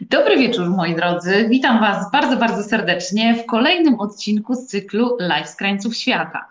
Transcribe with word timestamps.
Dobry 0.00 0.38
wieczór, 0.38 0.70
moi 0.70 0.94
drodzy. 0.94 1.46
Witam 1.48 1.80
Was 1.80 2.10
bardzo, 2.12 2.36
bardzo 2.36 2.62
serdecznie 2.62 3.34
w 3.34 3.46
kolejnym 3.46 4.00
odcinku 4.00 4.54
z 4.54 4.66
cyklu 4.66 5.16
Live 5.20 5.48
z 5.48 5.56
krańców 5.56 5.96
świata. 5.96 6.46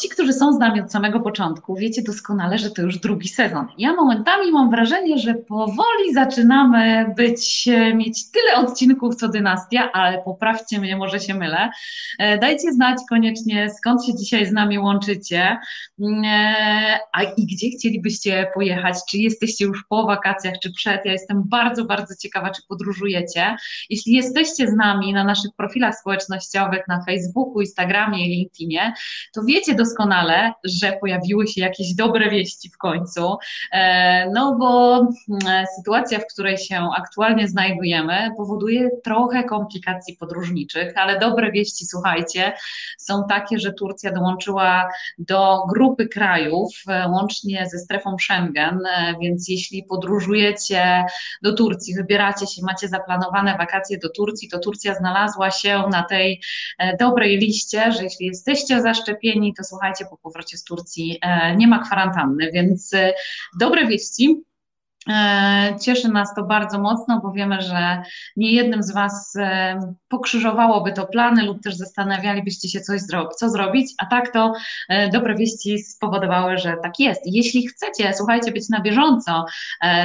Ci, 0.00 0.08
którzy 0.08 0.32
są 0.32 0.52
z 0.52 0.58
nami 0.58 0.80
od 0.80 0.92
samego 0.92 1.20
początku, 1.20 1.76
wiecie 1.76 2.02
doskonale, 2.02 2.58
że 2.58 2.70
to 2.70 2.82
już 2.82 2.98
drugi 2.98 3.28
sezon. 3.28 3.66
Ja 3.78 3.94
momentami 3.94 4.52
mam 4.52 4.70
wrażenie, 4.70 5.18
że 5.18 5.34
powoli 5.34 6.14
zaczynamy 6.14 7.14
być, 7.16 7.68
e, 7.68 7.94
mieć 7.94 8.30
tyle 8.30 8.56
odcinków 8.56 9.16
co 9.16 9.28
dynastia, 9.28 9.92
ale 9.92 10.22
poprawcie 10.22 10.80
mnie, 10.80 10.96
może 10.96 11.20
się 11.20 11.34
mylę. 11.34 11.70
E, 12.18 12.38
dajcie 12.38 12.72
znać 12.72 12.98
koniecznie, 13.08 13.70
skąd 13.70 14.04
się 14.04 14.14
dzisiaj 14.14 14.46
z 14.46 14.52
nami 14.52 14.78
łączycie, 14.78 15.58
mm, 16.00 16.24
e, 16.24 16.98
a 17.12 17.22
i 17.22 17.46
gdzie 17.46 17.68
chcielibyście 17.78 18.50
pojechać, 18.54 18.96
czy 19.10 19.18
jesteście 19.18 19.64
już 19.64 19.84
po 19.88 20.06
wakacjach, 20.06 20.54
czy 20.62 20.72
przed. 20.72 21.04
Ja 21.04 21.12
jestem 21.12 21.42
bardzo, 21.46 21.84
bardzo 21.84 22.14
ciekawa, 22.22 22.50
czy 22.50 22.62
podróżujecie. 22.78 23.56
Jeśli 23.90 24.12
jesteście 24.12 24.68
z 24.68 24.74
nami 24.74 25.12
na 25.12 25.24
naszych 25.24 25.50
profilach 25.56 25.98
społecznościowych, 25.98 26.82
na 26.88 27.04
Facebooku, 27.04 27.60
Instagramie 27.60 28.26
i 28.26 28.30
LinkedInie, 28.30 28.92
to 29.34 29.42
wiecie 29.42 29.74
doskonale, 29.74 30.52
że 30.64 30.92
pojawiły 31.00 31.46
się 31.46 31.60
jakieś 31.60 31.94
dobre 31.94 32.30
wieści 32.30 32.70
w 32.70 32.78
końcu. 32.78 33.36
E, 33.72 34.30
no 34.30 34.56
bo 34.58 34.98
mm, 34.98 35.66
sytuacja, 35.76 36.18
w 36.18 36.26
której 36.26 36.58
się 36.58 36.88
aktualnie 36.96 37.48
znajdujemy, 37.48 38.30
powoduje 38.36 38.90
trochę 39.04 39.44
komplikacji 39.44 40.16
podróżniczych, 40.16 40.92
ale 40.96 41.18
dobre 41.18 41.52
wieści, 41.52 41.86
słuchajcie, 41.86 42.52
są 42.98 43.24
takie, 43.28 43.58
że 43.58 43.72
Turcja 43.72 44.12
dołączyła 44.12 44.88
do 45.18 45.64
grupy 45.68 46.08
krajów, 46.08 46.68
e, 46.88 47.08
łącznie 47.08 47.66
ze 47.72 47.78
strefą 47.78 48.16
Schengen, 48.18 48.78
e, 48.86 49.14
więc 49.20 49.48
jeśli 49.48 49.84
podróżujecie 49.84 51.04
do 51.42 51.52
Turcji, 51.52 51.94
wybieracie 51.94 52.46
się, 52.46 52.62
macie 52.68 52.88
zaplanowane 52.88 53.56
wakacje 53.58 53.98
do 53.98 54.08
Turcji, 54.08 54.48
to 54.48 54.58
Turcja 54.58 54.94
znalazła 54.94 55.50
się 55.50 55.82
na 55.90 56.02
tej 56.02 56.40
dobrej 57.00 57.38
liście, 57.38 57.92
że 57.92 58.04
jeśli 58.04 58.26
jesteście 58.26 58.82
zaszczepieni, 58.82 59.54
to 59.54 59.64
słuchajcie, 59.64 60.04
po 60.10 60.16
powrocie 60.16 60.56
z 60.56 60.64
Turcji 60.64 61.18
e, 61.22 61.56
nie 61.56 61.68
ma 61.68 61.78
kwarantanny, 61.78 62.50
więc 62.52 62.94
e, 62.94 63.12
dobre 63.60 63.86
wieści. 63.86 64.42
E, 65.08 65.76
cieszy 65.80 66.08
nas 66.08 66.34
to 66.34 66.42
bardzo 66.42 66.78
mocno, 66.78 67.20
bo 67.20 67.32
wiemy, 67.32 67.62
że 67.62 68.02
nie 68.36 68.52
jednym 68.52 68.82
z 68.82 68.94
Was 68.94 69.36
e, 69.36 69.78
pokrzyżowałoby 70.08 70.92
to 70.92 71.06
plany 71.06 71.44
lub 71.44 71.62
też 71.62 71.76
zastanawialibyście 71.76 72.68
się 72.68 72.80
coś 72.80 73.00
zro 73.00 73.28
co 73.28 73.50
zrobić, 73.50 73.94
a 73.98 74.06
tak 74.06 74.32
to 74.32 74.52
e, 74.88 75.08
dobre 75.10 75.34
wieści 75.34 75.78
spowodowały, 75.78 76.58
że 76.58 76.76
tak 76.82 76.98
jest. 76.98 77.20
Jeśli 77.24 77.68
chcecie, 77.68 78.12
słuchajcie, 78.16 78.52
być 78.52 78.68
na 78.68 78.80
bieżąco 78.80 79.44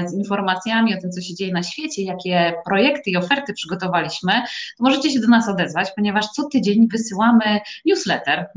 z 0.06 0.14
informacjami 0.14 0.96
o 0.96 1.02
tym, 1.02 1.12
co 1.12 1.22
się 1.22 1.36
dzieje 1.36 1.54
na 1.54 1.64
świecie, 1.64 2.04
jakie 2.04 2.54
projekty 2.66 3.10
i 3.10 3.18
oferty 3.18 3.54
przygotowaliśmy, 3.54 4.34
to 4.78 4.84
możecie 4.84 5.12
się 5.12 5.20
do 5.20 5.28
nas 5.28 5.50
odezwać, 5.50 5.90
ponieważ 5.96 6.26
co 6.28 6.44
tydzień 6.44 6.88
wysyłamy 6.88 7.60
newsletter. 7.86 8.48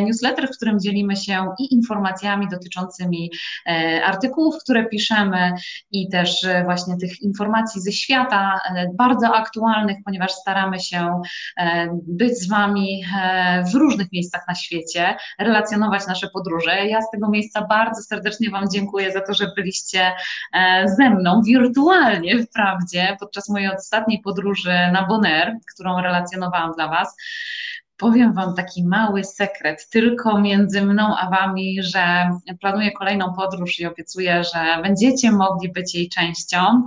Newsletter, 0.00 0.48
w 0.48 0.56
którym 0.56 0.80
dzielimy 0.80 1.16
się 1.16 1.48
i 1.58 1.74
informacjami 1.74 2.48
dotyczącymi 2.48 3.30
artykułów, 4.04 4.54
które 4.64 4.86
piszemy, 4.86 5.52
i 5.92 6.08
też 6.08 6.44
e, 6.44 6.64
właśnie 6.64 6.96
tych 6.96 7.22
informacji 7.22 7.80
ze 7.80 7.92
świata, 7.92 8.60
e, 8.76 8.86
bardzo 8.94 9.34
aktualnych, 9.34 9.96
ponieważ 10.04 10.32
staramy 10.32 10.80
się 10.80 11.20
e, 11.56 11.88
być 12.06 12.38
z 12.38 12.48
Wami 12.48 13.04
w 13.72 13.74
różnych 13.74 14.12
miejscach 14.12 14.42
na 14.48 14.54
świecie, 14.54 15.16
relacjonować 15.38 16.06
nasze 16.06 16.28
podróże. 16.28 16.86
Ja 16.86 17.02
z 17.02 17.10
tego 17.10 17.28
miejsca 17.28 17.66
bardzo 17.66 18.02
serdecznie 18.02 18.50
Wam 18.50 18.64
dziękuję 18.72 19.12
za 19.12 19.20
to, 19.20 19.34
że 19.34 19.52
byliście 19.56 20.12
ze 20.84 21.10
mną 21.10 21.42
wirtualnie 21.42 22.42
wprawdzie 22.42 23.16
podczas 23.20 23.48
mojej 23.48 23.74
ostatniej 23.74 24.20
podróży 24.20 24.72
na 24.92 25.06
Bonaire, 25.06 25.56
którą 25.74 26.00
relacjonowałam 26.00 26.72
dla 26.72 26.88
Was 26.88 27.16
powiem 28.02 28.32
Wam 28.32 28.54
taki 28.54 28.84
mały 28.84 29.24
sekret, 29.24 29.88
tylko 29.90 30.40
między 30.40 30.82
mną 30.82 31.16
a 31.16 31.30
Wami, 31.30 31.82
że 31.82 32.30
planuję 32.60 32.92
kolejną 32.92 33.34
podróż 33.34 33.80
i 33.80 33.86
obiecuję, 33.86 34.44
że 34.44 34.82
będziecie 34.82 35.32
mogli 35.32 35.72
być 35.72 35.94
jej 35.94 36.08
częścią. 36.08 36.86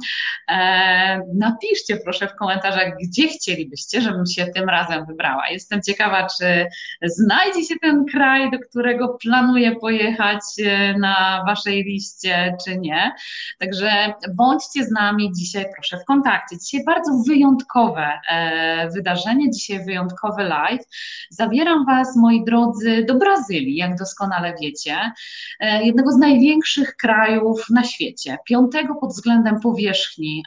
E, 0.51 1.21
napiszcie 1.35 1.97
proszę 1.97 2.27
w 2.27 2.35
komentarzach, 2.35 2.93
gdzie 3.03 3.27
chcielibyście, 3.27 4.01
żebym 4.01 4.25
się 4.25 4.45
tym 4.45 4.69
razem 4.69 5.05
wybrała. 5.05 5.43
Jestem 5.49 5.81
ciekawa, 5.81 6.27
czy 6.39 6.67
znajdzie 7.01 7.63
się 7.63 7.75
ten 7.81 8.05
kraj, 8.05 8.51
do 8.51 8.59
którego 8.59 9.17
planuję 9.21 9.75
pojechać 9.75 10.41
e, 10.65 10.97
na 10.97 11.43
Waszej 11.47 11.83
liście, 11.83 12.57
czy 12.65 12.77
nie. 12.77 13.11
Także 13.59 14.13
bądźcie 14.35 14.83
z 14.83 14.91
nami 14.91 15.31
dzisiaj, 15.35 15.65
proszę, 15.73 15.97
w 15.97 16.05
kontakcie. 16.05 16.57
Dzisiaj 16.57 16.83
bardzo 16.85 17.11
wyjątkowe 17.27 18.19
e, 18.29 18.89
wydarzenie, 18.89 19.51
dzisiaj 19.51 19.85
wyjątkowy 19.85 20.43
live. 20.43 20.85
Zabieram 21.29 21.85
Was, 21.85 22.15
moi 22.15 22.43
drodzy, 22.45 23.05
do 23.07 23.15
Brazylii, 23.15 23.75
jak 23.75 23.97
doskonale 23.97 24.55
wiecie, 24.61 25.11
e, 25.59 25.85
jednego 25.85 26.11
z 26.11 26.17
największych 26.17 26.95
krajów 26.95 27.69
na 27.69 27.83
świecie, 27.83 28.37
piątego 28.45 28.95
pod 28.95 29.09
względem 29.09 29.59
powierzchni 29.59 30.43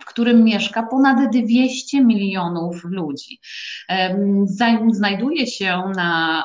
w 0.00 0.04
którym 0.04 0.44
mieszka 0.44 0.82
ponad 0.82 1.30
200 1.32 2.04
milionów 2.04 2.84
ludzi. 2.84 3.40
Znajduje 4.90 5.46
się 5.46 5.82
na 5.96 6.44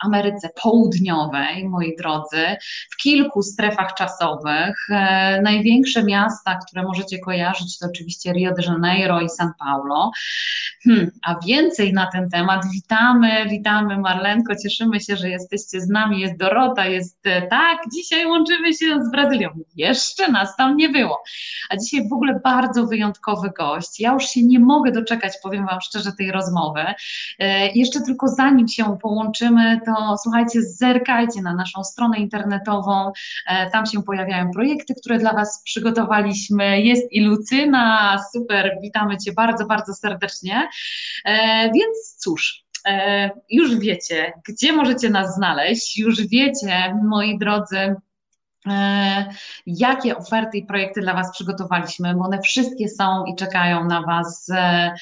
Ameryce 0.00 0.50
Południowej, 0.62 1.68
moi 1.68 1.96
drodzy, 1.96 2.56
w 2.92 2.96
kilku 3.02 3.42
strefach 3.42 3.94
czasowych. 3.94 4.76
E, 4.90 5.40
największe 5.42 6.04
miasta, 6.04 6.58
które 6.66 6.82
możecie 6.82 7.18
kojarzyć, 7.18 7.78
to 7.78 7.86
oczywiście 7.86 8.32
Rio 8.32 8.54
de 8.54 8.62
Janeiro 8.62 9.20
i 9.20 9.26
São 9.26 9.50
Paulo. 9.58 10.10
Hmm, 10.84 11.10
a 11.22 11.34
więcej 11.46 11.92
na 11.92 12.06
ten 12.12 12.30
temat 12.30 12.62
witamy, 12.74 13.48
witamy 13.48 13.98
Marlenko, 13.98 14.56
cieszymy 14.62 15.00
się, 15.00 15.16
że 15.16 15.30
jesteście 15.30 15.80
z 15.80 15.88
nami, 15.88 16.20
jest 16.20 16.36
Dorota, 16.36 16.86
jest 16.86 17.18
e, 17.24 17.42
tak, 17.42 17.78
dzisiaj 17.94 18.26
łączymy 18.26 18.74
się 18.74 19.04
z 19.04 19.10
Brazylią. 19.10 19.48
Jeszcze 19.76 20.32
nas 20.32 20.56
tam 20.56 20.76
nie 20.76 20.88
było. 20.88 21.22
A 21.70 21.76
dzisiaj 21.76 21.95
w 22.02 22.12
ogóle 22.12 22.40
bardzo 22.44 22.86
wyjątkowy 22.86 23.50
gość. 23.50 24.00
Ja 24.00 24.12
już 24.12 24.24
się 24.24 24.42
nie 24.42 24.60
mogę 24.60 24.92
doczekać, 24.92 25.32
powiem 25.42 25.66
Wam 25.66 25.80
szczerze, 25.80 26.12
tej 26.12 26.32
rozmowy. 26.32 26.84
E, 27.38 27.68
jeszcze 27.68 28.00
tylko 28.00 28.28
zanim 28.28 28.68
się 28.68 28.98
połączymy, 29.02 29.80
to 29.86 30.16
słuchajcie, 30.22 30.62
zerkajcie 30.62 31.42
na 31.42 31.54
naszą 31.54 31.84
stronę 31.84 32.18
internetową. 32.18 33.12
E, 33.46 33.70
tam 33.70 33.86
się 33.86 34.02
pojawiają 34.02 34.50
projekty, 34.50 34.94
które 34.94 35.18
dla 35.18 35.32
Was 35.32 35.62
przygotowaliśmy. 35.64 36.80
Jest 36.80 37.12
i 37.12 37.20
Lucyna, 37.24 38.18
super, 38.32 38.78
witamy 38.82 39.16
Cię 39.18 39.32
bardzo, 39.32 39.66
bardzo 39.66 39.94
serdecznie. 39.94 40.68
E, 41.24 41.70
więc 41.72 42.16
cóż, 42.18 42.66
już 43.50 43.78
wiecie, 43.78 44.32
gdzie 44.48 44.72
możecie 44.72 45.10
nas 45.10 45.34
znaleźć, 45.34 45.98
już 45.98 46.26
wiecie, 46.26 46.94
moi 47.04 47.38
drodzy, 47.38 47.94
jakie 49.66 50.16
oferty 50.16 50.58
i 50.58 50.66
projekty 50.66 51.00
dla 51.00 51.14
Was 51.14 51.32
przygotowaliśmy, 51.32 52.14
bo 52.14 52.24
one 52.24 52.40
wszystkie 52.42 52.88
są 52.88 53.24
i 53.24 53.36
czekają 53.36 53.84
na 53.84 54.02
Was. 54.02 54.50
E, 54.50 54.94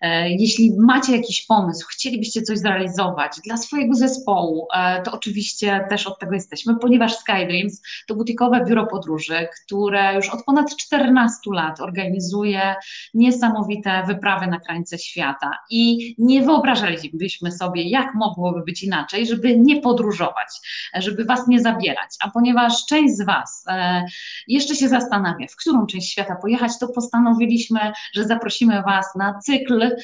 e, 0.00 0.30
jeśli 0.30 0.76
macie 0.78 1.16
jakiś 1.16 1.46
pomysł, 1.46 1.86
chcielibyście 1.90 2.42
coś 2.42 2.58
zrealizować 2.58 3.32
dla 3.44 3.56
swojego 3.56 3.94
zespołu, 3.94 4.68
to 5.04 5.12
oczywiście 5.12 5.86
też 5.88 6.06
od 6.06 6.18
tego 6.18 6.34
jesteśmy, 6.34 6.76
ponieważ 6.76 7.16
Skydreams 7.16 7.82
to 8.06 8.14
butikowe 8.14 8.64
biuro 8.64 8.86
podróży, 8.86 9.48
które 9.64 10.14
już 10.14 10.28
od 10.28 10.44
ponad 10.44 10.76
14 10.76 11.36
lat 11.52 11.80
organizuje 11.80 12.74
niesamowite 13.14 14.02
wyprawy 14.06 14.46
na 14.46 14.60
krańce 14.60 14.98
świata 14.98 15.50
i 15.70 16.14
nie 16.18 16.42
wyobrażalibyśmy 16.42 17.52
sobie, 17.52 17.82
jak 17.82 18.14
mogłoby 18.14 18.62
być 18.64 18.82
inaczej, 18.82 19.26
żeby 19.26 19.58
nie 19.58 19.80
podróżować, 19.80 20.48
żeby 20.94 21.24
Was 21.24 21.48
nie 21.48 21.60
zabierać, 21.60 22.10
a 22.20 22.30
ponieważ 22.30 22.86
część 22.86 23.03
część 23.04 23.16
z 23.16 23.26
Was 23.26 23.64
e, 23.68 24.04
jeszcze 24.48 24.76
się 24.76 24.88
zastanawia, 24.88 25.46
w 25.50 25.56
którą 25.56 25.86
część 25.86 26.12
świata 26.12 26.36
pojechać, 26.36 26.78
to 26.80 26.88
postanowiliśmy, 26.88 27.80
że 28.14 28.24
zaprosimy 28.24 28.82
Was 28.82 29.06
na 29.16 29.38
cykl, 29.38 29.96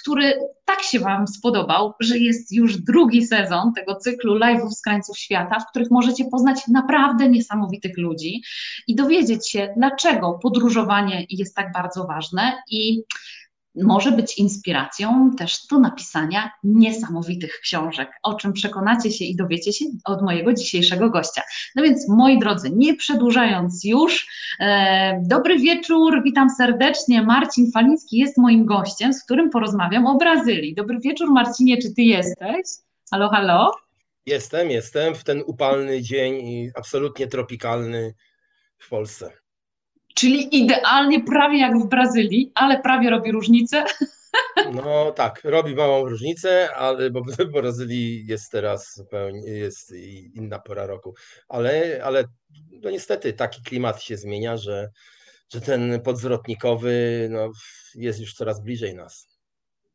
który 0.00 0.34
tak 0.64 0.82
się 0.82 1.00
Wam 1.00 1.26
spodobał, 1.26 1.94
że 2.00 2.18
jest 2.18 2.52
już 2.52 2.76
drugi 2.76 3.26
sezon 3.26 3.72
tego 3.72 3.96
cyklu 3.96 4.38
live'ów 4.38 4.70
z 4.70 4.82
krańców 4.82 5.18
świata, 5.18 5.60
w 5.60 5.70
których 5.70 5.90
możecie 5.90 6.24
poznać 6.24 6.68
naprawdę 6.68 7.28
niesamowitych 7.28 7.98
ludzi 7.98 8.42
i 8.86 8.94
dowiedzieć 8.94 9.50
się, 9.50 9.74
dlaczego 9.76 10.38
podróżowanie 10.42 11.26
jest 11.30 11.54
tak 11.54 11.72
bardzo 11.72 12.04
ważne 12.04 12.52
i 12.70 13.02
może 13.82 14.12
być 14.12 14.38
inspiracją 14.38 15.30
też 15.38 15.66
do 15.66 15.78
napisania 15.78 16.50
niesamowitych 16.64 17.60
książek, 17.60 18.10
o 18.22 18.34
czym 18.34 18.52
przekonacie 18.52 19.10
się 19.10 19.24
i 19.24 19.36
dowiecie 19.36 19.72
się 19.72 19.84
od 20.04 20.22
mojego 20.22 20.52
dzisiejszego 20.52 21.10
gościa. 21.10 21.42
No 21.76 21.82
więc, 21.82 22.08
moi 22.08 22.38
drodzy, 22.38 22.70
nie 22.70 22.94
przedłużając 22.94 23.84
już, 23.84 24.28
e, 24.60 25.22
dobry 25.26 25.58
wieczór, 25.58 26.22
witam 26.24 26.50
serdecznie. 26.50 27.22
Marcin 27.22 27.72
Faliński 27.72 28.18
jest 28.18 28.38
moim 28.38 28.66
gościem, 28.66 29.12
z 29.12 29.24
którym 29.24 29.50
porozmawiam 29.50 30.06
o 30.06 30.16
Brazylii. 30.16 30.74
Dobry 30.74 30.98
wieczór, 31.00 31.30
Marcinie, 31.30 31.82
czy 31.82 31.94
ty 31.94 32.02
jesteś? 32.02 32.62
Halo, 33.10 33.28
halo? 33.28 33.72
Jestem, 34.26 34.70
jestem 34.70 35.14
w 35.14 35.24
ten 35.24 35.42
upalny 35.46 36.02
dzień 36.02 36.34
i 36.34 36.70
absolutnie 36.74 37.26
tropikalny 37.26 38.14
w 38.78 38.88
Polsce. 38.88 39.32
Czyli 40.18 40.56
idealnie 40.56 41.24
prawie 41.24 41.58
jak 41.58 41.78
w 41.78 41.88
Brazylii, 41.88 42.52
ale 42.54 42.80
prawie 42.80 43.10
robi 43.10 43.32
różnicę. 43.32 43.84
No 44.72 45.12
tak, 45.12 45.40
robi 45.44 45.74
małą 45.74 46.08
różnicę, 46.08 46.74
ale 46.74 47.10
bo 47.10 47.20
w 47.24 47.44
Brazylii 47.52 48.26
jest 48.26 48.50
teraz 48.52 48.94
zupełnie 48.96 49.40
jest 49.50 49.92
inna 50.34 50.58
pora 50.58 50.86
roku. 50.86 51.14
Ale, 51.48 52.00
ale 52.04 52.24
no 52.82 52.90
niestety 52.90 53.32
taki 53.32 53.62
klimat 53.62 54.02
się 54.02 54.16
zmienia, 54.16 54.56
że, 54.56 54.88
że 55.52 55.60
ten 55.60 56.00
podzwrotnikowy 56.00 57.28
no, 57.30 57.50
jest 57.94 58.20
już 58.20 58.34
coraz 58.34 58.62
bliżej 58.62 58.94
nas 58.94 59.37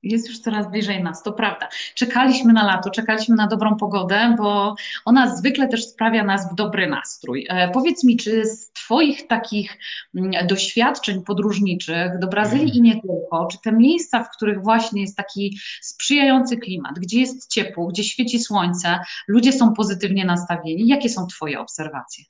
jest 0.04 0.30
już 0.30 0.40
coraz 0.40 0.72
bliżej 0.72 1.04
nas, 1.04 1.24
to 1.24 1.32
prawda. 1.32 1.70
Czekaliśmy 1.96 2.54
na 2.54 2.66
lato, 2.66 2.90
czekaliśmy 2.90 3.36
na 3.36 3.48
dobrą 3.48 3.76
pogodę, 3.76 4.36
bo 4.38 4.76
ona 5.06 5.36
zwykle 5.36 5.68
też 5.68 5.86
sprawia 5.86 6.24
nas 6.24 6.52
w 6.52 6.56
dobry 6.56 6.88
nastrój. 6.88 7.48
E, 7.50 7.72
powiedz 7.72 8.04
mi, 8.04 8.18
czy 8.18 8.46
z 8.46 8.72
Twoich 8.72 9.28
takich 9.28 9.78
mm, 10.16 10.48
doświadczeń 10.48 11.24
podróżniczych 11.24 12.20
do 12.20 12.28
Brazylii 12.28 12.78
i 12.78 12.82
nie 12.82 13.02
tylko, 13.02 13.48
czy 13.52 13.58
te 13.64 13.72
miejsca, 13.72 14.24
w 14.24 14.30
których 14.30 14.64
właśnie 14.64 15.02
jest 15.02 15.18
taki 15.18 15.58
sprzyjający 15.82 16.58
klimat, 16.58 17.00
gdzie 17.00 17.20
jest 17.20 17.50
ciepło, 17.52 17.88
gdzie 17.88 18.04
świeci 18.04 18.40
słońce, 18.40 19.00
ludzie 19.28 19.54
są 19.54 19.74
pozytywnie 19.74 20.26
nastawieni, 20.26 20.88
jakie 20.88 21.10
są 21.10 21.28
Twoje 21.28 21.60
obserwacje? 21.60 22.24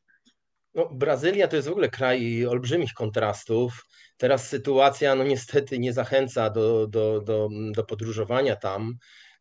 No, 0.76 0.90
Brazylia 0.90 1.48
to 1.48 1.56
jest 1.56 1.68
w 1.68 1.72
ogóle 1.72 1.90
kraj 1.90 2.46
olbrzymich 2.46 2.94
kontrastów. 2.94 3.86
Teraz 4.18 4.48
sytuacja, 4.50 5.16
no 5.16 5.24
niestety, 5.24 5.80
nie 5.80 5.94
zachęca 5.94 6.50
do, 6.50 6.88
do, 6.88 7.22
do, 7.22 7.50
do 7.72 7.84
podróżowania 7.84 8.56
tam. 8.56 8.94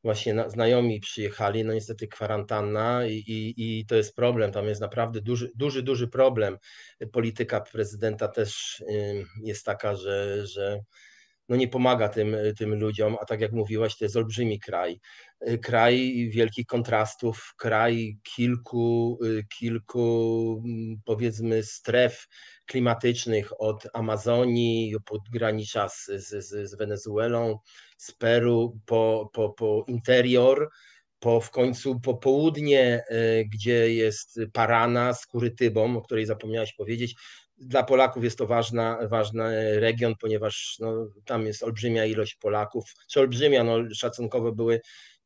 Właśnie 0.04 0.34
na, 0.34 0.48
znajomi 0.48 1.00
przyjechali, 1.00 1.64
no 1.64 1.74
niestety 1.74 2.08
kwarantanna 2.08 3.06
i, 3.06 3.12
i, 3.12 3.54
i 3.56 3.86
to 3.86 3.94
jest 3.94 4.16
problem. 4.16 4.52
Tam 4.52 4.66
jest 4.66 4.80
naprawdę 4.80 5.20
duży, 5.20 5.50
duży, 5.54 5.82
duży 5.82 6.08
problem. 6.08 6.58
Polityka 7.12 7.60
prezydenta 7.60 8.28
też 8.28 8.82
jest 9.42 9.64
taka, 9.64 9.96
że, 9.96 10.46
że 10.46 10.80
no 11.48 11.56
nie 11.56 11.68
pomaga 11.68 12.08
tym, 12.08 12.36
tym 12.58 12.74
ludziom, 12.74 13.16
a 13.20 13.24
tak 13.24 13.40
jak 13.40 13.52
mówiłaś, 13.52 13.96
to 13.96 14.04
jest 14.04 14.16
olbrzymi 14.16 14.60
kraj. 14.60 15.00
Kraj 15.62 16.28
wielkich 16.32 16.66
kontrastów, 16.66 17.54
kraj 17.56 18.18
kilku, 18.22 19.18
kilku 19.58 20.62
powiedzmy 21.04 21.62
stref 21.62 22.28
klimatycznych 22.66 23.60
od 23.60 23.86
Amazonii, 23.94 24.94
podgranicza 25.04 25.88
z, 25.88 26.06
z, 26.06 26.70
z 26.70 26.74
Wenezuelą, 26.74 27.58
z 27.96 28.12
Peru, 28.12 28.78
po, 28.86 29.30
po, 29.32 29.50
po 29.50 29.84
interior, 29.88 30.68
po 31.18 31.40
w 31.40 31.50
końcu 31.50 32.00
po 32.00 32.14
południe, 32.14 33.04
gdzie 33.52 33.94
jest 33.94 34.40
Parana 34.52 35.14
z 35.14 35.26
Kurytybą, 35.26 35.96
o 35.96 36.02
której 36.02 36.26
zapomniałeś 36.26 36.72
powiedzieć, 36.72 37.14
dla 37.56 37.82
Polaków 37.82 38.24
jest 38.24 38.38
to 38.38 38.46
ważna, 38.46 38.98
ważny 39.08 39.80
region, 39.80 40.14
ponieważ 40.20 40.76
no, 40.80 41.08
tam 41.24 41.46
jest 41.46 41.62
olbrzymia 41.62 42.04
ilość 42.04 42.34
Polaków, 42.34 42.94
czy 43.08 43.20
olbrzymia, 43.20 43.64
no, 43.64 43.78
szacunkowo 43.94 44.52
były 44.52 44.80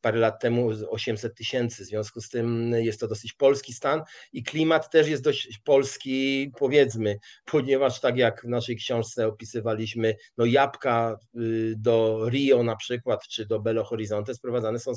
parę 0.07 0.19
lat 0.19 0.41
temu 0.41 0.71
800 0.89 1.35
tysięcy, 1.35 1.85
w 1.85 1.87
związku 1.87 2.21
z 2.21 2.29
tym 2.29 2.75
jest 2.79 3.01
to 3.01 3.09
dosyć 3.09 3.33
polski 3.33 3.73
stan 3.73 4.03
i 4.33 4.43
klimat 4.43 4.91
też 4.91 5.09
jest 5.09 5.23
dość 5.23 5.59
polski, 5.65 6.51
powiedzmy, 6.59 7.19
ponieważ 7.53 8.01
tak 8.01 8.17
jak 8.17 8.43
w 8.43 8.49
naszej 8.49 8.77
książce 8.77 9.27
opisywaliśmy, 9.27 10.17
no 10.39 10.45
jabłka 10.45 11.19
y, 11.37 11.75
do 11.77 12.29
Rio 12.31 12.63
na 12.63 12.77
przykład, 12.77 13.29
czy 13.29 13.47
do 13.47 13.61
Belo 13.61 13.85
Horizonte 13.85 14.35
sprowadzane 14.35 14.79
są 14.79 14.93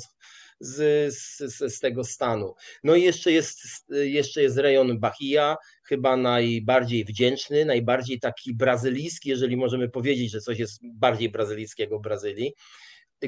z, 0.60 1.14
z, 1.14 1.74
z 1.74 1.80
tego 1.80 2.04
stanu. 2.04 2.54
No 2.84 2.94
i 2.94 3.02
jeszcze 3.02 3.32
jest, 3.32 3.60
jeszcze 3.90 4.42
jest 4.42 4.58
rejon 4.58 5.00
Bahia, 5.00 5.56
chyba 5.84 6.16
najbardziej 6.16 7.04
wdzięczny, 7.04 7.64
najbardziej 7.64 8.20
taki 8.20 8.54
brazylijski, 8.54 9.28
jeżeli 9.28 9.56
możemy 9.56 9.88
powiedzieć, 9.88 10.30
że 10.30 10.40
coś 10.40 10.58
jest 10.58 10.80
bardziej 10.82 11.28
brazylijskiego 11.28 11.98
w 11.98 12.02
Brazylii 12.02 12.54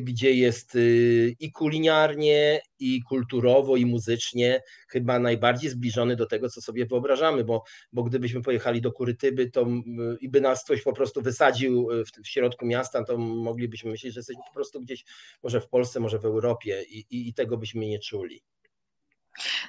gdzie 0.00 0.32
jest 0.32 0.74
y, 0.74 1.36
i 1.40 1.52
kulinarnie, 1.52 2.60
i 2.78 3.02
kulturowo, 3.02 3.76
i 3.76 3.86
muzycznie 3.86 4.62
chyba 4.88 5.18
najbardziej 5.18 5.70
zbliżony 5.70 6.16
do 6.16 6.26
tego, 6.26 6.48
co 6.48 6.60
sobie 6.60 6.86
wyobrażamy, 6.86 7.44
bo, 7.44 7.62
bo 7.92 8.02
gdybyśmy 8.02 8.42
pojechali 8.42 8.80
do 8.80 8.92
Kurytyby 8.92 9.50
to, 9.50 9.66
i 10.20 10.28
by 10.28 10.40
nas 10.40 10.64
ktoś 10.64 10.82
po 10.82 10.92
prostu 10.92 11.22
wysadził 11.22 11.88
w, 11.88 12.22
w 12.24 12.28
środku 12.28 12.66
miasta, 12.66 13.04
to 13.04 13.18
moglibyśmy 13.18 13.90
myśleć, 13.90 14.14
że 14.14 14.20
jesteśmy 14.20 14.42
po 14.48 14.54
prostu 14.54 14.80
gdzieś 14.80 15.04
może 15.42 15.60
w 15.60 15.68
Polsce, 15.68 16.00
może 16.00 16.18
w 16.18 16.24
Europie 16.24 16.82
i, 16.88 16.98
i, 16.98 17.28
i 17.28 17.34
tego 17.34 17.56
byśmy 17.56 17.86
nie 17.86 17.98
czuli. 17.98 18.42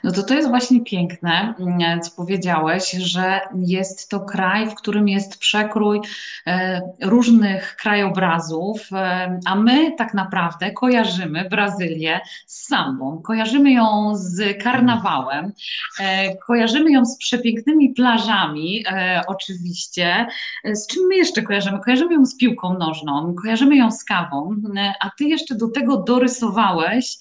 No 0.04 0.12
to 0.12 0.24
to 0.24 0.34
jest 0.34 0.50
właśnie 0.50 0.84
piękne, 0.84 1.54
mm, 1.60 2.02
co 2.02 2.12
powiedziałeś, 2.12 2.92
że 2.92 3.42
jest 3.56 4.10
to 4.10 4.20
kraj, 4.20 4.70
w 4.70 4.76
którym 4.76 5.08
jest 5.08 5.38
przekrój 5.38 6.00
e, 6.48 6.82
różnych 7.02 7.76
krajobrazów, 7.76 8.94
e, 8.94 9.40
a 9.46 9.56
my 9.56 9.96
tak 9.98 10.14
naprawdę 10.14 10.72
kojarzymy 10.72 11.50
Brazylię 11.50 12.22
z 12.46 12.68
sambą, 12.68 13.22
kojarzymy 13.22 13.72
ją 13.72 14.12
z 14.16 14.64
karnawałem, 14.64 15.52
e, 16.00 16.38
kojarzymy 16.38 16.92
ją 16.92 17.06
z 17.06 17.18
przepięknymi 17.18 17.90
plażami, 17.90 18.86
oczywiście. 19.28 20.28
Z 20.74 20.88
czym 20.88 21.04
my 21.08 21.16
jeszcze 21.16 21.42
kojarzymy? 21.42 21.80
Kojarzymy 21.80 22.14
ją 22.14 22.26
z 22.26 22.38
piłką 22.38 22.78
nożną, 22.78 23.36
kojarzymy 23.42 23.76
ją 23.76 23.92
z 23.92 24.04
kawą, 24.04 24.56
a 25.02 25.10
ty 25.18 25.24
jeszcze 25.24 25.56
do 25.56 25.68
tego 25.68 25.98
dorysowałeś 25.98 27.18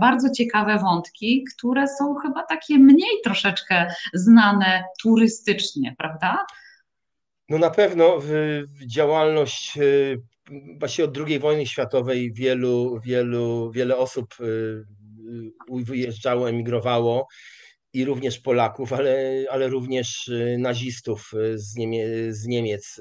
bardzo 0.00 0.30
ciekawe 0.30 0.78
wątki, 0.78 1.44
które 1.56 1.81
które 1.82 1.96
są 1.96 2.14
chyba 2.14 2.42
takie 2.42 2.78
mniej 2.78 3.20
troszeczkę 3.24 3.94
znane 4.14 4.84
turystycznie, 5.02 5.94
prawda? 5.98 6.46
No 7.48 7.58
na 7.58 7.70
pewno 7.70 8.18
działalność 8.86 9.78
y, 9.78 10.22
właśnie 10.78 11.04
od 11.04 11.18
II 11.18 11.38
wojny 11.38 11.66
światowej 11.66 12.32
wielu, 12.32 13.00
wielu, 13.04 13.70
wiele 13.70 13.96
osób 13.96 14.34
y, 14.40 14.44
y, 15.80 15.84
wyjeżdżało, 15.84 16.48
emigrowało 16.48 17.28
i 17.92 18.04
również 18.04 18.38
Polaków, 18.38 18.92
ale, 18.92 19.44
ale 19.50 19.68
również 19.68 20.30
nazistów 20.58 21.30
z, 21.54 21.74
z 22.30 22.46
Niemiec. 22.46 23.00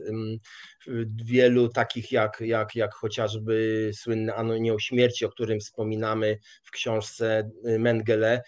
Wielu 1.25 1.69
takich 1.69 2.11
jak, 2.11 2.41
jak, 2.41 2.75
jak 2.75 2.93
chociażby 2.93 3.91
słynny 3.93 4.35
Anonioł 4.35 4.79
Śmierci, 4.79 5.25
o 5.25 5.29
którym 5.29 5.59
wspominamy 5.59 6.37
w 6.63 6.71
książce 6.71 7.49
Mengele, 7.79 8.41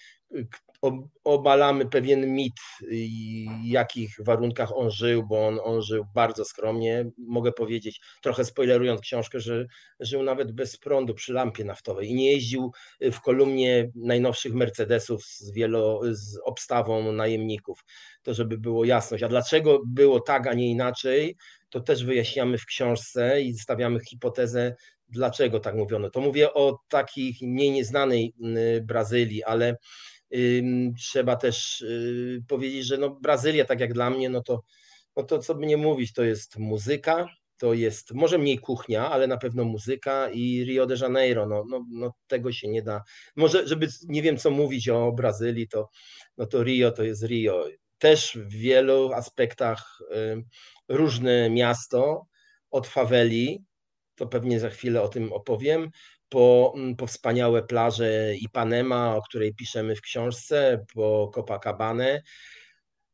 obalamy 1.24 1.86
pewien 1.86 2.36
mit, 2.36 2.54
w 2.82 3.66
jakich 3.66 4.16
warunkach 4.20 4.78
on 4.78 4.92
żył, 4.92 5.28
bo 5.28 5.48
on, 5.48 5.60
on 5.64 5.82
żył 5.82 6.06
bardzo 6.16 6.46
skromnie. 6.46 7.06
Mogę 7.18 7.52
powiedzieć, 7.52 8.02
trochę 8.22 8.46
spoilerując 8.46 9.02
książkę, 9.02 9.40
że 9.40 9.66
żył 10.00 10.24
nawet 10.24 10.52
bez 10.52 10.78
prądu 10.78 11.14
przy 11.14 11.34
lampie 11.34 11.64
naftowej 11.66 12.10
i 12.10 12.16
nie 12.16 12.32
jeździł 12.32 12.72
w 13.02 13.22
kolumnie 13.22 13.92
najnowszych 13.96 14.54
Mercedesów 14.54 15.26
z, 15.26 15.52
wielo, 15.52 16.02
z 16.12 16.40
obstawą 16.44 17.12
najemników. 17.12 17.86
To, 18.24 18.34
żeby 18.34 18.58
było 18.58 18.86
jasność. 18.86 19.24
A 19.24 19.28
dlaczego 19.28 19.82
było 19.86 20.20
tak, 20.20 20.48
a 20.48 20.54
nie 20.54 20.68
inaczej, 20.68 21.36
to 21.70 21.80
też 21.80 22.06
wyjaśniamy 22.06 22.58
w 22.58 22.66
książce 22.66 23.42
i 23.42 23.54
stawiamy 23.54 24.00
hipotezę, 24.00 24.76
dlaczego 25.10 25.60
tak 25.60 25.76
mówiono. 25.76 26.10
To 26.10 26.22
mówię 26.22 26.54
o 26.54 26.80
takiej 26.90 27.36
mniej 27.42 27.72
nieznanej 27.72 28.34
Brazylii, 28.82 29.44
ale 29.44 29.78
Trzeba 30.98 31.36
też 31.36 31.82
y, 31.82 32.44
powiedzieć, 32.48 32.86
że 32.86 32.98
no 32.98 33.10
Brazylia, 33.10 33.66
tak 33.66 33.80
jak 33.80 33.94
dla 33.94 34.10
mnie, 34.10 34.30
no 34.30 34.42
to, 34.42 34.64
no 35.16 35.24
to 35.24 35.40
co 35.40 35.56
by 35.56 35.66
nie 35.66 35.78
mówić, 35.78 36.14
to 36.14 36.24
jest 36.24 36.58
muzyka, 36.58 37.28
to 37.58 37.74
jest 37.74 38.12
może 38.12 38.38
mniej 38.38 38.60
kuchnia, 38.60 39.10
ale 39.12 39.28
na 39.28 39.38
pewno 39.38 39.64
muzyka 39.66 40.30
i 40.30 40.64
Rio 40.64 40.86
de 40.86 40.96
Janeiro. 41.02 41.48
No, 41.48 41.64
no, 41.70 41.86
no 41.90 42.14
tego 42.28 42.52
się 42.52 42.68
nie 42.68 42.82
da. 42.82 43.04
Może, 43.36 43.68
żeby 43.68 43.88
nie 44.08 44.22
wiem, 44.22 44.38
co 44.38 44.52
mówić 44.52 44.90
o 44.90 45.12
Brazylii, 45.12 45.68
to, 45.68 45.90
no 46.38 46.46
to 46.46 46.64
Rio 46.64 46.92
to 46.92 47.04
jest 47.04 47.24
Rio. 47.24 47.68
Też 47.98 48.38
w 48.38 48.50
wielu 48.50 49.14
aspektach 49.14 50.00
różne 50.90 51.50
miasto 51.50 52.26
od 52.72 52.88
faweli, 52.88 53.64
to 54.16 54.28
pewnie 54.28 54.60
za 54.60 54.70
chwilę 54.70 55.02
o 55.02 55.08
tym 55.08 55.34
opowiem, 55.34 55.90
po, 56.34 56.74
mm, 56.76 56.96
po 56.96 57.08
wspaniałe 57.08 57.64
plaże 57.64 58.36
Ipanema, 58.36 59.16
o 59.16 59.22
której 59.22 59.56
piszemy 59.56 59.96
w 59.96 60.02
książce, 60.02 60.86
po 60.94 61.32
Copacabana, 61.36 62.20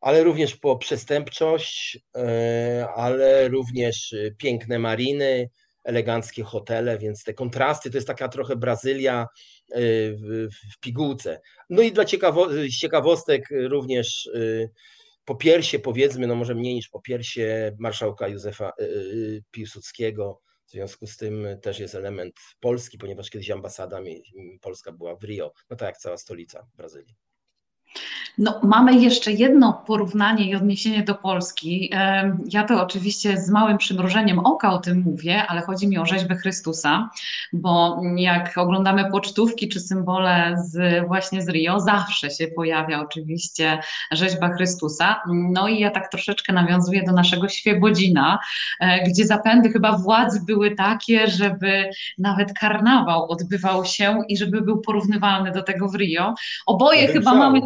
ale 0.01 0.23
również 0.23 0.55
po 0.55 0.77
przestępczość, 0.77 1.99
e, 2.17 2.87
ale 2.95 3.47
również 3.47 4.15
piękne 4.37 4.79
mariny, 4.79 5.49
eleganckie 5.83 6.43
hotele, 6.43 6.97
więc 6.97 7.23
te 7.23 7.33
kontrasty 7.33 7.91
to 7.91 7.97
jest 7.97 8.07
taka 8.07 8.27
trochę 8.27 8.55
Brazylia 8.55 9.27
e, 9.71 9.79
w, 10.11 10.79
pigułce. 10.79 11.41
No 11.69 11.81
i 11.81 11.91
dla 11.91 12.05
ciekawo 12.05 12.47
ciekawostek 12.81 13.49
również 13.51 14.29
e, 14.35 14.69
po 15.25 15.35
piersie, 15.35 15.79
powiedzmy, 15.79 16.27
no 16.27 16.35
może 16.35 16.55
mniej 16.55 16.75
niż 16.75 16.89
po 16.89 17.01
piersie 17.01 17.75
marszałka 17.79 18.27
Józefa 18.27 18.71
Piłsudskiego, 19.51 20.41
w 20.69 20.71
związku 20.71 21.07
z 21.07 21.17
tym 21.17 21.47
też 21.61 21.79
jest 21.79 21.95
element 21.95 22.35
Polski, 22.59 22.97
ponieważ 22.97 23.29
kiedyś 23.29 23.51
ambasada 23.51 24.01
Polska 24.61 24.91
była 24.91 25.15
w 25.15 25.23
Rio, 25.23 25.53
no 25.69 25.75
tak 25.77 25.87
jak 25.87 25.97
cała 25.97 26.17
stolica 26.17 26.67
Brazylii. 26.75 27.28
No, 28.39 28.59
mamy 28.63 28.95
jeszcze 28.95 29.31
jedno 29.31 29.83
porównanie 29.87 30.49
i 30.49 30.55
odniesienie 30.55 31.03
do 31.03 31.15
Polski. 31.15 31.91
Ja 32.51 32.63
to 32.63 32.83
oczywiście 32.83 33.37
z 33.37 33.49
małym 33.49 33.77
przymrużeniem 33.77 34.39
oka 34.39 34.73
o 34.73 34.77
tym 34.77 35.01
mówię, 35.01 35.43
ale 35.47 35.61
chodzi 35.61 35.87
mi 35.87 35.97
o 35.97 36.05
rzeźbę 36.05 36.35
Chrystusa, 36.35 37.09
bo 37.53 38.01
jak 38.15 38.57
oglądamy 38.57 39.11
pocztówki 39.11 39.69
czy 39.69 39.79
symbole 39.79 40.55
z, 40.65 41.07
właśnie 41.07 41.41
z 41.41 41.49
Rio, 41.49 41.79
zawsze 41.79 42.29
się 42.29 42.47
pojawia 42.47 43.01
oczywiście 43.01 43.79
rzeźba 44.11 44.49
Chrystusa. 44.49 45.21
No 45.27 45.67
i 45.67 45.79
ja 45.79 45.91
tak 45.91 46.11
troszeczkę 46.11 46.53
nawiązuję 46.53 47.03
do 47.03 47.11
naszego 47.11 47.49
Świebodzina, 47.49 48.39
e, 48.79 49.03
gdzie 49.09 49.25
zapędy 49.25 49.69
chyba 49.69 49.97
władz 49.97 50.37
były 50.37 50.75
takie, 50.75 51.27
żeby 51.27 51.89
nawet 52.17 52.53
karnawał 52.53 53.31
odbywał 53.31 53.85
się 53.85 54.21
i 54.27 54.37
żeby 54.37 54.61
był 54.61 54.81
porównywalny 54.81 55.51
do 55.51 55.63
tego 55.63 55.89
w 55.89 55.95
Rio. 55.95 56.33
Oboje 56.65 57.07
chyba 57.07 57.33
mamy 57.33 57.61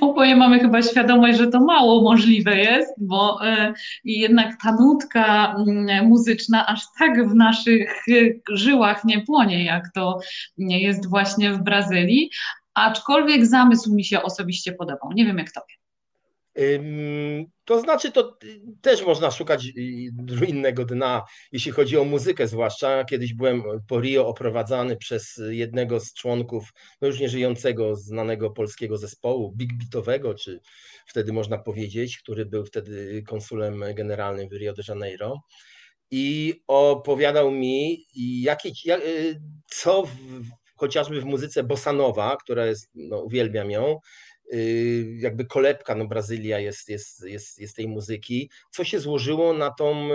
Oboje 0.00 0.36
mamy 0.36 0.60
chyba 0.60 0.82
świadomość, 0.82 1.38
że 1.38 1.46
to 1.46 1.60
mało 1.60 2.02
możliwe 2.02 2.56
jest, 2.56 2.94
bo 2.98 3.46
e, 3.46 3.72
jednak 4.04 4.62
ta 4.62 4.72
nutka 4.72 5.54
mm, 5.54 6.06
muzyczna 6.06 6.66
aż 6.66 6.82
tak 6.98 7.28
w 7.28 7.34
naszych 7.34 8.04
żyłach 8.52 9.04
nie 9.04 9.20
płonie, 9.20 9.64
jak 9.64 9.92
to 9.94 10.18
jest 10.58 11.08
właśnie 11.08 11.52
w 11.52 11.62
Brazylii. 11.62 12.30
Aczkolwiek 12.74 13.46
zamysł 13.46 13.94
mi 13.94 14.04
się 14.04 14.22
osobiście 14.22 14.72
podobał. 14.72 15.12
Nie 15.14 15.26
wiem 15.26 15.38
jak 15.38 15.52
tobie. 15.52 15.77
To 17.64 17.80
znaczy, 17.80 18.12
to 18.12 18.38
też 18.82 19.02
można 19.02 19.30
szukać 19.30 19.64
innego 20.48 20.84
dna, 20.84 21.22
jeśli 21.52 21.72
chodzi 21.72 21.98
o 21.98 22.04
muzykę, 22.04 22.48
zwłaszcza. 22.48 23.04
Kiedyś 23.04 23.34
byłem 23.34 23.62
po 23.88 24.00
Rio 24.00 24.26
oprowadzany 24.26 24.96
przez 24.96 25.40
jednego 25.48 26.00
z 26.00 26.14
członków, 26.14 26.72
no 27.00 27.08
już 27.08 27.20
nieżyjącego, 27.20 27.96
znanego 27.96 28.50
polskiego 28.50 28.98
zespołu, 28.98 29.52
big 29.56 29.72
beatowego, 29.78 30.34
czy 30.34 30.60
wtedy 31.06 31.32
można 31.32 31.58
powiedzieć, 31.58 32.18
który 32.18 32.46
był 32.46 32.64
wtedy 32.64 33.22
konsulem 33.26 33.84
generalnym 33.94 34.48
w 34.48 34.52
Rio 34.52 34.72
de 34.72 34.82
Janeiro. 34.88 35.40
I 36.10 36.54
opowiadał 36.66 37.50
mi, 37.50 38.06
jakie, 38.42 38.70
jak, 38.84 39.00
co 39.66 40.02
w, 40.02 40.16
chociażby 40.76 41.20
w 41.20 41.24
muzyce 41.24 41.64
bossanowa, 41.64 42.36
która 42.36 42.66
jest, 42.66 42.90
no, 42.94 43.18
uwielbiam 43.18 43.70
ją, 43.70 43.98
Y, 44.37 44.37
jakby 45.18 45.44
kolebka, 45.44 45.94
no 45.94 46.06
Brazylia 46.06 46.58
jest, 46.58 46.88
jest, 46.88 47.24
jest, 47.24 47.60
jest 47.60 47.76
tej 47.76 47.88
muzyki, 47.88 48.50
co 48.70 48.84
się 48.84 49.00
złożyło 49.00 49.52
na, 49.52 49.70
tą, 49.70 50.08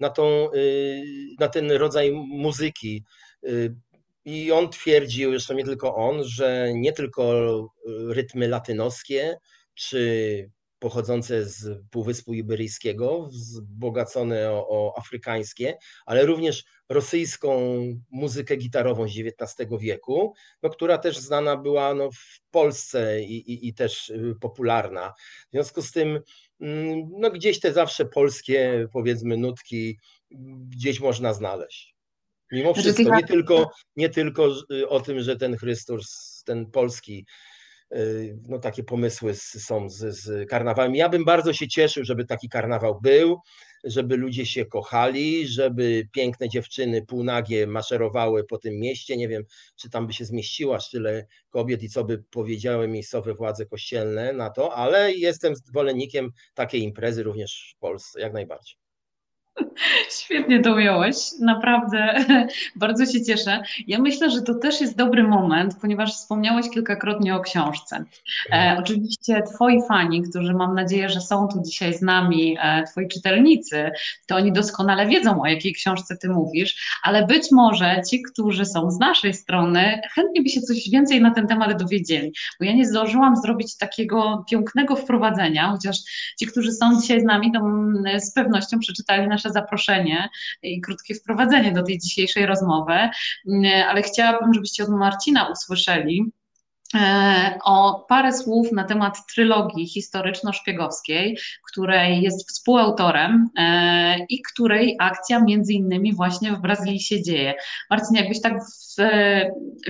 na, 0.00 0.10
tą, 0.10 0.52
y, 0.54 1.02
na 1.38 1.48
ten 1.48 1.72
rodzaj 1.72 2.12
muzyki. 2.12 3.04
Y, 3.44 3.74
I 4.24 4.52
on 4.52 4.70
twierdził, 4.70 5.30
zresztą 5.30 5.54
nie 5.54 5.64
tylko 5.64 5.94
on, 5.94 6.24
że 6.24 6.68
nie 6.74 6.92
tylko 6.92 7.32
rytmy 7.86 8.48
latynoskie, 8.48 9.36
czy 9.74 10.50
pochodzące 10.78 11.44
z 11.44 11.82
Półwyspu 11.90 12.34
Iberyjskiego, 12.34 13.26
wzbogacone 13.26 14.50
o, 14.50 14.68
o, 14.68 14.98
afrykańskie, 14.98 15.78
ale 16.06 16.26
również 16.26 16.64
rosyjską 16.88 17.60
muzykę 18.10 18.56
gitarową 18.56 19.08
z 19.08 19.12
XIX 19.12 19.70
wieku, 19.80 20.34
no, 20.62 20.70
która 20.70 20.98
też 20.98 21.18
znana 21.18 21.56
była 21.56 21.94
no, 21.94 22.10
w 22.10 22.40
Polsce 22.50 23.22
i, 23.22 23.52
i, 23.52 23.68
i 23.68 23.74
też 23.74 24.10
y, 24.10 24.34
popularna. 24.40 25.12
W 25.48 25.50
związku 25.52 25.82
z 25.82 25.92
tym 25.92 26.20
mm, 26.60 27.08
no, 27.18 27.30
gdzieś 27.30 27.60
te 27.60 27.72
zawsze 27.72 28.06
polskie, 28.06 28.88
powiedzmy, 28.92 29.36
nutki 29.36 29.98
gdzieś 30.68 31.00
można 31.00 31.34
znaleźć. 31.34 31.94
Mimo 32.52 32.74
znaczy, 32.74 32.92
wszystko, 32.92 33.16
nie 33.16 33.24
tylko, 33.24 33.70
nie 33.96 34.08
tylko 34.08 34.48
y, 34.72 34.88
o 34.88 35.00
tym, 35.00 35.20
że 35.20 35.36
ten 35.36 35.56
Chrystus, 35.56 36.42
ten 36.46 36.70
polski 36.70 37.26
no, 38.48 38.58
takie 38.58 38.84
pomysły 38.84 39.34
są 39.34 39.90
z, 39.90 40.16
z 40.16 40.48
karnawałem. 40.48 40.94
Ja 40.94 41.08
bym 41.08 41.24
bardzo 41.24 41.52
się 41.52 41.68
cieszył, 41.68 42.04
żeby 42.04 42.24
taki 42.24 42.48
karnawał 42.48 43.00
był, 43.00 43.40
żeby 43.84 44.16
ludzie 44.16 44.46
się 44.46 44.66
kochali, 44.66 45.46
żeby 45.46 46.08
piękne 46.12 46.48
dziewczyny 46.48 47.06
półnagie 47.06 47.66
maszerowały 47.66 48.44
po 48.44 48.58
tym 48.58 48.74
mieście. 48.80 49.16
Nie 49.16 49.28
wiem, 49.28 49.42
czy 49.76 49.90
tam 49.90 50.06
by 50.06 50.12
się 50.12 50.24
zmieściła 50.24 50.78
tyle 50.92 51.26
kobiet 51.50 51.82
i 51.82 51.88
co 51.88 52.04
by 52.04 52.24
powiedziały 52.30 52.88
miejscowe 52.88 53.34
władze 53.34 53.66
kościelne 53.66 54.32
na 54.32 54.50
to, 54.50 54.74
ale 54.74 55.12
jestem 55.12 55.56
zwolennikiem 55.56 56.30
takiej 56.54 56.82
imprezy 56.82 57.22
również 57.22 57.74
w 57.76 57.80
Polsce, 57.80 58.20
jak 58.20 58.32
najbardziej. 58.32 58.87
Świetnie 60.20 60.60
to 60.60 60.74
ująłeś, 60.74 61.16
naprawdę 61.40 62.24
bardzo 62.76 63.06
się 63.06 63.24
cieszę. 63.24 63.62
Ja 63.86 63.98
myślę, 63.98 64.30
że 64.30 64.42
to 64.42 64.54
też 64.54 64.80
jest 64.80 64.96
dobry 64.96 65.22
moment, 65.22 65.76
ponieważ 65.80 66.14
wspomniałeś 66.14 66.70
kilkakrotnie 66.70 67.34
o 67.34 67.40
książce. 67.40 67.96
E, 67.96 68.54
mhm. 68.54 68.78
oczywiście 68.78 69.42
twoi 69.54 69.82
fani, 69.88 70.22
którzy 70.22 70.54
mam 70.54 70.74
nadzieję, 70.74 71.08
że 71.08 71.20
są 71.20 71.48
tu 71.48 71.62
dzisiaj 71.62 71.94
z 71.94 72.02
nami, 72.02 72.56
e, 72.62 72.84
twoi 72.84 73.08
czytelnicy, 73.08 73.90
to 74.26 74.36
oni 74.36 74.52
doskonale 74.52 75.06
wiedzą, 75.06 75.42
o 75.42 75.46
jakiej 75.46 75.72
książce 75.72 76.16
ty 76.16 76.28
mówisz, 76.28 76.98
ale 77.02 77.26
być 77.26 77.50
może 77.52 78.02
ci, 78.10 78.22
którzy 78.22 78.64
są 78.64 78.90
z 78.90 78.98
naszej 78.98 79.34
strony, 79.34 80.00
chętnie 80.14 80.42
by 80.42 80.48
się 80.48 80.60
coś 80.60 80.90
więcej 80.90 81.20
na 81.20 81.30
ten 81.30 81.46
temat 81.46 81.78
dowiedzieli, 81.82 82.32
bo 82.60 82.66
ja 82.66 82.72
nie 82.72 82.86
zdążyłam 82.86 83.36
zrobić 83.36 83.76
takiego 83.76 84.44
pięknego 84.50 84.96
wprowadzenia, 84.96 85.70
chociaż 85.70 85.96
ci, 86.38 86.46
którzy 86.46 86.72
są 86.72 87.00
dzisiaj 87.00 87.20
z 87.20 87.24
nami, 87.24 87.52
to 87.52 87.58
mm, 87.58 88.20
z 88.20 88.32
pewnością 88.32 88.78
przeczytali 88.78 89.28
nasze 89.28 89.47
zaproszenie 89.50 90.28
i 90.62 90.80
krótkie 90.80 91.14
wprowadzenie 91.14 91.72
do 91.72 91.82
tej 91.82 91.98
dzisiejszej 91.98 92.46
rozmowy, 92.46 93.08
ale 93.88 94.02
chciałabym, 94.02 94.54
żebyście 94.54 94.82
od 94.82 94.90
Marcina 94.90 95.48
usłyszeli, 95.52 96.32
e, 96.94 97.58
o 97.64 98.06
parę 98.08 98.32
słów 98.32 98.72
na 98.72 98.84
temat 98.84 99.26
trylogii 99.34 99.86
historyczno-szpiegowskiej, 99.86 101.36
której 101.70 102.22
jest 102.22 102.48
współautorem 102.48 103.48
e, 103.58 104.18
i 104.28 104.42
której 104.42 104.96
akcja 105.00 105.40
między 105.40 105.72
innymi 105.72 106.14
właśnie 106.14 106.52
w 106.52 106.60
Brazylii 106.60 107.00
się 107.00 107.22
dzieje. 107.22 107.54
Marcin, 107.90 108.16
jakbyś 108.16 108.40
tak, 108.40 108.54
w, 108.62 109.02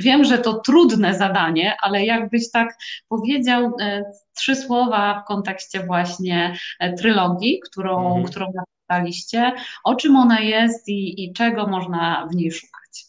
wiem, 0.01 0.25
że 0.25 0.39
to 0.39 0.61
trudne 0.61 1.15
zadanie, 1.15 1.77
ale 1.83 2.05
jakbyś 2.05 2.51
tak 2.51 2.77
powiedział 3.09 3.73
e, 3.81 4.05
trzy 4.35 4.57
słowa 4.57 5.23
w 5.23 5.29
kontekście 5.29 5.87
właśnie 5.87 6.57
trylogii, 6.99 7.61
którą, 7.71 8.07
mhm. 8.07 8.25
którą 8.25 8.53
o 9.85 9.95
czym 9.95 10.17
ona 10.17 10.41
jest 10.41 10.89
i, 10.89 11.25
i 11.25 11.33
czego 11.33 11.67
można 11.67 12.29
w 12.33 12.35
niej 12.35 12.53
szukać. 12.53 13.09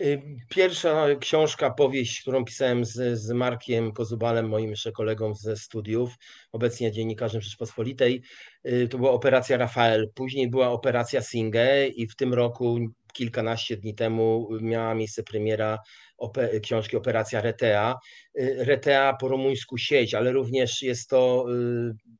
Y, 0.00 0.22
pierwsza 0.48 1.06
książka, 1.20 1.70
powieść, 1.70 2.20
którą 2.20 2.44
pisałem 2.44 2.84
z, 2.84 3.18
z 3.18 3.30
Markiem 3.30 3.92
Kozubalem, 3.92 4.48
moim 4.48 4.70
jeszcze 4.70 4.92
kolegą 4.92 5.34
ze 5.34 5.56
studiów, 5.56 6.14
obecnie 6.52 6.92
dziennikarzem 6.92 7.40
Rzeczpospolitej, 7.40 8.22
y, 8.66 8.88
to 8.88 8.98
była 8.98 9.10
Operacja 9.10 9.56
Rafael. 9.56 10.10
Później 10.14 10.50
była 10.50 10.68
Operacja 10.70 11.22
Singe 11.22 11.88
i 11.88 12.06
w 12.08 12.16
tym 12.16 12.34
roku, 12.34 12.78
kilkanaście 13.12 13.76
dni 13.76 13.94
temu, 13.94 14.48
miała 14.60 14.94
miejsce 14.94 15.22
premiera 15.22 15.78
książki 16.62 16.96
Operacja 16.96 17.40
Retea. 17.40 17.98
Y, 18.40 18.56
Retea 18.58 19.16
po 19.20 19.28
rumuńsku 19.28 19.78
sieć, 19.78 20.14
ale 20.14 20.32
również 20.32 20.82
jest 20.82 21.10
to 21.10 21.46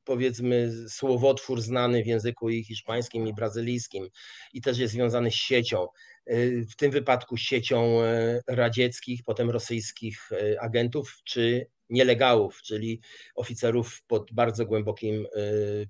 powiedzmy 0.05 0.73
słowotwór 0.89 1.61
znany 1.61 2.03
w 2.03 2.07
języku 2.07 2.51
i 2.51 2.65
hiszpańskim 2.65 3.27
i 3.27 3.35
brazylijskim 3.35 4.09
i 4.53 4.61
też 4.61 4.79
jest 4.79 4.95
związany 4.95 5.31
z 5.31 5.35
siecią. 5.35 5.87
Y, 6.31 6.67
w 6.71 6.77
tym 6.77 6.91
wypadku 6.91 7.37
siecią 7.37 7.99
radzieckich, 8.47 9.23
potem 9.25 9.51
rosyjskich 9.51 10.31
agentów 10.61 11.21
czy 11.25 11.67
nielegałów, 11.91 12.63
czyli 12.63 13.01
oficerów 13.35 14.03
pod 14.07 14.33
bardzo 14.33 14.67
głębokim 14.67 15.27
e, 15.27 15.41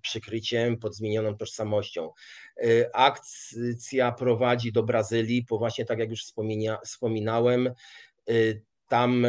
przykryciem, 0.02 0.78
pod 0.78 0.96
zmienioną 0.96 1.36
tożsamością. 1.36 2.10
Akcja 2.92 4.12
prowadzi 4.12 4.72
do 4.72 4.82
Brazylii, 4.82 5.46
bo 5.50 5.58
właśnie 5.58 5.84
tak 5.84 5.98
jak 5.98 6.10
już 6.10 6.24
wspominałem, 6.84 7.70
tam 8.88 9.26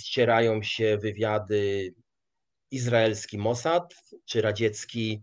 ścierają 0.00 0.62
się 0.62 0.98
wywiady 0.98 1.94
izraelski 2.70 3.38
Mossad, 3.38 3.94
czy 4.24 4.40
radziecki 4.40 5.22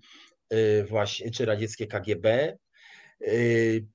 y, 0.54 0.86
właśnie, 0.90 1.32
czy 1.32 1.46
radzieckie 1.46 1.88
KGB, 1.88 2.58
y, 3.22 3.86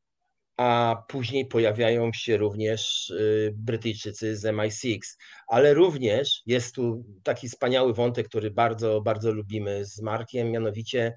a 0.60 1.02
później 1.08 1.46
pojawiają 1.46 2.12
się 2.12 2.36
również 2.36 3.10
y, 3.10 3.52
Brytyjczycy 3.56 4.36
z 4.36 4.44
MI6, 4.44 4.98
ale 5.46 5.74
również 5.74 6.42
jest 6.46 6.74
tu 6.74 7.04
taki 7.22 7.48
wspaniały 7.48 7.94
wątek, 7.94 8.28
który 8.28 8.50
bardzo, 8.50 9.00
bardzo 9.00 9.32
lubimy 9.32 9.84
z 9.84 10.02
Markiem, 10.02 10.50
mianowicie 10.50 11.14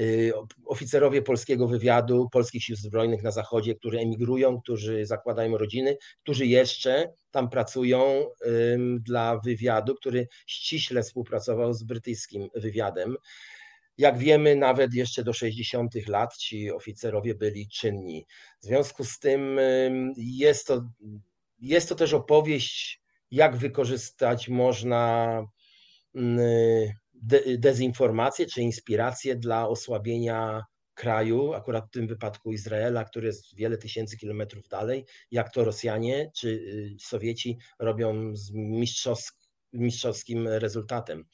Y, 0.00 0.32
oficerowie 0.66 1.22
polskiego 1.22 1.68
wywiadu, 1.68 2.28
polskich 2.32 2.64
sił 2.64 2.76
zbrojnych 2.76 3.22
na 3.22 3.30
zachodzie, 3.30 3.74
którzy 3.74 3.98
emigrują, 3.98 4.60
którzy 4.60 5.06
zakładają 5.06 5.58
rodziny, 5.58 5.96
którzy 6.22 6.46
jeszcze 6.46 7.12
tam 7.30 7.50
pracują 7.50 8.26
dla 9.00 9.38
wywiadu, 9.38 9.94
który 9.94 10.28
ściśle 10.46 11.02
współpracował 11.02 11.74
z 11.74 11.82
brytyjskim 11.82 12.48
wywiadem. 12.54 13.16
Jak 13.98 14.18
wiemy, 14.18 14.56
nawet 14.56 14.94
jeszcze 14.94 15.24
do 15.24 15.32
60. 15.32 15.94
lat 16.08 16.36
ci 16.36 16.70
oficerowie 16.72 17.34
byli 17.34 17.68
czynni. 17.68 18.26
W 18.62 18.64
związku 18.64 19.04
z 19.04 19.18
tym 19.18 19.60
jest 20.16 20.66
to 20.66 20.84
jest 21.60 21.88
to 21.88 21.94
też 21.94 22.12
opowieść, 22.12 23.02
jak 23.30 23.56
wykorzystać 23.56 24.48
można 24.48 25.40
de 27.14 27.58
dezinformację 27.58 28.46
czy 28.46 28.62
inspirację 28.62 29.36
dla 29.36 29.68
osłabienia 29.68 30.62
kraju, 30.94 31.52
akurat 31.52 31.86
w 31.86 31.90
tym 31.90 32.06
wypadku 32.06 32.52
Izraela, 32.52 33.04
który 33.04 33.26
jest 33.26 33.56
wiele 33.56 33.78
tysięcy 33.78 34.16
kilometrów 34.16 34.68
dalej, 34.68 35.04
jak 35.30 35.52
to 35.52 35.64
Rosjanie 35.64 36.30
czy 36.36 36.48
y, 36.48 36.96
Sowieci 37.00 37.58
robią 37.78 38.36
z 38.36 38.50
mistrzowskim 39.74 40.48
rezultatem. 40.48 41.24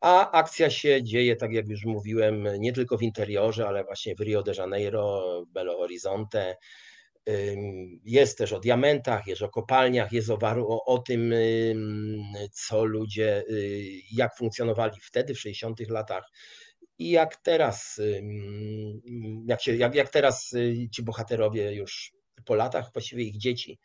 A 0.00 0.30
akcja 0.30 0.70
się 0.70 1.02
dzieje, 1.02 1.36
tak 1.36 1.52
jak 1.52 1.68
już 1.68 1.84
mówiłem, 1.84 2.48
nie 2.58 2.72
tylko 2.72 2.98
w 2.98 3.02
interiorze, 3.02 3.68
ale 3.68 3.84
właśnie 3.84 4.14
w 4.14 4.20
Rio 4.20 4.42
de 4.42 4.52
Janeiro, 4.58 5.44
Belo 5.48 5.76
Horizonte. 5.76 6.56
Jest 8.04 8.38
też 8.38 8.52
o 8.52 8.60
diamentach, 8.60 9.26
jest 9.26 9.42
o 9.42 9.48
kopalniach, 9.48 10.12
jest 10.12 10.30
o, 10.30 10.38
o, 10.42 10.84
o 10.84 10.98
tym, 10.98 11.34
co 12.52 12.84
ludzie, 12.84 13.44
y, 13.50 13.84
jak 14.12 14.36
funkcjonowali 14.36 15.00
wtedy 15.00 15.34
w 15.34 15.40
60 15.40 15.80
latach 15.88 16.30
i 16.98 17.10
jak 17.10 17.36
teraz, 17.36 18.00
jak, 19.46 19.62
się, 19.62 19.76
jak, 19.76 19.94
jak 19.94 20.08
teraz 20.10 20.52
y, 20.52 20.88
ci 20.92 21.02
bohaterowie 21.02 21.72
już 21.74 22.12
po 22.44 22.54
latach, 22.54 22.92
właściwie 22.92 23.22
ich 23.22 23.38
dzieci 23.38 23.78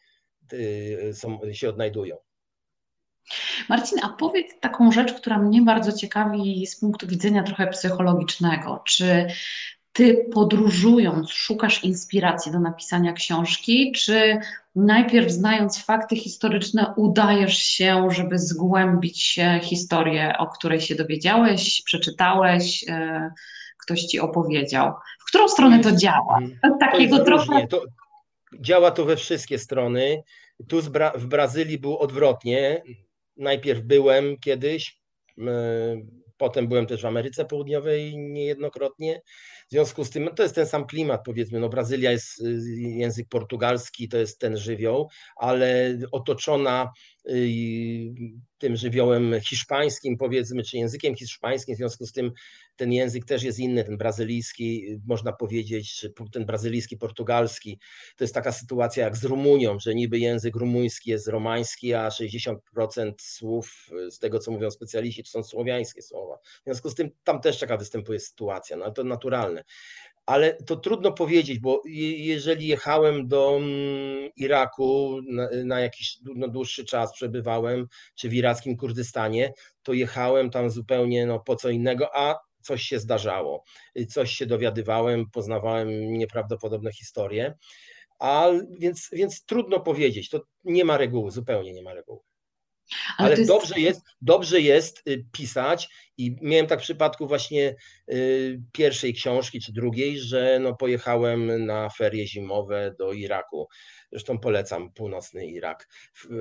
y, 0.54 1.12
są, 1.14 1.40
się 1.52 1.70
odnajdują. 1.70 2.18
Marcin, 3.70 4.00
a 4.04 4.10
powiedz 4.10 4.60
taką 4.60 4.92
rzecz, 4.92 5.14
która 5.14 5.38
mnie 5.38 5.62
bardzo 5.62 5.92
ciekawi 5.92 6.68
z 6.68 6.80
punktu 6.80 7.08
widzenia 7.08 7.44
trochę 7.44 7.68
psychologicznego. 7.68 8.82
Czy 8.86 9.28
ty 9.94 10.26
podróżując 10.34 11.32
szukasz 11.32 11.84
inspiracji 11.84 12.52
do 12.52 12.60
napisania 12.60 13.14
książki, 13.14 13.92
czy 13.96 14.38
najpierw 14.76 15.32
znając 15.32 15.84
fakty 15.86 16.16
historyczne 16.16 16.94
udajesz 16.98 17.58
się, 17.58 18.08
żeby 18.12 18.40
zgłębić 18.40 19.40
historię, 19.62 20.34
o 20.38 20.48
której 20.48 20.82
się 20.82 20.96
dowiedziałeś, 20.96 21.82
przeczytałeś, 21.86 22.86
e, 22.90 23.32
ktoś 23.78 24.02
ci 24.02 24.20
opowiedział? 24.20 24.94
W 25.20 25.26
którą 25.26 25.48
stronę 25.48 25.80
to 25.80 25.92
działa? 25.92 26.38
Mhm. 26.42 26.80
Takiego 26.80 27.18
to 27.18 27.24
trochę... 27.24 27.68
To 27.68 27.82
działa 28.60 28.92
to 28.92 29.06
we 29.06 29.16
wszystkie 29.16 29.60
strony. 29.60 30.24
Tu 30.68 30.82
w 31.16 31.26
Brazylii 31.26 31.78
było 31.78 32.00
odwrotnie. 32.00 32.82
Najpierw 33.38 33.82
byłem 33.82 34.38
kiedyś, 34.40 35.00
potem 36.38 36.68
byłem 36.68 36.86
też 36.86 37.02
w 37.02 37.06
Ameryce 37.06 37.46
Południowej 37.46 38.18
niejednokrotnie. 38.18 39.22
W 39.68 39.72
związku 39.72 40.06
z 40.06 40.10
tym, 40.10 40.24
no 40.24 40.32
to 40.32 40.44
jest 40.44 40.56
ten 40.56 40.68
sam 40.68 40.86
klimat, 40.86 41.22
powiedzmy, 41.26 41.60
no 41.60 41.70
Brazylia 41.70 42.12
jest 42.12 42.42
y, 42.42 42.62
język 42.78 43.30
portugalski, 43.30 44.10
to 44.10 44.18
jest 44.18 44.40
ten 44.40 44.58
żywioł, 44.58 45.10
ale 45.36 45.98
otoczona 46.12 46.92
tym 48.58 48.76
żywiołem 48.76 49.36
hiszpańskim, 49.42 50.18
powiedzmy, 50.18 50.64
czy 50.64 50.78
językiem 50.78 51.16
hiszpańskim, 51.16 51.76
w 51.76 51.78
związku 51.78 52.06
z 52.06 52.12
tym 52.12 52.32
ten 52.76 52.94
język 52.94 53.26
też 53.26 53.44
jest 53.44 53.60
inny, 53.60 53.84
ten 53.84 53.98
brazylijski, 53.98 55.00
można 55.08 55.34
powiedzieć, 55.34 55.96
czy 55.96 56.14
ten 56.32 56.46
brazylijski, 56.46 56.98
portugalski. 56.98 57.80
To 58.16 58.24
jest 58.24 58.34
taka 58.34 58.52
sytuacja 58.52 59.04
jak 59.04 59.18
z 59.18 59.24
Rumunią, 59.24 59.80
że 59.80 59.96
niby 59.96 60.20
język 60.20 60.56
rumuński 60.56 61.10
jest 61.10 61.28
romański, 61.28 61.94
a 61.94 62.10
60% 62.10 62.56
słów 63.20 63.90
z 64.10 64.20
tego, 64.20 64.40
co 64.40 64.52
mówią 64.52 64.72
specjaliści, 64.72 65.24
to 65.24 65.30
są 65.30 65.44
słowiańskie 65.44 66.02
słowa. 66.02 66.38
W 66.38 66.64
związku 66.64 66.90
z 66.90 66.96
tym 66.96 67.10
tam 67.24 67.42
też 67.42 67.60
taka 67.60 67.78
występuje 67.78 68.20
sytuacja, 68.20 68.78
no 68.78 68.86
ale 68.86 68.94
to 68.94 69.04
naturalne 69.04 69.64
ale 70.26 70.54
to 70.54 70.76
trudno 70.76 71.12
powiedzieć, 71.12 71.60
bo 71.60 71.82
jeżeli 71.86 72.68
jechałem 72.68 73.28
do 73.28 73.58
mm, 73.58 74.30
Iraku 74.36 75.20
na, 75.28 75.50
na 75.66 75.80
jakiś 75.80 76.18
no, 76.36 76.48
dłuższy 76.48 76.86
czas, 76.86 77.14
przebywałem, 77.14 77.88
czy 78.16 78.30
w 78.30 78.34
irackim 78.34 78.78
Kurdystanie, 78.78 79.54
to 79.84 79.94
jechałem 79.94 80.50
tam 80.50 80.70
zupełnie 80.70 81.26
no, 81.26 81.40
po 81.40 81.56
co 81.56 81.70
innego, 81.70 82.16
a 82.18 82.40
coś 82.62 82.84
się 82.84 83.00
zdarzało, 83.00 83.64
coś 84.10 84.32
się 84.32 84.46
dowiadywałem, 84.46 85.30
poznawałem 85.30 86.14
nieprawdopodobne 86.14 86.92
historie, 86.92 87.54
a 88.20 88.50
więc, 88.80 89.10
więc 89.12 89.46
trudno 89.46 89.80
powiedzieć, 89.80 90.30
to 90.30 90.42
nie 90.64 90.86
ma 90.86 90.98
reguły, 90.98 91.32
zupełnie 91.32 91.74
nie 91.74 91.84
ma 91.84 91.94
reguły. 91.94 92.20
Ale, 93.18 93.28
Ale 93.28 93.38
jest... 93.38 93.48
dobrze, 93.48 93.80
jest, 93.80 94.02
dobrze 94.22 94.62
jest 94.62 95.08
y, 95.08 95.26
pisać 95.32 95.90
i 96.18 96.36
miałem 96.42 96.68
tak 96.68 96.80
w 96.80 96.84
przypadku 96.84 97.28
właśnie 97.28 97.76
y, 98.12 98.62
pierwszej 98.72 99.14
książki 99.14 99.60
czy 99.62 99.74
drugiej, 99.74 100.20
że 100.20 100.60
no 100.62 100.76
pojechałem 100.76 101.66
na 101.66 101.90
ferie 101.90 102.28
zimowe 102.28 102.96
do 103.00 103.14
Iraku. 103.14 103.68
Zresztą 104.14 104.40
polecam 104.40 104.92
północny 104.92 105.46
Irak. 105.46 105.90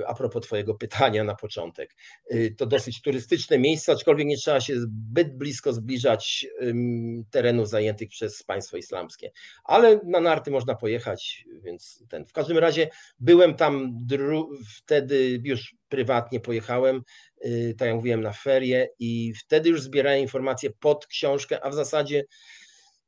A 0.07 0.13
propos 0.13 0.43
Twojego 0.45 0.75
pytania 0.75 1.23
na 1.23 1.35
początek. 1.35 1.95
Y, 2.33 2.55
to 2.57 2.65
dosyć 2.65 3.01
turystyczne 3.01 3.59
miejsce, 3.59 3.91
aczkolwiek 3.91 4.27
nie 4.27 4.37
trzeba 4.37 4.61
się 4.61 4.79
zbyt 4.79 5.37
blisko 5.37 5.73
zbliżać 5.73 6.47
terenów 7.31 7.69
zajętych 7.69 8.09
przez 8.09 8.43
państwo 8.43 8.77
islamskie. 8.77 9.31
Ale 9.63 9.99
na 10.05 10.19
narty 10.19 10.51
można 10.51 10.75
pojechać, 10.75 11.45
więc 11.63 12.03
ten. 12.09 12.25
W 12.25 12.33
każdym 12.33 12.57
razie 12.57 12.89
byłem 13.19 13.55
tam 13.55 14.05
wtedy 14.77 15.41
już 15.43 15.75
prywatnie 15.89 16.39
pojechałem, 16.39 17.01
y, 17.45 17.75
tak 17.77 17.87
jak 17.87 17.95
mówiłem, 17.95 18.21
na 18.21 18.33
ferie 18.33 18.87
i 18.99 19.33
wtedy 19.33 19.69
już 19.69 19.81
zbierałem 19.81 20.19
informacje 20.19 20.69
pod 20.79 21.07
książkę, 21.07 21.65
a 21.65 21.69
w 21.69 21.73
zasadzie 21.73 22.23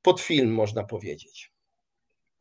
pod 0.01 0.21
film, 0.21 0.49
można 0.49 0.84
powiedzieć. 0.84 1.55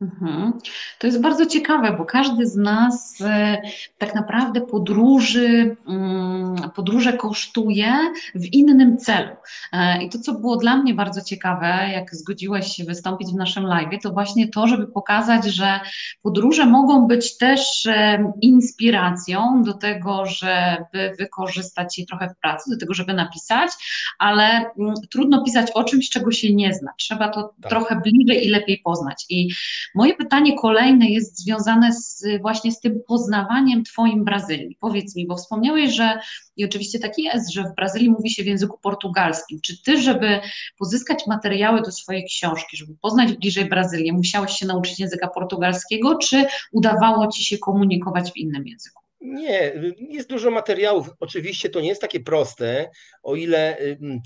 Mhm. 0.01 0.53
To 0.99 1.07
jest 1.07 1.21
bardzo 1.21 1.45
ciekawe, 1.45 1.95
bo 1.97 2.05
każdy 2.05 2.47
z 2.47 2.55
nas 2.55 3.21
e, 3.21 3.61
tak 3.97 4.15
naprawdę 4.15 4.61
podróży, 4.61 5.75
mm, 5.87 6.24
podróże 6.69 7.13
kosztuje 7.13 7.93
w 8.35 8.45
innym 8.45 8.97
celu. 8.97 9.35
E, 9.73 10.03
I 10.03 10.09
to, 10.09 10.19
co 10.19 10.33
było 10.33 10.57
dla 10.57 10.77
mnie 10.77 10.93
bardzo 10.93 11.21
ciekawe, 11.21 11.89
jak 11.93 12.15
zgodziłeś 12.15 12.67
się 12.75 12.83
wystąpić 12.83 13.31
w 13.31 13.35
naszym 13.35 13.63
live, 13.63 14.01
to 14.03 14.11
właśnie 14.11 14.47
to, 14.47 14.67
żeby 14.67 14.87
pokazać, 14.87 15.45
że 15.45 15.79
podróże 16.21 16.65
mogą 16.65 17.07
być 17.07 17.37
też 17.37 17.85
e, 17.85 18.31
inspiracją 18.41 19.63
do 19.63 19.73
tego, 19.73 20.25
żeby 20.25 21.15
wykorzystać 21.19 21.97
je 21.97 22.05
trochę 22.05 22.29
w 22.29 22.39
pracy, 22.41 22.71
do 22.71 22.77
tego, 22.77 22.93
żeby 22.93 23.13
napisać, 23.13 23.71
ale 24.19 24.43
mm, 24.79 24.93
trudno 25.11 25.43
pisać 25.43 25.71
o 25.71 25.83
czymś, 25.83 26.09
czego 26.09 26.31
się 26.31 26.53
nie 26.53 26.73
zna. 26.73 26.91
Trzeba 26.97 27.29
to 27.29 27.53
tak. 27.61 27.69
trochę 27.69 28.01
bliżej 28.01 28.47
i 28.47 28.49
lepiej 28.49 28.81
poznać. 28.83 29.25
I 29.29 29.49
Moje 29.95 30.15
pytanie 30.15 30.57
kolejne 30.57 31.09
jest 31.09 31.39
związane 31.39 31.93
z, 31.93 32.25
właśnie 32.41 32.71
z 32.71 32.79
tym 32.79 33.01
poznawaniem 33.07 33.83
Twoim 33.83 34.23
Brazylii. 34.23 34.77
Powiedz 34.79 35.15
mi, 35.15 35.27
bo 35.27 35.35
wspomniałeś, 35.35 35.91
że 35.91 36.19
i 36.57 36.65
oczywiście 36.65 36.99
tak 36.99 37.17
jest, 37.17 37.53
że 37.53 37.63
w 37.63 37.75
Brazylii 37.75 38.09
mówi 38.09 38.29
się 38.29 38.43
w 38.43 38.47
języku 38.47 38.77
portugalskim. 38.77 39.59
Czy 39.61 39.83
Ty, 39.83 40.01
żeby 40.01 40.39
pozyskać 40.77 41.27
materiały 41.27 41.81
do 41.81 41.91
swojej 41.91 42.25
książki, 42.25 42.77
żeby 42.77 42.93
poznać 43.01 43.33
bliżej 43.33 43.65
Brazylię, 43.65 44.13
musiałeś 44.13 44.51
się 44.51 44.65
nauczyć 44.65 44.99
języka 44.99 45.27
portugalskiego, 45.27 46.17
czy 46.17 46.45
udawało 46.71 47.31
Ci 47.31 47.45
się 47.45 47.57
komunikować 47.57 48.31
w 48.31 48.37
innym 48.37 48.67
języku? 48.67 49.01
Nie, 49.21 49.73
jest 50.09 50.29
dużo 50.29 50.51
materiałów. 50.51 51.09
Oczywiście 51.19 51.69
to 51.69 51.81
nie 51.81 51.87
jest 51.87 52.01
takie 52.01 52.19
proste, 52.19 52.89
o 53.23 53.35
ile 53.35 53.77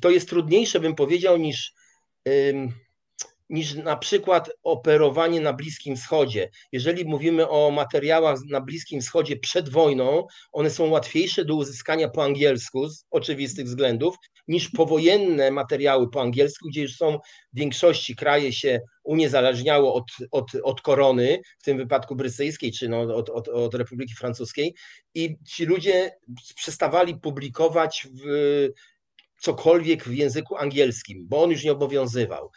to 0.02 0.10
jest 0.10 0.30
trudniejsze, 0.30 0.80
bym 0.80 0.96
powiedział, 0.96 1.38
niż 1.38 1.74
niż 3.50 3.76
na 3.76 3.98
przykład 3.98 4.50
operowanie 4.64 5.42
na 5.42 5.54
Bliskim 5.54 5.96
Wschodzie. 5.96 6.50
Jeżeli 6.72 7.06
mówimy 7.06 7.50
o 7.50 7.72
materiałach 7.72 8.40
na 8.50 8.62
Bliskim 8.62 9.02
Wschodzie 9.02 9.38
przed 9.38 9.70
wojną, 9.70 10.28
one 10.52 10.70
są 10.70 10.90
łatwiejsze 10.90 11.46
do 11.46 11.56
uzyskania 11.56 12.10
po 12.10 12.24
angielsku 12.24 12.90
z 12.90 13.06
oczywistych 13.12 13.66
względów, 13.66 14.16
niż 14.48 14.70
powojenne 14.70 15.52
materiały 15.52 16.10
po 16.10 16.22
angielsku, 16.22 16.70
gdzie 16.70 16.82
już 16.82 16.96
są 16.96 17.18
w 17.54 17.60
większości 17.60 18.16
kraje 18.16 18.54
się 18.54 18.80
uniezależniało 19.04 19.94
od, 19.94 20.06
od, 20.32 20.52
od 20.64 20.82
korony, 20.82 21.40
w 21.60 21.64
tym 21.64 21.78
wypadku 21.78 22.16
brytyjskiej, 22.16 22.72
czy 22.72 22.90
no 22.90 23.02
od, 23.02 23.30
od, 23.30 23.48
od 23.48 23.74
Republiki 23.74 24.14
Francuskiej 24.14 24.76
i 25.16 25.36
ci 25.48 25.66
ludzie 25.66 26.12
przestawali 26.56 27.20
publikować 27.20 28.08
w 28.24 28.68
cokolwiek 29.42 30.04
w 30.04 30.14
języku 30.14 30.58
angielskim, 30.58 31.28
bo 31.28 31.44
on 31.44 31.52
już 31.52 31.64
nie 31.64 31.72
obowiązywał. 31.72 32.52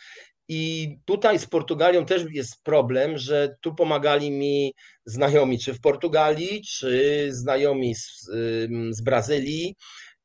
I 0.55 0.97
tutaj 1.05 1.39
z 1.39 1.47
Portugalią 1.47 2.05
też 2.07 2.25
jest 2.31 2.63
problem, 2.63 3.19
że 3.19 3.57
tu 3.61 3.75
pomagali 3.75 4.31
mi 4.31 4.75
znajomi, 5.05 5.59
czy 5.59 5.75
w 5.75 5.81
Portugalii, 5.81 6.63
czy 6.63 7.29
znajomi 7.31 7.95
z, 7.95 8.31
z 8.91 9.01
Brazylii, 9.03 9.77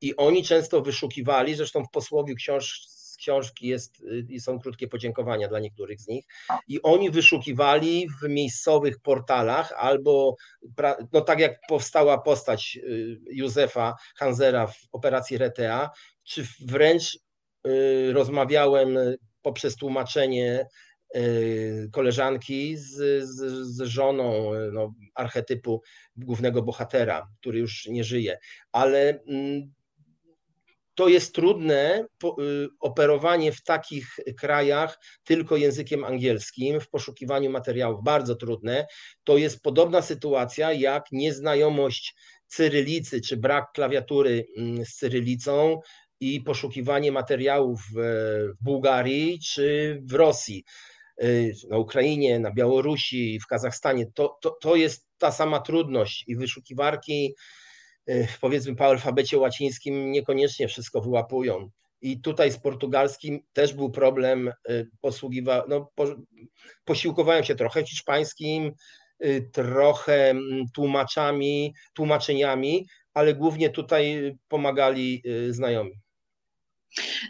i 0.02 0.16
oni 0.16 0.44
często 0.44 0.82
wyszukiwali, 0.82 1.56
zresztą 1.56 1.84
w 1.84 1.92
posłowiu 1.92 2.36
książ, 2.36 2.88
książki 3.18 3.68
jest, 3.68 4.04
y, 4.32 4.40
są 4.40 4.60
krótkie 4.60 4.88
podziękowania 4.88 5.48
dla 5.48 5.60
niektórych 5.60 6.02
z 6.02 6.08
nich, 6.08 6.26
i 6.68 6.82
oni 6.82 7.12
wyszukiwali 7.12 8.08
w 8.22 8.30
miejscowych 8.30 9.00
portalach 9.00 9.74
albo, 9.78 10.36
no 11.14 11.22
tak 11.22 11.40
jak 11.40 11.60
powstała 11.70 12.18
postać 12.18 12.80
y, 12.84 13.20
Józefa 13.32 13.96
Hanzera 14.16 14.68
w 14.68 14.78
operacji 14.92 15.38
Retea, 15.38 15.90
czy 16.24 16.48
wręcz 16.66 17.20
y, 17.68 18.14
rozmawiałem 18.14 18.98
poprzez 19.48 19.76
tłumaczenie 19.76 20.66
koleżanki 21.92 22.78
z, 22.78 22.94
z, 23.24 23.68
z 23.68 23.82
żoną 23.82 24.52
no, 24.74 24.94
archetypu 25.16 25.82
głównego 26.16 26.62
bohatera, 26.62 27.28
który 27.40 27.60
już 27.60 27.86
nie 27.86 28.04
żyje, 28.04 28.38
ale 28.72 29.20
mm, 29.28 29.74
to 30.98 31.08
jest 31.08 31.36
trudne 31.36 32.06
y, 32.24 32.68
operowanie 32.80 33.52
w 33.52 33.64
takich 33.64 34.16
krajach 34.40 35.00
tylko 35.24 35.58
językiem 35.58 36.04
angielskim, 36.04 36.80
w 36.80 36.90
poszukiwaniu 36.90 37.50
materiałów, 37.50 38.04
bardzo 38.04 38.36
trudne. 38.36 38.88
To 39.24 39.38
jest 39.38 39.62
podobna 39.62 40.02
sytuacja 40.02 40.74
jak 40.74 41.06
nieznajomość 41.12 42.16
cyrylicy 42.48 43.22
czy 43.22 43.38
brak 43.38 43.72
klawiatury 43.74 44.46
mm, 44.58 44.86
z 44.86 44.96
cyrylicą 44.96 45.80
i 46.20 46.42
poszukiwanie 46.42 47.12
materiałów 47.12 47.82
w 47.96 48.00
Bułgarii 48.62 49.40
czy 49.40 50.00
w 50.06 50.14
Rosji, 50.14 50.64
y, 51.24 51.54
na 51.70 51.78
Ukrainie, 51.78 52.40
na 52.40 52.52
Białorusi, 52.52 53.40
w 53.40 53.48
Kazachstanie. 53.48 54.06
To, 54.14 54.38
to, 54.42 54.58
to 54.62 54.76
jest 54.76 55.08
ta 55.18 55.32
sama 55.32 55.60
trudność 55.60 56.24
i 56.28 56.36
wyszukiwarki 56.36 57.34
Y, 58.10 58.28
powiedzmy 58.42 58.76
po 58.76 58.86
alfabecie 58.86 59.38
łacińskim 59.38 60.12
niekoniecznie 60.12 60.68
wszystko 60.68 61.02
wyłapują. 61.02 61.70
I 62.02 62.22
tutaj 62.22 62.52
z 62.52 62.58
portugalskim 62.58 63.40
też 63.54 63.74
był 63.74 63.92
problem, 63.92 64.52
y, 64.70 64.90
posługiwa, 65.02 65.66
no, 65.70 65.92
po, 65.96 66.06
posiłkowałem 66.86 67.44
się 67.44 67.56
trochę 67.56 67.84
hiszpańskim, 67.84 68.72
trochę 69.52 70.30
mm, 70.30 70.66
tłumaczami, 70.74 71.74
tłumaczeniami, 71.94 72.86
ale 73.14 73.36
głównie 73.36 73.70
tutaj 73.70 74.36
pomagali 74.48 75.24
znajomi. 75.50 75.92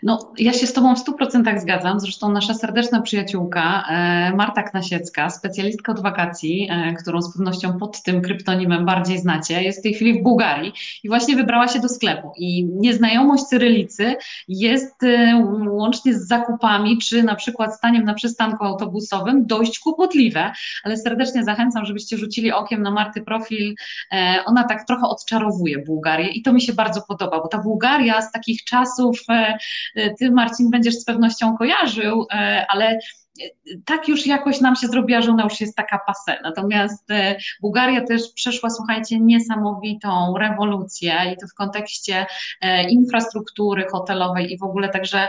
No, 0.04 0.34
ja 0.38 0.54
się 0.54 0.68
z 0.68 0.74
Tobą 0.74 0.96
w 0.96 1.00
100% 1.00 1.60
zgadzam. 1.60 2.00
Zresztą 2.00 2.32
nasza 2.32 2.54
serdeczna 2.54 3.02
przyjaciółka 3.02 3.84
e, 3.90 4.36
Marta 4.36 4.64
Knasiecka, 4.64 5.30
specjalistka 5.30 5.92
od 5.92 6.02
wakacji, 6.02 6.68
e, 6.72 6.94
którą 6.94 7.22
z 7.22 7.34
pewnością 7.34 7.78
pod 7.78 8.02
tym 8.04 8.22
kryptonimem 8.22 8.86
bardziej 8.86 9.20
znacie, 9.20 9.64
jest 9.64 9.80
w 9.80 9.84
tej 9.84 9.94
chwili 9.94 10.20
w 10.20 10.24
Bułgarii 10.24 10.74
i 11.04 11.08
właśnie 11.08 11.36
wybrała 11.36 11.68
się 11.68 11.80
do 11.80 11.90
sklepu. 11.90 12.32
I 12.38 12.66
nieznajomość 12.66 13.44
cyrylicy 13.44 14.16
jest 14.48 15.04
e, 15.04 15.36
łącznie 15.70 16.14
z 16.14 16.28
zakupami, 16.28 16.98
czy 16.98 17.24
na 17.24 17.36
przykład 17.36 17.76
staniem 17.76 18.04
na 18.04 18.14
przystanku 18.14 18.64
autobusowym 18.64 19.46
dość 19.46 19.80
kłopotliwe, 19.80 20.52
ale 20.84 20.98
serdecznie 20.98 21.44
zachęcam, 21.44 21.86
żebyście 21.86 22.18
rzucili 22.18 22.52
okiem 22.52 22.82
na 22.82 22.92
Marty 22.92 23.22
profil. 23.22 23.76
Ona 24.46 24.64
tak 24.64 24.88
trochę 24.88 25.08
odczarowuje 25.08 25.78
Bułgarię 25.80 26.28
i 26.28 26.42
to 26.42 26.54
mi 26.54 26.62
się 26.62 26.74
bardzo 26.74 27.02
podoba, 27.02 27.42
bo 27.42 27.48
ta 27.48 27.58
Bułgaria 27.58 28.22
z 28.22 28.32
takich 28.32 28.64
czasów 28.64 29.20
E, 29.96 30.14
ty, 30.14 30.32
Marcin, 30.32 30.70
będziesz 30.70 30.96
z 30.96 31.06
pewnością 31.06 31.58
kojarzył, 31.58 32.26
e, 32.32 32.66
ale 32.70 32.86
e, 32.86 32.98
tak 33.86 34.08
już 34.08 34.28
jakoś 34.28 34.62
nam 34.62 34.76
się 34.76 34.88
zrobiła, 34.88 35.22
że 35.22 35.32
ona 35.32 35.44
już 35.44 35.62
jest 35.62 35.76
taka 35.76 36.00
pase. 36.08 36.38
Natomiast 36.44 37.08
Bułgaria 37.62 38.02
też 38.02 38.22
przeszła, 38.36 38.70
słuchajcie, 38.70 39.20
niesamowitą 39.20 40.38
rewolucję 40.38 41.14
i 41.34 41.38
to 41.38 41.48
w 41.48 41.54
kontekście 41.54 42.26
infrastruktury 42.90 43.86
hotelowej 43.92 44.54
i 44.54 44.58
w 44.58 44.64
ogóle 44.64 44.90
także 44.90 45.28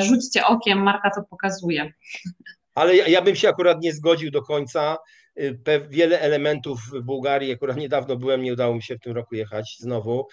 rzućcie 0.00 0.46
okiem, 0.46 0.82
Marta 0.82 1.10
to 1.10 1.22
pokazuje. 1.30 1.92
Ale 2.74 2.96
ja, 2.96 3.08
ja 3.08 3.22
bym 3.22 3.36
się 3.36 3.48
akurat 3.48 3.82
nie 3.82 3.92
zgodził 3.92 4.30
do 4.30 4.42
końca. 4.42 4.96
Wiele 5.88 6.20
elementów 6.20 6.80
w 6.80 7.02
Bułgarii, 7.02 7.52
akurat 7.52 7.76
niedawno 7.76 8.16
byłem, 8.16 8.42
nie 8.42 8.52
udało 8.52 8.74
mi 8.74 8.82
się 8.82 8.96
w 8.96 9.00
tym 9.00 9.12
roku 9.12 9.34
jechać 9.34 9.76
znowu 9.80 10.26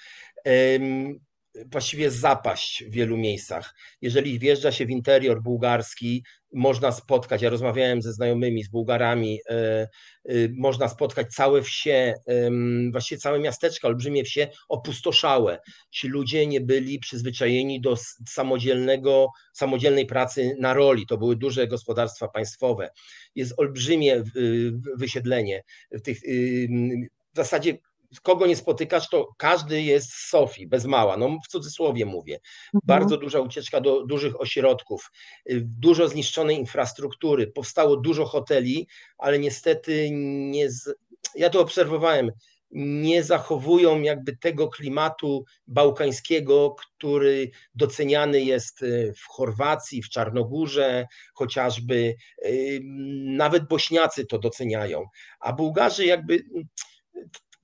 właściwie 1.65 2.11
zapaść 2.11 2.83
w 2.83 2.91
wielu 2.91 3.17
miejscach. 3.17 3.75
Jeżeli 4.01 4.39
wjeżdża 4.39 4.71
się 4.71 4.85
w 4.85 4.89
interior 4.89 5.41
bułgarski, 5.41 6.23
można 6.53 6.91
spotkać, 6.91 7.41
ja 7.41 7.49
rozmawiałem 7.49 8.01
ze 8.01 8.13
znajomymi, 8.13 8.63
z 8.63 8.69
Bułgarami, 8.69 9.39
e, 9.49 9.53
e, 9.53 9.87
można 10.57 10.87
spotkać 10.87 11.27
całe 11.27 11.61
wsie, 11.61 12.13
właściwie 12.91 13.19
całe 13.19 13.39
miasteczka, 13.39 13.87
olbrzymie 13.87 14.23
wsie 14.23 14.47
opustoszałe. 14.69 15.59
Ci 15.91 16.07
ludzie 16.07 16.47
nie 16.47 16.61
byli 16.61 16.99
przyzwyczajeni 16.99 17.81
do 17.81 17.97
samodzielnego, 18.27 19.27
samodzielnej 19.53 20.05
pracy 20.05 20.55
na 20.59 20.73
roli. 20.73 21.07
To 21.07 21.17
były 21.17 21.35
duże 21.35 21.67
gospodarstwa 21.67 22.27
państwowe. 22.27 22.89
Jest 23.35 23.53
olbrzymie 23.57 24.23
wysiedlenie 24.97 25.63
w 25.91 26.01
tych 26.01 26.19
w 27.33 27.35
zasadzie 27.35 27.77
kogo 28.23 28.47
nie 28.47 28.55
spotykasz, 28.55 29.09
to 29.09 29.29
każdy 29.37 29.81
jest 29.81 30.11
z 30.11 30.29
Sofii, 30.29 30.67
bez 30.67 30.85
mała, 30.85 31.17
no 31.17 31.39
w 31.45 31.47
cudzysłowie 31.47 32.05
mówię. 32.05 32.35
Mhm. 32.35 32.81
Bardzo 32.83 33.17
duża 33.17 33.39
ucieczka 33.39 33.81
do 33.81 34.05
dużych 34.05 34.41
ośrodków, 34.41 35.11
y, 35.51 35.61
dużo 35.65 36.07
zniszczonej 36.07 36.57
infrastruktury, 36.57 37.47
powstało 37.47 37.97
dużo 37.97 38.25
hoteli, 38.25 38.87
ale 39.17 39.39
niestety 39.39 40.09
nie, 40.11 40.71
z... 40.71 40.95
ja 41.35 41.49
to 41.49 41.61
obserwowałem, 41.61 42.31
nie 42.71 43.23
zachowują 43.23 44.01
jakby 44.01 44.37
tego 44.37 44.67
klimatu 44.67 45.45
bałkańskiego, 45.67 46.75
który 46.79 47.51
doceniany 47.75 48.41
jest 48.41 48.81
y, 48.81 49.13
w 49.17 49.27
Chorwacji, 49.27 50.01
w 50.01 50.09
Czarnogórze, 50.09 51.07
chociażby 51.33 52.15
y, 52.45 52.79
nawet 53.25 53.67
Bośniacy 53.67 54.25
to 54.25 54.39
doceniają, 54.39 55.05
a 55.39 55.53
Bułgarzy 55.53 56.05
jakby 56.05 56.43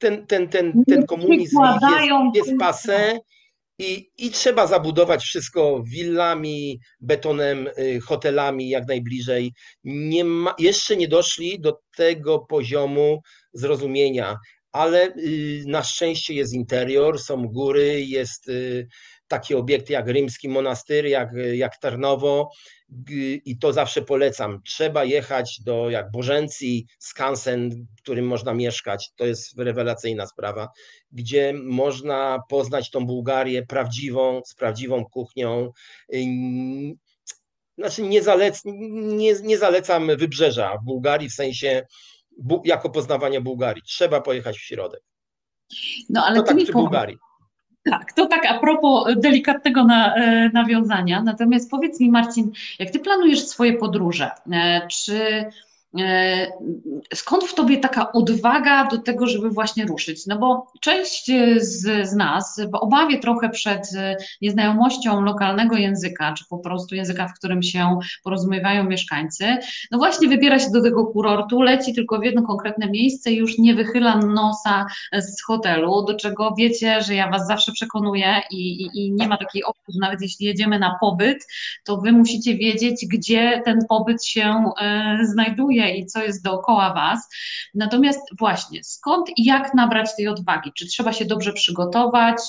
ten, 0.05 0.27
ten, 0.27 0.49
ten, 0.49 0.83
ten 0.87 1.05
komunizm 1.05 1.57
jest, 1.61 2.35
jest 2.35 2.59
pase 2.59 3.19
i, 3.79 4.09
i 4.17 4.31
trzeba 4.31 4.67
zabudować 4.67 5.23
wszystko 5.23 5.83
willami, 5.83 6.79
betonem, 7.01 7.67
y, 7.67 7.99
hotelami 8.01 8.69
jak 8.69 8.87
najbliżej. 8.87 9.53
Nie 9.83 10.23
ma, 10.23 10.55
jeszcze 10.59 10.95
nie 10.97 11.07
doszli 11.07 11.59
do 11.59 11.79
tego 11.95 12.39
poziomu 12.39 13.21
zrozumienia, 13.53 14.37
ale 14.71 15.07
y, 15.07 15.63
na 15.67 15.83
szczęście 15.83 16.33
jest 16.33 16.53
interior, 16.53 17.19
są 17.19 17.47
góry, 17.47 18.01
jest 18.01 18.47
y, 18.49 18.87
takie 19.27 19.57
obiekty 19.57 19.93
jak 19.93 20.09
rzymski 20.09 20.49
monastyr, 20.49 21.05
jak, 21.05 21.29
jak 21.53 21.77
Tarnowo 21.77 22.51
i 23.45 23.57
to 23.61 23.73
zawsze 23.73 24.01
polecam. 24.01 24.61
Trzeba 24.65 25.03
jechać 25.03 25.61
do 25.61 25.89
jak 25.89 26.11
Bożencji, 26.11 26.87
skansen, 26.99 27.69
w 27.69 28.01
którym 28.01 28.27
można 28.27 28.53
mieszkać. 28.53 29.11
To 29.15 29.25
jest 29.25 29.59
rewelacyjna 29.59 30.27
sprawa, 30.27 30.69
gdzie 31.11 31.53
można 31.63 32.39
poznać 32.49 32.91
tą 32.91 33.05
Bułgarię 33.05 33.65
prawdziwą, 33.65 34.41
z 34.45 34.55
prawdziwą 34.55 35.05
kuchnią. 35.05 35.71
Znaczy 37.77 38.01
nie, 38.01 38.23
zalec, 38.23 38.61
nie, 38.65 39.33
nie 39.43 39.57
zalecam 39.57 40.07
wybrzeża 40.17 40.77
w 40.77 40.85
Bułgarii 40.85 41.29
w 41.29 41.33
sensie 41.33 41.85
jako 42.65 42.89
poznawania 42.89 43.41
Bułgarii. 43.41 43.83
Trzeba 43.83 44.21
pojechać 44.21 44.57
w 44.57 44.65
środek. 44.65 45.01
No 46.09 46.25
ale 46.25 46.39
to 46.39 46.43
tak 46.43 46.57
przy 46.57 46.71
Bułgarii. 46.71 47.17
Tak, 47.89 48.13
to 48.13 48.25
tak 48.25 48.45
a 48.45 48.59
propos 48.59 49.15
delikatnego 49.15 49.83
na, 49.83 50.15
e, 50.15 50.49
nawiązania. 50.53 51.23
Natomiast 51.23 51.71
powiedz 51.71 51.99
mi, 51.99 52.09
Marcin, 52.09 52.51
jak 52.79 52.91
ty 52.91 52.99
planujesz 52.99 53.47
swoje 53.47 53.73
podróże, 53.73 54.31
e, 54.51 54.87
czy 54.87 55.45
skąd 57.13 57.43
w 57.43 57.53
tobie 57.53 57.77
taka 57.77 58.11
odwaga 58.11 58.87
do 58.87 58.97
tego, 58.97 59.27
żeby 59.27 59.49
właśnie 59.49 59.85
ruszyć? 59.85 60.25
No 60.27 60.39
bo 60.39 60.67
część 60.81 61.31
z, 61.57 62.09
z 62.09 62.13
nas 62.13 62.61
w 62.71 62.75
obawie 62.75 63.19
trochę 63.19 63.49
przed 63.49 63.89
nieznajomością 64.41 65.21
lokalnego 65.21 65.75
języka, 65.75 66.33
czy 66.33 66.45
po 66.49 66.57
prostu 66.57 66.95
języka, 66.95 67.27
w 67.27 67.33
którym 67.33 67.63
się 67.63 67.99
porozumiewają 68.23 68.83
mieszkańcy, 68.83 69.57
no 69.91 69.97
właśnie 69.97 70.27
wybiera 70.27 70.59
się 70.59 70.69
do 70.71 70.81
tego 70.81 71.05
kurortu, 71.05 71.61
leci 71.61 71.93
tylko 71.93 72.19
w 72.19 72.23
jedno 72.23 72.41
konkretne 72.41 72.89
miejsce 72.89 73.31
i 73.31 73.37
już 73.37 73.57
nie 73.57 73.75
wychyla 73.75 74.17
nosa 74.17 74.85
z 75.13 75.43
hotelu, 75.43 76.05
do 76.07 76.13
czego 76.13 76.55
wiecie, 76.57 77.01
że 77.01 77.15
ja 77.15 77.29
was 77.29 77.47
zawsze 77.47 77.71
przekonuję 77.71 78.41
i, 78.51 78.81
i, 78.81 79.05
i 79.05 79.11
nie 79.11 79.27
ma 79.27 79.37
takiej 79.37 79.63
opcji, 79.63 79.93
że 79.93 79.99
nawet 79.99 80.21
jeśli 80.21 80.45
jedziemy 80.45 80.79
na 80.79 80.97
pobyt, 81.01 81.47
to 81.83 81.97
wy 81.97 82.11
musicie 82.11 82.55
wiedzieć, 82.55 83.05
gdzie 83.11 83.61
ten 83.65 83.79
pobyt 83.89 84.25
się 84.25 84.63
e, 84.81 85.17
znajduje 85.23 85.84
i 85.89 86.05
co 86.05 86.23
jest 86.23 86.43
dookoła 86.43 86.93
Was. 86.93 87.29
Natomiast 87.73 88.19
właśnie, 88.39 88.83
skąd 88.83 89.29
i 89.37 89.45
jak 89.45 89.73
nabrać 89.73 90.15
tej 90.17 90.27
odwagi? 90.27 90.71
Czy 90.77 90.87
trzeba 90.87 91.13
się 91.13 91.25
dobrze 91.25 91.53
przygotować? 91.53 92.41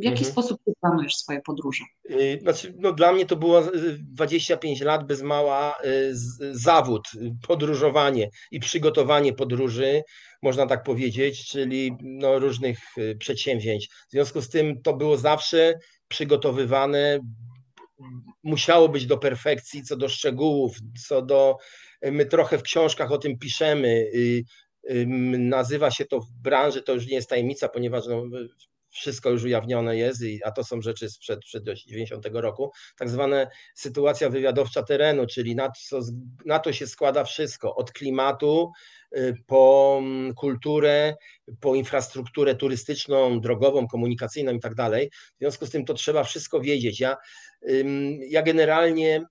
W 0.00 0.04
jaki 0.04 0.18
mhm. 0.18 0.32
sposób 0.32 0.60
ty 0.64 0.72
planujesz 0.80 1.16
swoje 1.16 1.40
podróże? 1.40 1.84
Y, 2.10 2.38
znaczy, 2.42 2.74
no 2.78 2.92
dla 2.92 3.12
mnie 3.12 3.26
to 3.26 3.36
było 3.36 3.62
25 3.98 4.80
lat 4.80 5.06
bez 5.06 5.22
mała 5.22 5.76
y, 5.84 6.10
zawód, 6.52 7.08
podróżowanie 7.48 8.30
i 8.50 8.60
przygotowanie 8.60 9.32
podróży, 9.32 10.02
można 10.42 10.66
tak 10.66 10.82
powiedzieć, 10.82 11.48
czyli 11.48 11.92
no, 12.02 12.38
różnych 12.38 12.78
y, 12.98 13.16
przedsięwzięć. 13.18 13.88
W 13.88 14.10
związku 14.10 14.42
z 14.42 14.48
tym 14.48 14.82
to 14.82 14.94
było 14.94 15.16
zawsze 15.16 15.78
przygotowywane 16.08 17.20
musiało 18.42 18.88
być 18.88 19.06
do 19.06 19.18
perfekcji, 19.18 19.82
co 19.82 19.96
do 19.96 20.08
szczegółów, 20.08 20.76
co 21.06 21.22
do. 21.22 21.56
My 22.02 22.26
trochę 22.26 22.58
w 22.58 22.62
książkach 22.62 23.12
o 23.12 23.18
tym 23.18 23.38
piszemy. 23.38 24.10
Y, 24.14 24.44
nazywa 25.38 25.90
się 25.90 26.04
to 26.04 26.20
w 26.20 26.32
branży, 26.32 26.82
to 26.82 26.94
już 26.94 27.06
nie 27.06 27.14
jest 27.14 27.28
tajemnica, 27.28 27.68
ponieważ 27.68 28.06
no, 28.06 28.22
wszystko 28.90 29.30
już 29.30 29.44
ujawnione 29.44 29.96
jest, 29.96 30.22
a 30.44 30.50
to 30.50 30.64
są 30.64 30.80
rzeczy 30.80 31.10
sprzed, 31.10 31.40
sprzed 31.44 31.64
90 31.64 32.26
roku, 32.32 32.70
tak 32.96 33.08
zwana 33.08 33.46
sytuacja 33.74 34.30
wywiadowcza 34.30 34.82
terenu, 34.82 35.26
czyli 35.26 35.56
na 35.56 35.68
to, 35.68 36.00
na 36.44 36.58
to 36.58 36.72
się 36.72 36.86
składa 36.86 37.24
wszystko, 37.24 37.74
od 37.74 37.92
klimatu, 37.92 38.72
po 39.46 39.98
mm, 40.02 40.34
kulturę, 40.34 41.14
po 41.60 41.74
infrastrukturę 41.74 42.54
turystyczną, 42.54 43.40
drogową, 43.40 43.88
komunikacyjną 43.88 44.52
i 44.52 44.60
tak 44.60 44.74
dalej. 44.74 45.10
W 45.10 45.38
związku 45.38 45.66
z 45.66 45.70
tym 45.70 45.84
to 45.84 45.94
trzeba 45.94 46.24
wszystko 46.24 46.60
wiedzieć. 46.60 47.00
Ja, 47.00 47.16
ja 48.28 48.42
generalnie 48.42 49.24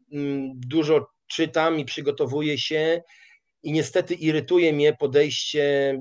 dużo 0.55 1.07
czytam 1.27 1.79
i 1.79 1.85
przygotowuję 1.85 2.57
się 2.57 3.01
i 3.63 3.71
niestety 3.71 4.13
irytuje 4.13 4.73
mnie 4.73 4.93
podejście 4.93 5.95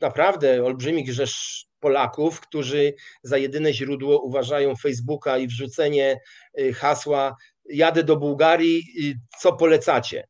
naprawdę 0.00 0.64
olbrzymich 0.64 1.12
rzesz 1.12 1.68
Polaków, 1.80 2.40
którzy 2.40 2.94
za 3.22 3.38
jedyne 3.38 3.72
źródło 3.72 4.20
uważają 4.20 4.76
Facebooka 4.76 5.38
i 5.38 5.46
wrzucenie 5.46 6.20
y, 6.60 6.72
hasła 6.72 7.36
jadę 7.70 8.04
do 8.04 8.16
Bułgarii, 8.16 8.82
y, 9.04 9.14
co 9.38 9.52
polecacie? 9.52 10.24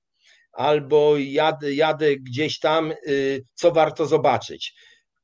Albo 0.59 1.15
jadę, 1.19 1.75
jadę 1.75 2.17
gdzieś 2.17 2.59
tam, 2.59 2.93
y, 3.09 3.43
co 3.55 3.73
warto 3.73 4.07
zobaczyć 4.07 4.75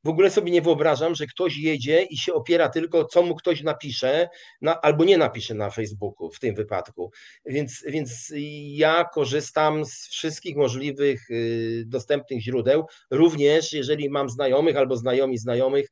w 0.05 0.09
ogóle 0.09 0.31
sobie 0.31 0.51
nie 0.51 0.63
wyobrażam, 0.63 1.15
że 1.15 1.27
ktoś 1.27 1.57
jedzie 1.57 2.03
i 2.03 2.17
się 2.17 2.35
opiera 2.35 2.69
tylko, 2.69 3.05
co 3.05 3.23
mu 3.23 3.35
ktoś 3.35 3.63
napisze, 3.63 4.29
na, 4.63 4.81
albo 4.81 5.05
nie 5.05 5.19
napisze 5.19 5.55
na 5.55 5.71
Facebooku 5.71 6.31
w 6.31 6.39
tym 6.39 6.55
wypadku. 6.55 7.11
Więc, 7.47 7.85
więc 7.87 8.33
ja 8.67 9.05
korzystam 9.15 9.85
z 9.85 10.09
wszystkich 10.09 10.57
możliwych 10.57 11.31
y, 11.31 11.85
dostępnych 11.87 12.43
źródeł. 12.43 12.87
Również 13.11 13.73
jeżeli 13.73 14.11
mam 14.11 14.31
znajomych 14.31 14.77
albo 14.77 14.97
znajomi 14.97 15.39
znajomych, 15.39 15.89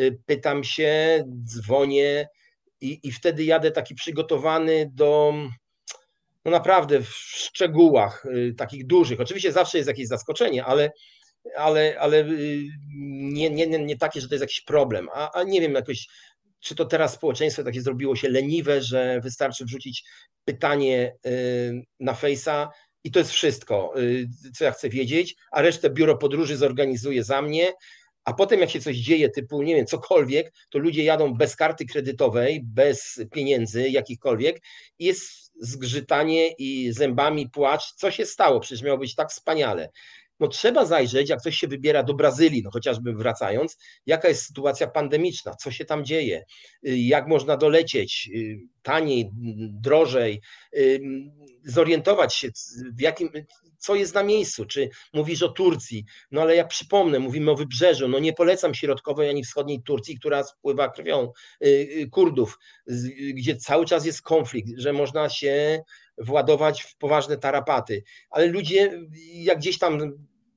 y, 0.00 0.18
pytam 0.26 0.64
się, 0.64 1.24
dzwonię 1.44 2.28
i, 2.80 3.00
i 3.02 3.12
wtedy 3.12 3.44
jadę 3.44 3.70
taki 3.70 3.94
przygotowany 3.94 4.90
do 4.92 5.34
no 6.46 6.52
naprawdę 6.52 7.00
w 7.00 7.08
szczegółach 7.08 8.26
y, 8.26 8.54
takich 8.58 8.86
dużych. 8.86 9.20
Oczywiście 9.20 9.52
zawsze 9.52 9.78
jest 9.78 9.88
jakieś 9.88 10.08
zaskoczenie, 10.08 10.64
ale 10.64 10.92
ale, 11.56 11.96
ale 12.00 12.24
y, 12.24 12.64
nie, 13.32 13.50
nie, 13.50 13.66
nie 13.66 13.96
takie, 13.96 14.20
że 14.20 14.28
to 14.28 14.34
jest 14.34 14.42
jakiś 14.42 14.60
problem. 14.60 15.08
A, 15.14 15.32
a 15.32 15.42
nie 15.42 15.60
wiem, 15.60 15.72
jakoś, 15.72 16.06
czy 16.60 16.74
to 16.74 16.84
teraz 16.84 17.14
społeczeństwo 17.14 17.64
takie 17.64 17.82
zrobiło 17.82 18.16
się 18.16 18.28
leniwe, 18.28 18.82
że 18.82 19.20
wystarczy 19.20 19.64
wrzucić 19.64 20.04
pytanie 20.44 21.16
y, 21.26 21.82
na 22.00 22.14
fejsa 22.14 22.70
i 23.04 23.10
to 23.10 23.18
jest 23.18 23.30
wszystko, 23.30 23.94
co 24.56 24.64
ja 24.64 24.72
chcę 24.72 24.88
wiedzieć, 24.88 25.34
a 25.52 25.62
resztę 25.62 25.90
biuro 25.90 26.18
podróży 26.18 26.56
zorganizuje 26.56 27.24
za 27.24 27.42
mnie, 27.42 27.72
a 28.26 28.32
potem 28.32 28.60
jak 28.60 28.70
się 28.70 28.80
coś 28.80 28.96
dzieje, 28.96 29.30
typu, 29.30 29.62
nie 29.62 29.74
wiem, 29.74 29.86
cokolwiek, 29.86 30.52
to 30.70 30.78
ludzie 30.78 31.04
jadą 31.04 31.34
bez 31.34 31.56
karty 31.56 31.86
kredytowej, 31.86 32.60
bez 32.64 33.20
pieniędzy 33.32 33.88
jakichkolwiek 33.88 34.62
i 34.98 35.04
jest 35.04 35.52
zgrzytanie 35.60 36.48
i 36.58 36.92
zębami 36.92 37.50
płacz, 37.50 37.92
co 37.92 38.10
się 38.10 38.26
stało, 38.26 38.60
przecież 38.60 38.82
miało 38.82 38.98
być 38.98 39.14
tak 39.14 39.30
wspaniale 39.30 39.90
no 40.40 40.48
trzeba 40.48 40.86
zajrzeć, 40.86 41.28
jak 41.28 41.40
ktoś 41.40 41.56
się 41.56 41.68
wybiera 41.68 42.02
do 42.02 42.14
Brazylii, 42.14 42.62
no 42.62 42.70
chociażby 42.70 43.12
wracając, 43.12 43.76
jaka 44.06 44.28
jest 44.28 44.46
sytuacja 44.46 44.86
pandemiczna, 44.86 45.54
co 45.54 45.70
się 45.70 45.84
tam 45.84 46.04
dzieje, 46.04 46.44
y, 46.88 46.98
jak 46.98 47.28
można 47.28 47.56
dolecieć 47.56 48.30
y, 48.34 48.58
taniej, 48.82 49.30
drożej, 49.82 50.40
y, 50.76 51.00
zorientować 51.64 52.34
się, 52.34 52.48
w 52.98 53.00
jakim, 53.00 53.28
co 53.78 53.94
jest 53.94 54.14
na 54.14 54.22
miejscu, 54.22 54.64
czy 54.64 54.88
mówisz 55.12 55.42
o 55.42 55.48
Turcji, 55.48 56.04
no 56.30 56.40
ale 56.40 56.56
ja 56.56 56.64
przypomnę, 56.64 57.18
mówimy 57.18 57.50
o 57.50 57.56
wybrzeżu, 57.56 58.08
no 58.08 58.18
nie 58.18 58.32
polecam 58.32 58.74
środkowej 58.74 59.30
ani 59.30 59.44
wschodniej 59.44 59.82
Turcji, 59.82 60.18
która 60.18 60.44
spływa 60.44 60.88
krwią 60.88 61.32
Kurdów, 62.12 62.58
gdzie 63.34 63.56
cały 63.56 63.86
czas 63.86 64.06
jest 64.06 64.22
konflikt, 64.22 64.68
że 64.76 64.92
można 64.92 65.28
się 65.28 65.80
władować 66.18 66.82
w 66.82 66.96
poważne 66.96 67.36
tarapaty. 67.38 68.02
Ale 68.30 68.46
ludzie, 68.46 69.00
jak 69.34 69.58
gdzieś 69.58 69.78
tam 69.78 70.12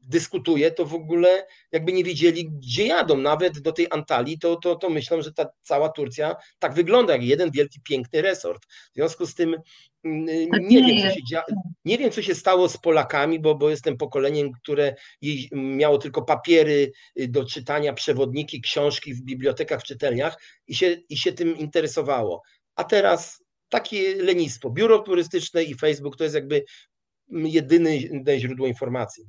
dyskutuje, 0.10 0.72
to 0.72 0.86
w 0.86 0.93
ogóle 0.93 1.48
jakby 1.72 1.93
nie 1.93 2.04
wiedzieli, 2.04 2.50
gdzie 2.50 2.86
jadą. 2.86 3.17
Nawet 3.17 3.60
do 3.60 3.72
tej 3.72 3.88
Antalii, 3.91 4.39
to, 4.39 4.56
to, 4.56 4.76
to 4.76 4.89
myślą, 4.89 5.22
że 5.22 5.34
ta 5.34 5.45
cała 5.62 5.89
Turcja 5.89 6.36
tak 6.60 6.74
wygląda, 6.74 7.13
jak 7.13 7.24
jeden 7.24 7.52
wielki, 7.52 7.82
piękny 7.82 8.22
resort. 8.22 8.65
W 8.65 8.95
związku 8.95 9.26
z 9.26 9.36
tym 9.36 9.58
mm, 10.04 10.26
nie, 10.62 10.84
wiem, 10.84 11.10
co 11.10 11.15
się 11.15 11.24
dzia... 11.24 11.43
nie 11.86 11.98
wiem, 11.98 12.12
co 12.12 12.22
się 12.22 12.36
stało 12.36 12.69
z 12.69 12.78
Polakami, 12.78 13.39
bo, 13.39 13.56
bo 13.56 13.69
jestem 13.69 13.98
pokoleniem, 13.98 14.52
które 14.52 14.95
miało 15.52 15.98
tylko 15.98 16.22
papiery 16.22 16.91
y, 17.19 17.28
do 17.28 17.45
czytania, 17.45 17.93
przewodniki, 17.93 18.62
książki 18.62 19.13
w 19.13 19.22
bibliotekach, 19.22 19.82
w 19.82 19.86
czytelniach 19.86 20.41
i 20.67 20.76
się, 20.76 20.98
i 21.10 21.17
się 21.17 21.32
tym 21.32 21.58
interesowało. 21.58 22.41
A 22.76 22.84
teraz 22.84 23.38
takie 23.69 24.23
lenistwo. 24.23 24.69
Biuro 24.69 24.99
turystyczne 24.99 25.63
i 25.63 25.75
Facebook 25.75 26.17
to 26.17 26.23
jest 26.23 26.36
jakby 26.36 26.63
jedyne 27.29 27.89
źródło 28.39 28.67
informacji. 28.67 29.25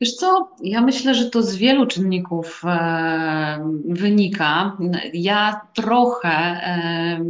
Wiesz 0.00 0.14
co, 0.14 0.56
ja 0.62 0.80
myślę, 0.80 1.14
że 1.14 1.30
to 1.30 1.42
z 1.42 1.56
wielu 1.56 1.86
czynników 1.86 2.62
e, 2.64 3.80
wynika. 3.84 4.76
Ja 5.12 5.60
trochę 5.74 6.28
e, 6.28 7.24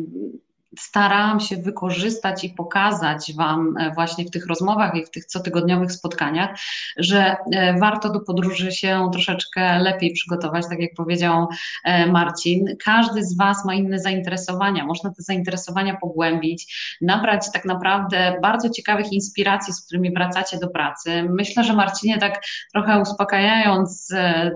starałam 0.78 1.40
się 1.40 1.56
wykorzystać 1.56 2.44
i 2.44 2.50
pokazać 2.50 3.32
Wam 3.34 3.76
e, 3.76 3.92
właśnie 3.94 4.24
w 4.24 4.30
tych 4.30 4.46
rozmowach 4.46 4.94
i 4.94 5.04
w 5.04 5.10
tych 5.10 5.26
cotygodniowych 5.26 5.92
spotkaniach, 5.92 6.58
że 6.96 7.36
e, 7.52 7.78
warto 7.78 8.12
do 8.12 8.20
podróży 8.20 8.72
się 8.72 9.08
troszeczkę 9.12 9.78
lepiej 9.78 10.12
przygotować, 10.12 10.64
tak 10.68 10.80
jak 10.80 10.94
powiedział 10.96 11.48
e, 11.84 12.06
Marcin. 12.06 12.76
Każdy 12.84 13.24
z 13.24 13.36
Was 13.36 13.64
ma 13.64 13.74
inne 13.74 13.98
zainteresowania, 13.98 14.84
można 14.84 15.10
te 15.10 15.22
zainteresowania 15.22 15.96
pogłębić, 15.96 16.96
nabrać 17.00 17.52
tak 17.52 17.64
naprawdę 17.64 18.38
bardzo 18.42 18.70
ciekawych 18.70 19.12
inspiracji, 19.12 19.72
z 19.72 19.86
którymi 19.86 20.14
wracacie 20.14 20.58
do 20.58 20.68
pracy. 20.68 21.28
Myślę, 21.30 21.64
że 21.64 21.72
Marcinie 21.72 22.18
tak 22.18 22.42
trochę 22.72 23.00
uspokajając 23.00 24.08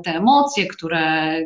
te 0.04 0.14
emocje, 0.14 0.66
które 0.66 1.36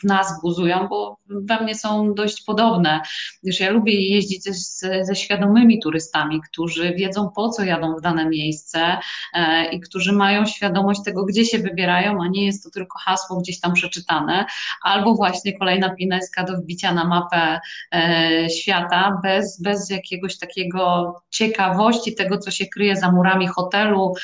w 0.00 0.04
nas 0.04 0.40
buzują, 0.42 0.88
bo 0.88 1.16
we 1.26 1.60
mnie 1.60 1.74
są 1.74 2.14
dość 2.14 2.44
podobne, 2.44 3.00
gdyż 3.42 3.60
ja 3.60 3.70
lubię 3.70 3.97
jeździć 4.00 4.42
ze, 4.42 5.04
ze 5.04 5.16
świadomymi 5.16 5.80
turystami, 5.80 6.40
którzy 6.40 6.94
wiedzą 6.94 7.30
po 7.36 7.48
co 7.48 7.64
jadą 7.64 7.96
w 7.96 8.00
dane 8.00 8.28
miejsce 8.28 8.98
e, 9.34 9.64
i 9.70 9.80
którzy 9.80 10.12
mają 10.12 10.46
świadomość 10.46 11.00
tego, 11.04 11.24
gdzie 11.24 11.44
się 11.44 11.58
wybierają, 11.58 12.22
a 12.22 12.28
nie 12.28 12.46
jest 12.46 12.64
to 12.64 12.70
tylko 12.70 12.98
hasło 12.98 13.40
gdzieś 13.40 13.60
tam 13.60 13.72
przeczytane, 13.72 14.46
albo 14.82 15.14
właśnie 15.14 15.58
kolejna 15.58 15.94
pineska 15.94 16.44
do 16.44 16.56
wbicia 16.56 16.94
na 16.94 17.04
mapę 17.04 17.60
e, 17.94 18.50
świata 18.50 19.20
bez, 19.22 19.62
bez 19.62 19.90
jakiegoś 19.90 20.38
takiego 20.38 21.14
ciekawości 21.30 22.14
tego, 22.14 22.38
co 22.38 22.50
się 22.50 22.66
kryje 22.66 22.96
za 22.96 23.12
murami 23.12 23.46
hotelu, 23.46 24.14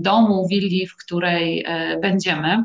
domu, 0.00 0.46
willi, 0.48 0.86
w 0.86 0.96
której 0.96 1.64
e, 1.66 1.98
będziemy. 1.98 2.64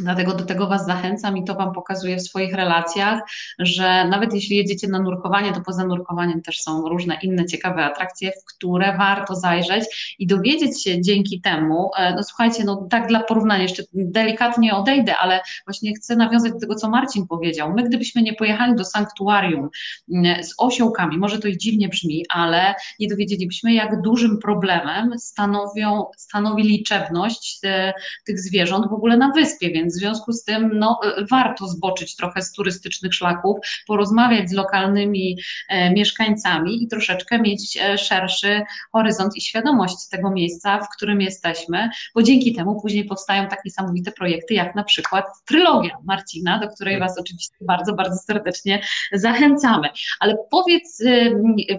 Dlatego 0.00 0.34
do 0.34 0.44
tego 0.44 0.66
Was 0.66 0.86
zachęcam 0.86 1.36
i 1.36 1.44
to 1.44 1.54
Wam 1.54 1.72
pokazuję 1.72 2.16
w 2.16 2.22
swoich 2.22 2.54
relacjach, 2.54 3.20
że 3.58 4.04
nawet 4.08 4.34
jeśli 4.34 4.56
jedziecie 4.56 4.88
na 4.88 4.98
nurkowanie, 4.98 5.52
to 5.52 5.60
poza 5.60 5.84
nurkowaniem 5.84 6.42
też 6.42 6.60
są 6.60 6.88
różne 6.88 7.18
inne 7.22 7.46
ciekawe 7.46 7.84
atrakcje, 7.84 8.32
w 8.32 8.54
które 8.54 8.96
warto 8.96 9.34
zajrzeć 9.34 10.16
i 10.18 10.26
dowiedzieć 10.26 10.82
się 10.82 11.00
dzięki 11.00 11.40
temu. 11.40 11.90
E, 11.96 12.14
no 12.14 12.22
słuchajcie, 12.22 12.64
no 12.64 12.86
tak 12.90 13.08
dla 13.08 13.22
porównania, 13.22 13.62
jeszcze 13.62 13.82
delikatnie 13.94 14.74
odejdę, 14.74 15.16
ale 15.16 15.40
właśnie 15.66 15.94
chcę 15.94 16.16
nawiązać 16.16 16.52
do 16.52 16.58
tego, 16.58 16.74
co 16.74 16.88
Marcin 16.88 17.26
powiedział. 17.26 17.72
My, 17.74 17.82
gdybyśmy 17.82 18.22
nie 18.22 18.34
pojechali 18.34 18.74
do 18.74 18.84
sanktuarium 18.84 19.68
mm, 20.12 20.44
z 20.44 20.54
osiołkami, 20.58 21.18
może 21.18 21.38
to 21.38 21.48
i 21.48 21.58
dziwnie 21.58 21.88
brzmi, 21.88 22.24
ale 22.28 22.74
nie 23.00 23.08
dowiedzielibyśmy, 23.08 23.74
jak 23.74 24.02
dużym 24.02 24.38
problemem 24.38 25.18
stanowią, 25.18 26.04
stanowi 26.16 26.62
liczebność 26.62 27.58
e, 27.64 27.92
tych 28.26 28.40
zwierząt 28.40 28.88
w 28.90 28.92
ogóle 28.92 29.16
na 29.16 29.32
wyspie, 29.32 29.70
więc 29.70 29.83
więc 29.84 29.96
w 29.96 29.98
związku 29.98 30.32
z 30.32 30.44
tym 30.44 30.70
no, 30.74 31.00
e, 31.04 31.24
warto 31.30 31.66
zboczyć 31.66 32.16
trochę 32.16 32.42
z 32.42 32.52
turystycznych 32.52 33.14
szlaków, 33.14 33.56
porozmawiać 33.86 34.50
z 34.50 34.52
lokalnymi 34.52 35.38
e, 35.68 35.90
mieszkańcami 35.90 36.82
i 36.82 36.88
troszeczkę 36.88 37.38
mieć 37.38 37.76
e, 37.76 37.98
szerszy 37.98 38.62
horyzont 38.92 39.36
i 39.36 39.40
świadomość 39.40 40.08
tego 40.10 40.30
miejsca, 40.30 40.80
w 40.80 40.88
którym 40.96 41.20
jesteśmy, 41.20 41.90
bo 42.14 42.22
dzięki 42.22 42.54
temu 42.54 42.80
później 42.82 43.04
powstają 43.04 43.48
tak 43.48 43.64
niesamowite 43.64 44.12
projekty, 44.12 44.54
jak 44.54 44.74
na 44.74 44.84
przykład 44.84 45.24
trylogia 45.44 45.96
Marcina, 46.04 46.58
do 46.58 46.68
której 46.68 46.98
Was 46.98 47.18
oczywiście 47.18 47.56
bardzo, 47.60 47.94
bardzo 47.94 48.16
serdecznie 48.16 48.82
zachęcamy. 49.12 49.88
Ale 50.20 50.36
powiedz, 50.50 51.02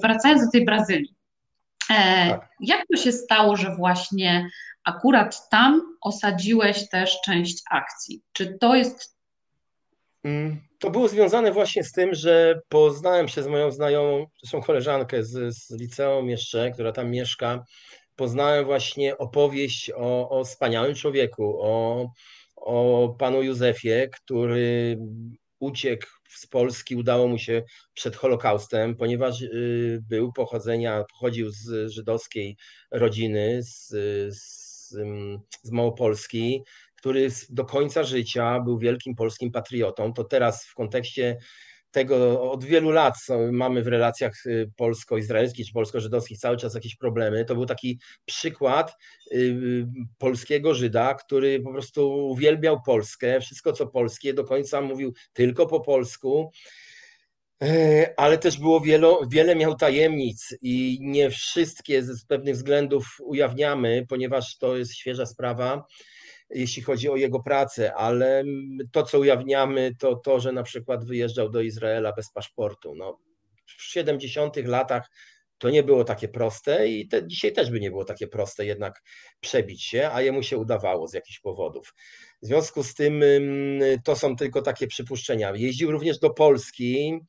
wracając 0.01 0.45
do 0.45 0.51
tej 0.51 0.65
Brazylii, 0.65 1.15
tak. 1.87 2.49
jak 2.59 2.81
to 2.91 2.97
się 2.97 3.11
stało, 3.11 3.57
że 3.57 3.75
właśnie 3.75 4.49
akurat 4.85 5.49
tam 5.49 5.97
osadziłeś 6.01 6.89
też 6.89 7.21
część 7.25 7.63
akcji. 7.71 8.21
Czy 8.33 8.57
to 8.59 8.75
jest. 8.75 9.15
Mm, 10.23 10.61
to 10.79 10.91
było 10.91 11.07
związane 11.07 11.51
właśnie 11.51 11.83
z 11.83 11.91
tym, 11.91 12.13
że 12.13 12.61
poznałem 12.69 13.27
się 13.27 13.43
z 13.43 13.47
moją 13.47 13.71
znajomą, 13.71 14.25
zresztą 14.43 14.61
koleżankę 14.61 15.23
z, 15.23 15.55
z 15.55 15.71
liceum 15.71 16.29
jeszcze, 16.29 16.71
która 16.71 16.91
tam 16.91 17.11
mieszka. 17.11 17.65
Poznałem 18.15 18.65
właśnie 18.65 19.17
opowieść 19.17 19.91
o, 19.95 20.29
o 20.29 20.43
wspaniałym 20.43 20.95
człowieku, 20.95 21.57
o, 21.61 22.07
o 22.55 23.09
panu 23.19 23.43
Józefie, 23.43 24.09
który 24.11 24.97
uciekł 25.59 26.07
z 26.29 26.47
Polski, 26.47 26.95
udało 26.95 27.27
mu 27.27 27.37
się 27.37 27.63
przed 27.93 28.15
Holokaustem, 28.15 28.95
ponieważ 28.95 29.43
był 30.09 30.33
pochodzenia, 30.33 31.03
pochodził 31.11 31.49
z 31.49 31.91
żydowskiej 31.91 32.57
rodziny, 32.91 33.63
z, 33.63 33.87
z, 34.35 34.64
z 35.61 35.71
Małopolski, 35.71 36.63
który 36.95 37.29
do 37.49 37.65
końca 37.65 38.03
życia 38.03 38.59
był 38.59 38.79
wielkim 38.79 39.15
polskim 39.15 39.51
patriotą. 39.51 40.13
To 40.13 40.23
teraz 40.23 40.65
w 40.65 40.73
kontekście 40.73 41.37
tego 41.95 42.51
od 42.51 42.63
wielu 42.63 42.91
lat 42.91 43.15
mamy 43.51 43.83
w 43.83 43.87
relacjach 43.87 44.45
y, 44.45 44.71
polsko-izraelskich 44.77 45.67
czy 45.67 45.73
polsko-żydowskich 45.73 46.37
cały 46.37 46.57
czas 46.57 46.75
jakieś 46.75 46.95
problemy. 46.95 47.45
To 47.45 47.55
był 47.55 47.65
taki 47.65 47.99
przykład 48.25 48.93
y, 49.31 49.87
polskiego 50.17 50.73
Żyda, 50.73 51.13
który 51.13 51.59
po 51.59 51.71
prostu 51.71 52.27
uwielbiał 52.27 52.81
Polskę, 52.85 53.41
wszystko 53.41 53.73
co 53.73 53.87
polskie, 53.87 54.33
do 54.33 54.43
końca 54.43 54.81
mówił 54.81 55.13
tylko 55.33 55.65
po 55.65 55.79
polsku. 55.79 56.51
E, 57.63 58.13
ale 58.17 58.37
też 58.37 58.59
było 58.59 58.81
wiele, 58.81 59.15
wiele 59.29 59.55
miał 59.55 59.75
tajemnic 59.75 60.55
i 60.61 60.99
nie 61.01 61.29
wszystkie 61.29 62.03
z 62.03 62.25
pewnych 62.25 62.55
względów 62.55 63.17
ujawniamy, 63.23 64.05
ponieważ 64.09 64.57
to 64.57 64.77
jest 64.77 64.95
świeża 64.95 65.25
sprawa 65.25 65.85
jeśli 66.49 66.83
chodzi 66.83 67.09
o 67.09 67.15
jego 67.15 67.39
pracę, 67.39 67.93
ale 67.93 68.43
to, 68.91 69.03
co 69.03 69.19
ujawniamy, 69.19 69.91
to 69.99 70.15
to, 70.15 70.39
że 70.39 70.51
na 70.51 70.63
przykład 70.63 71.05
wyjeżdżał 71.05 71.49
do 71.49 71.61
Izraela 71.61 72.13
bez 72.13 72.31
paszportu. 72.31 72.95
No, 72.95 73.19
w 73.65 73.83
70 73.83 74.55
latach 74.55 75.09
to 75.57 75.69
nie 75.69 75.83
było 75.83 76.03
takie 76.03 76.27
proste 76.27 76.87
i 76.87 77.07
te, 77.07 77.27
dzisiaj 77.27 77.53
też 77.53 77.71
by 77.71 77.79
nie 77.79 77.89
było 77.91 78.05
takie 78.05 78.27
proste 78.27 78.65
jednak 78.65 79.01
przebić 79.39 79.83
się, 79.83 80.09
a 80.11 80.21
jemu 80.21 80.43
się 80.43 80.57
udawało 80.57 81.07
z 81.07 81.13
jakichś 81.13 81.39
powodów. 81.39 81.93
W 82.41 82.45
związku 82.47 82.83
z 82.83 82.93
tym 82.93 83.23
to 84.03 84.15
są 84.15 84.35
tylko 84.35 84.61
takie 84.61 84.87
przypuszczenia. 84.87 85.53
Jeździł 85.55 85.91
również 85.91 86.19
do 86.19 86.29
Polski, 86.29 87.19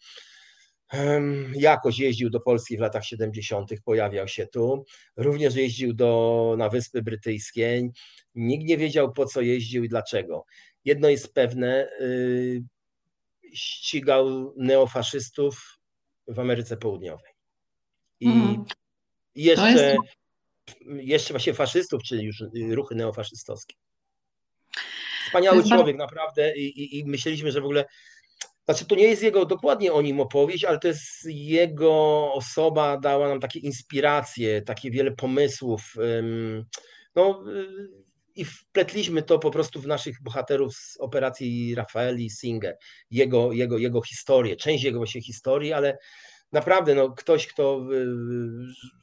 Jakoś 1.54 1.98
jeździł 1.98 2.30
do 2.30 2.40
Polski 2.40 2.76
w 2.76 2.80
latach 2.80 3.04
70., 3.04 3.70
pojawiał 3.84 4.28
się 4.28 4.46
tu. 4.46 4.84
Również 5.16 5.54
jeździł 5.54 5.94
do, 5.94 6.54
na 6.58 6.68
Wyspy 6.68 7.02
Brytyjskie. 7.02 7.88
Nikt 8.34 8.68
nie 8.68 8.78
wiedział, 8.78 9.12
po 9.12 9.26
co 9.26 9.40
jeździł 9.40 9.84
i 9.84 9.88
dlaczego. 9.88 10.44
Jedno 10.84 11.08
jest 11.08 11.34
pewne, 11.34 11.88
y, 12.00 12.62
ścigał 13.54 14.54
neofaszystów 14.56 15.78
w 16.28 16.38
Ameryce 16.38 16.76
Południowej. 16.76 17.32
I 18.20 18.26
mhm. 18.26 18.64
jeszcze, 19.34 19.72
jest... 19.72 19.98
jeszcze 20.86 21.34
właśnie 21.34 21.54
faszystów, 21.54 22.02
czyli 22.02 22.24
już 22.24 22.44
ruchy 22.70 22.94
neofaszystowskie. 22.94 23.74
Wspaniały 25.26 25.64
człowiek, 25.64 25.96
naprawdę. 25.96 26.56
I, 26.56 26.80
i, 26.80 26.98
I 26.98 27.04
myśleliśmy, 27.04 27.52
że 27.52 27.60
w 27.60 27.64
ogóle 27.64 27.84
znaczy, 28.64 28.86
to 28.86 28.94
nie 28.94 29.04
jest 29.04 29.22
jego 29.22 29.44
dokładnie 29.44 29.92
o 29.92 30.02
nim 30.02 30.20
opowieść, 30.20 30.64
ale 30.64 30.78
to 30.78 30.88
jest 30.88 31.04
jego 31.24 32.32
osoba 32.32 32.96
dała 32.98 33.28
nam 33.28 33.40
takie 33.40 33.58
inspiracje, 33.58 34.62
takie 34.62 34.90
wiele 34.90 35.12
pomysłów. 35.12 35.94
No, 37.16 37.44
i 38.34 38.44
wpletliśmy 38.44 39.22
to 39.22 39.38
po 39.38 39.50
prostu 39.50 39.80
w 39.80 39.86
naszych 39.86 40.22
bohaterów 40.22 40.74
z 40.74 40.96
operacji 41.00 41.74
Rafaeli 41.74 42.30
Singer, 42.30 42.76
jego, 43.10 43.52
jego, 43.52 43.78
jego 43.78 44.02
historię, 44.02 44.56
część 44.56 44.84
jego 44.84 44.98
właśnie 44.98 45.22
historii, 45.22 45.72
ale 45.72 45.98
naprawdę 46.52 46.94
no, 46.94 47.10
ktoś, 47.10 47.46
kto 47.46 47.86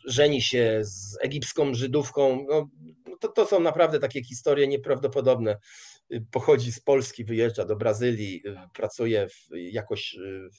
żeni 0.05 0.41
się 0.41 0.81
z 0.83 1.17
egipską 1.21 1.73
Żydówką, 1.73 2.45
no, 2.49 2.69
to, 3.19 3.27
to 3.27 3.45
są 3.45 3.59
naprawdę 3.59 3.99
takie 3.99 4.23
historie 4.23 4.67
nieprawdopodobne 4.67 5.57
pochodzi 6.31 6.71
z 6.71 6.79
Polski, 6.79 7.25
wyjeżdża 7.25 7.65
do 7.65 7.75
Brazylii, 7.75 8.41
y, 8.47 8.55
pracuje 8.73 9.29
w, 9.29 9.47
jakoś 9.55 10.15
y, 10.15 10.49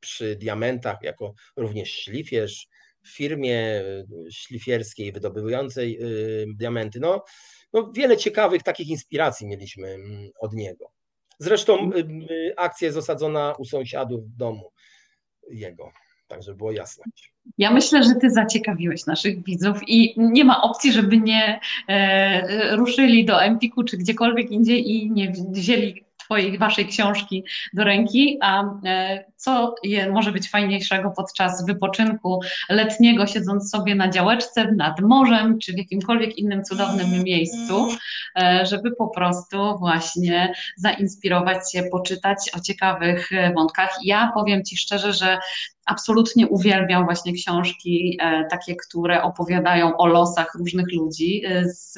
przy 0.00 0.36
diamentach 0.36 0.96
jako 1.02 1.34
również 1.56 1.92
szlifierz 1.92 2.68
w 3.04 3.08
firmie 3.08 3.80
y, 3.80 4.32
szlifierskiej 4.32 5.12
wydobywającej 5.12 5.98
diamenty. 6.56 7.00
No, 7.00 7.24
no 7.72 7.92
wiele 7.92 8.16
ciekawych 8.16 8.62
takich 8.62 8.88
inspiracji 8.88 9.46
mieliśmy 9.46 9.88
mm, 9.88 10.30
od 10.40 10.52
niego. 10.52 10.92
Zresztą 11.38 11.90
akcja 12.56 12.86
jest 12.86 12.98
osadzona 12.98 13.54
u 13.58 13.64
sąsiadów 13.64 14.24
w 14.24 14.36
domu 14.36 14.72
jego, 15.50 15.92
tak 16.32 16.42
żeby 16.42 16.58
było 16.58 16.72
jasne. 16.72 17.04
Ja 17.58 17.70
myślę, 17.70 18.02
że 18.02 18.14
Ty 18.20 18.30
zaciekawiłeś 18.30 19.06
naszych 19.06 19.44
widzów 19.44 19.80
i 19.86 20.14
nie 20.16 20.44
ma 20.44 20.62
opcji, 20.62 20.92
żeby 20.92 21.18
nie 21.18 21.60
e, 21.88 22.76
ruszyli 22.76 23.24
do 23.24 23.42
Empiku 23.42 23.84
czy 23.84 23.96
gdziekolwiek 23.96 24.50
indziej 24.50 24.90
i 24.90 25.10
nie 25.10 25.32
wzięli 25.50 26.04
Twojej, 26.24 26.58
Waszej 26.58 26.86
książki 26.86 27.44
do 27.72 27.84
ręki, 27.84 28.38
a 28.42 28.64
e, 28.84 29.24
co 29.36 29.74
je, 29.82 30.10
może 30.10 30.32
być 30.32 30.50
fajniejszego 30.50 31.12
podczas 31.16 31.66
wypoczynku 31.66 32.40
letniego, 32.68 33.26
siedząc 33.26 33.70
sobie 33.70 33.94
na 33.94 34.08
działeczce 34.08 34.72
nad 34.72 35.00
morzem, 35.00 35.58
czy 35.58 35.72
w 35.72 35.78
jakimkolwiek 35.78 36.38
innym 36.38 36.64
cudownym 36.64 37.24
miejscu, 37.24 37.88
e, 38.36 38.66
żeby 38.66 38.90
po 38.96 39.08
prostu 39.08 39.78
właśnie 39.78 40.52
zainspirować 40.76 41.72
się, 41.72 41.82
poczytać 41.82 42.38
o 42.56 42.60
ciekawych 42.60 43.30
wątkach. 43.54 43.98
Ja 44.04 44.32
powiem 44.34 44.64
Ci 44.64 44.76
szczerze, 44.76 45.12
że 45.12 45.38
absolutnie 45.86 46.48
uwielbiam 46.48 47.04
właśnie 47.04 47.32
książki 47.32 48.18
e, 48.20 48.44
takie, 48.50 48.76
które 48.76 49.22
opowiadają 49.22 49.96
o 49.96 50.06
losach 50.06 50.54
różnych 50.58 50.86
ludzi 50.92 51.42
e, 51.46 51.64
z, 51.68 51.92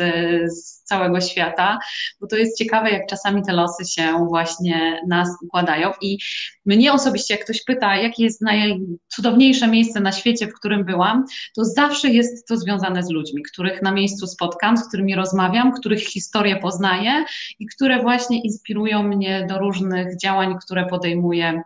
z, 0.53 0.85
całego 0.85 1.21
świata, 1.21 1.79
bo 2.21 2.27
to 2.27 2.37
jest 2.37 2.59
ciekawe, 2.59 2.91
jak 2.91 3.07
czasami 3.07 3.43
te 3.43 3.53
losy 3.53 3.85
się 3.85 4.27
właśnie 4.29 5.01
nas 5.09 5.29
układają. 5.45 5.91
I 6.01 6.19
mnie 6.67 6.93
osobiście, 6.93 7.35
jak 7.35 7.45
ktoś 7.45 7.65
pyta, 7.65 7.97
jakie 7.97 8.25
jest 8.25 8.41
najcudowniejsze 8.43 9.69
miejsce 9.69 10.01
na 10.01 10.13
świecie, 10.13 10.47
w 10.47 10.55
którym 10.55 10.85
byłam, 10.85 11.25
to 11.57 11.65
zawsze 11.65 12.09
jest 12.09 12.49
to 12.49 12.57
związane 12.57 13.03
z 13.03 13.11
ludźmi, 13.11 13.43
których 13.43 13.83
na 13.83 13.93
miejscu 13.93 14.27
spotkam, 14.27 14.77
z 14.77 14.89
którymi 14.89 15.15
rozmawiam, 15.15 15.73
których 15.73 16.01
historię 16.01 16.57
poznaję 16.57 17.25
i 17.59 17.67
które 17.67 18.03
właśnie 18.03 18.43
inspirują 18.43 19.03
mnie 19.03 19.47
do 19.49 19.59
różnych 19.59 20.19
działań, 20.19 20.55
które 20.65 20.87
podejmuję 20.87 21.63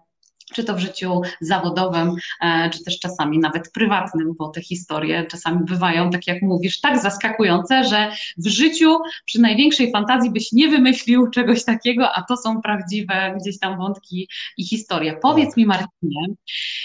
czy 0.54 0.64
to 0.64 0.74
w 0.74 0.78
życiu 0.78 1.20
zawodowym, 1.40 2.14
e, 2.40 2.70
czy 2.70 2.84
też 2.84 2.98
czasami 2.98 3.38
nawet 3.38 3.72
prywatnym, 3.72 4.34
bo 4.38 4.48
te 4.48 4.62
historie 4.62 5.26
czasami 5.26 5.64
bywają, 5.64 6.10
tak 6.10 6.26
jak 6.26 6.42
mówisz, 6.42 6.80
tak 6.80 7.02
zaskakujące, 7.02 7.84
że 7.84 8.10
w 8.36 8.48
życiu 8.48 8.98
przy 9.24 9.40
największej 9.40 9.92
fantazji 9.92 10.30
byś 10.30 10.52
nie 10.52 10.68
wymyślił 10.68 11.30
czegoś 11.30 11.64
takiego, 11.64 12.12
a 12.12 12.22
to 12.22 12.36
są 12.36 12.62
prawdziwe 12.62 13.36
gdzieś 13.40 13.58
tam 13.58 13.78
wątki 13.78 14.28
i 14.56 14.64
historie. 14.64 15.16
Powiedz 15.22 15.56
mi, 15.56 15.66
Marcinie, 15.66 16.26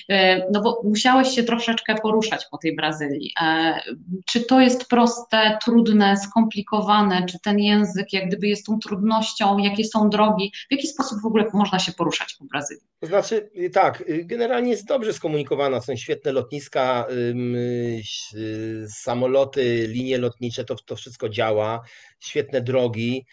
e, 0.09 0.51
no 0.51 0.61
bo 0.61 0.81
musiałeś 0.83 1.27
się 1.27 1.43
troszeczkę 1.43 1.95
poruszać 1.95 2.45
po 2.51 2.57
tej 2.57 2.75
Brazylii. 2.75 3.31
E, 3.41 3.79
czy 4.25 4.41
to 4.41 4.61
jest 4.61 4.89
proste, 4.89 5.57
trudne, 5.63 6.17
skomplikowane, 6.17 7.25
czy 7.25 7.39
ten 7.39 7.59
język 7.59 8.13
jak 8.13 8.27
gdyby 8.27 8.47
jest 8.47 8.65
tą 8.65 8.79
trudnością, 8.79 9.57
jakie 9.57 9.83
są 9.85 10.09
drogi, 10.09 10.51
w 10.69 10.71
jaki 10.71 10.87
sposób 10.87 11.21
w 11.21 11.25
ogóle 11.25 11.45
można 11.53 11.79
się 11.79 11.91
poruszać 11.91 12.35
po 12.39 12.45
Brazylii? 12.45 12.92
To 13.03 13.07
znaczy, 13.07 13.49
y, 13.57 13.69
tak, 13.69 14.01
y, 14.09 14.25
generalnie 14.25 14.71
jest 14.71 14.85
dobrze 14.85 15.13
skomunikowana, 15.13 15.81
są 15.81 15.95
świetne 15.95 16.31
lotniska, 16.31 17.07
y, 17.11 18.85
samoloty, 18.89 19.87
linie 19.87 20.17
lotnicze, 20.17 20.65
to, 20.65 20.75
to 20.75 20.95
wszystko 20.95 21.29
działa, 21.29 21.81
świetne 22.19 22.61
drogi, 22.61 23.25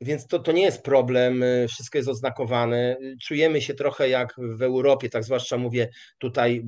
więc 0.00 0.26
to, 0.26 0.38
to 0.38 0.52
nie 0.52 0.62
jest 0.62 0.82
problem, 0.82 1.44
wszystko 1.68 1.98
jest 1.98 2.08
oznakowane. 2.08 2.96
Czujemy 3.22 3.62
się 3.62 3.74
trochę 3.74 4.08
jak 4.08 4.34
w 4.38 4.62
Europie, 4.62 5.08
tak 5.08 5.24
zwłaszcza 5.24 5.58
mówię 5.58 5.88
tutaj 6.18 6.62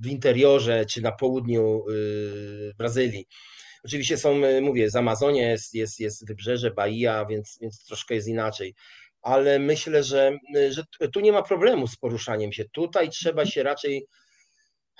w 0.00 0.06
interiorze 0.06 0.86
czy 0.86 1.02
na 1.02 1.12
południu 1.12 1.84
Brazylii. 2.78 3.26
Oczywiście 3.84 4.18
są, 4.18 4.40
mówię, 4.62 4.90
z 4.90 4.96
Amazonie 4.96 5.42
jest, 5.42 5.74
jest, 5.74 6.00
jest 6.00 6.26
wybrzeże, 6.26 6.70
Bahia, 6.70 7.26
więc, 7.26 7.58
więc 7.60 7.84
troszkę 7.84 8.14
jest 8.14 8.28
inaczej 8.28 8.74
ale 9.24 9.58
myślę, 9.58 10.02
że, 10.02 10.38
że 10.70 10.84
tu 11.12 11.20
nie 11.20 11.32
ma 11.32 11.42
problemu 11.42 11.86
z 11.86 11.96
poruszaniem 11.96 12.52
się. 12.52 12.64
Tutaj 12.72 13.10
trzeba 13.10 13.46
się 13.46 13.62
raczej 13.62 14.06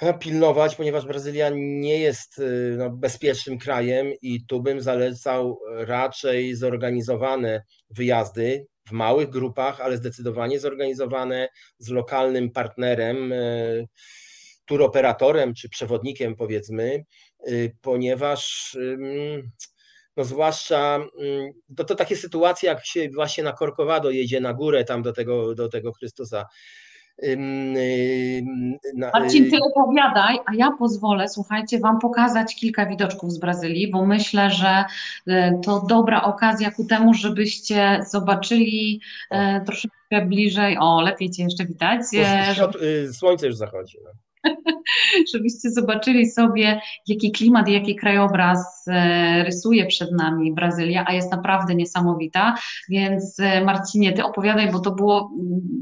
e, 0.00 0.18
pilnować, 0.18 0.76
ponieważ 0.76 1.06
Brazylia 1.06 1.50
nie 1.54 1.98
jest 1.98 2.38
e, 2.38 2.42
no, 2.76 2.90
bezpiecznym 2.90 3.58
krajem 3.58 4.12
i 4.22 4.46
tu 4.46 4.62
bym 4.62 4.80
zalecał 4.80 5.60
raczej 5.76 6.54
zorganizowane 6.54 7.62
wyjazdy 7.90 8.66
w 8.88 8.92
małych 8.92 9.29
grupach, 9.29 9.81
ale 9.81 9.96
zdecydowanie 9.96 10.60
zorganizowane 10.60 11.48
z 11.79 11.88
lokalnym 11.88 12.50
partnerem, 12.50 13.33
e, 13.33 13.37
turoperatorem 14.66 15.54
czy 15.54 15.68
przewodnikiem 15.68 16.37
powiedzmy, 16.37 17.04
ponieważ 17.83 18.77
no 20.17 20.25
zwłaszcza 20.25 20.96
mm, 20.96 21.52
to, 21.77 21.85
to 21.85 21.94
takie 21.94 22.17
sytuacje, 22.17 22.69
jak 22.69 22.87
się 22.87 23.08
właśnie 23.15 23.44
na 23.44 23.52
Corcovado 23.52 24.10
jedzie 24.10 24.40
na 24.40 24.54
górę 24.54 24.85
tam 24.85 25.02
do 25.02 25.12
tego, 25.12 25.54
do 25.54 25.69
tego 25.69 25.92
Chrystusa. 25.92 26.46
Marcin, 29.12 29.50
ty 29.50 29.56
opowiadaj, 29.62 30.38
a 30.46 30.54
ja 30.54 30.71
pozwolę, 30.79 31.29
słuchajcie, 31.29 31.79
Wam 31.79 31.98
pokazać 31.98 32.56
kilka 32.56 32.87
widoczków 32.87 33.33
z 33.33 33.38
Brazylii, 33.38 33.90
bo 33.90 34.06
myślę, 34.06 34.50
że 34.50 34.85
to 35.65 35.87
dobra 35.88 36.23
okazja 36.23 36.71
ku 36.71 36.85
temu, 36.85 37.15
żebyście 37.15 38.04
zobaczyli 38.10 39.00
o. 39.31 39.37
troszeczkę 39.67 40.27
bliżej, 40.27 40.77
o, 40.81 41.00
lepiej 41.00 41.31
Cię 41.31 41.42
jeszcze 41.42 41.65
widać. 41.65 42.00
Słońce 43.12 43.46
już 43.46 43.56
zachodzi. 43.56 43.98
No. 44.04 44.10
żebyście 45.35 45.71
zobaczyli 45.71 46.31
sobie, 46.31 46.81
jaki 47.07 47.33
klimat 47.33 47.69
i 47.69 47.73
jaki 47.73 47.97
krajobraz 47.97 48.85
e, 48.88 49.45
rysuje 49.45 49.87
przed 49.87 50.13
nami 50.13 50.53
Brazylia, 50.53 51.05
a 51.09 51.13
jest 51.13 51.33
naprawdę 51.33 51.75
niesamowita. 51.75 52.55
Więc 52.88 53.40
e, 53.40 53.65
Marcinie, 53.65 54.13
ty 54.13 54.25
opowiadaj, 54.25 54.73
bo 54.73 54.81
to 54.81 54.90
było 54.90 55.31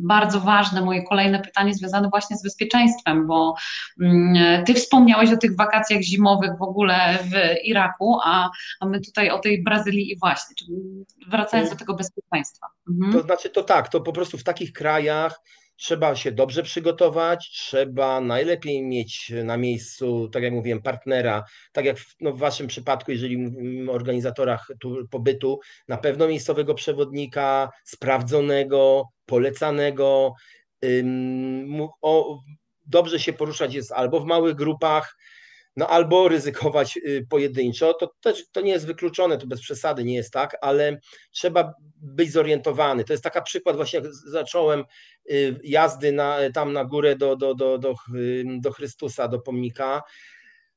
bardzo 0.02 0.40
ważne 0.40 0.80
moje 0.80 1.02
kolejne 1.02 1.40
pytanie 1.40 1.74
związane 1.74 2.08
właśnie 2.08 2.36
z 2.36 2.42
bezpieczeństwem, 2.42 3.26
bo 3.26 3.54
mm, 4.00 4.64
ty 4.64 4.74
wspomniałeś 4.74 5.32
o 5.32 5.36
tych 5.36 5.56
wakacjach 5.56 6.02
zimowych 6.02 6.50
w 6.58 6.62
ogóle 6.62 7.18
w 7.22 7.64
Iraku, 7.64 8.18
a, 8.24 8.50
a 8.80 8.86
my 8.86 9.00
tutaj 9.00 9.30
o 9.30 9.38
tej 9.38 9.62
Brazylii 9.62 10.12
i 10.12 10.18
właśnie, 10.18 10.66
wracając 11.30 11.70
do 11.70 11.76
tego 11.76 11.94
bezpieczeństwa. 11.94 12.66
Mhm. 12.90 13.12
To 13.12 13.22
znaczy 13.22 13.50
to 13.50 13.62
tak, 13.62 13.88
to 13.88 14.00
po 14.00 14.12
prostu 14.12 14.38
w 14.38 14.44
takich 14.44 14.72
krajach 14.72 15.40
Trzeba 15.82 16.16
się 16.16 16.32
dobrze 16.32 16.62
przygotować, 16.62 17.50
trzeba 17.50 18.20
najlepiej 18.20 18.82
mieć 18.82 19.32
na 19.44 19.56
miejscu, 19.56 20.28
tak 20.28 20.42
jak 20.42 20.52
mówiłem, 20.52 20.82
partnera, 20.82 21.44
tak 21.72 21.84
jak 21.84 21.98
w, 21.98 22.14
no 22.20 22.32
w 22.32 22.38
Waszym 22.38 22.66
przypadku, 22.66 23.10
jeżeli 23.12 23.38
mówimy 23.38 23.90
o 23.90 23.94
organizatorach 23.94 24.70
tu, 24.80 25.08
pobytu, 25.10 25.60
na 25.88 25.96
pewno 25.96 26.28
miejscowego 26.28 26.74
przewodnika, 26.74 27.70
sprawdzonego, 27.84 29.04
polecanego. 29.26 30.34
Ym, 30.84 31.88
o, 32.02 32.40
dobrze 32.86 33.20
się 33.20 33.32
poruszać 33.32 33.74
jest 33.74 33.92
albo 33.92 34.20
w 34.20 34.24
małych 34.24 34.54
grupach, 34.54 35.16
no 35.76 35.86
albo 35.86 36.28
ryzykować 36.28 36.96
y, 36.96 37.26
pojedynczo, 37.30 37.94
to 37.94 38.14
też 38.20 38.44
to 38.52 38.60
nie 38.60 38.72
jest 38.72 38.86
wykluczone, 38.86 39.38
to 39.38 39.46
bez 39.46 39.60
przesady 39.60 40.04
nie 40.04 40.14
jest 40.14 40.32
tak, 40.32 40.56
ale 40.60 41.00
trzeba 41.30 41.74
być 41.96 42.32
zorientowany. 42.32 43.04
To 43.04 43.12
jest 43.12 43.24
taka 43.24 43.42
przykład, 43.42 43.76
właśnie 43.76 44.00
jak 44.00 44.14
zacząłem 44.14 44.84
y, 45.30 45.60
jazdy 45.64 46.12
na, 46.12 46.38
tam 46.54 46.72
na 46.72 46.84
górę 46.84 47.16
do, 47.16 47.36
do, 47.36 47.54
do, 47.54 47.78
do, 47.78 47.94
do 48.60 48.72
Chrystusa, 48.72 49.28
do 49.28 49.38
pomnika, 49.38 50.02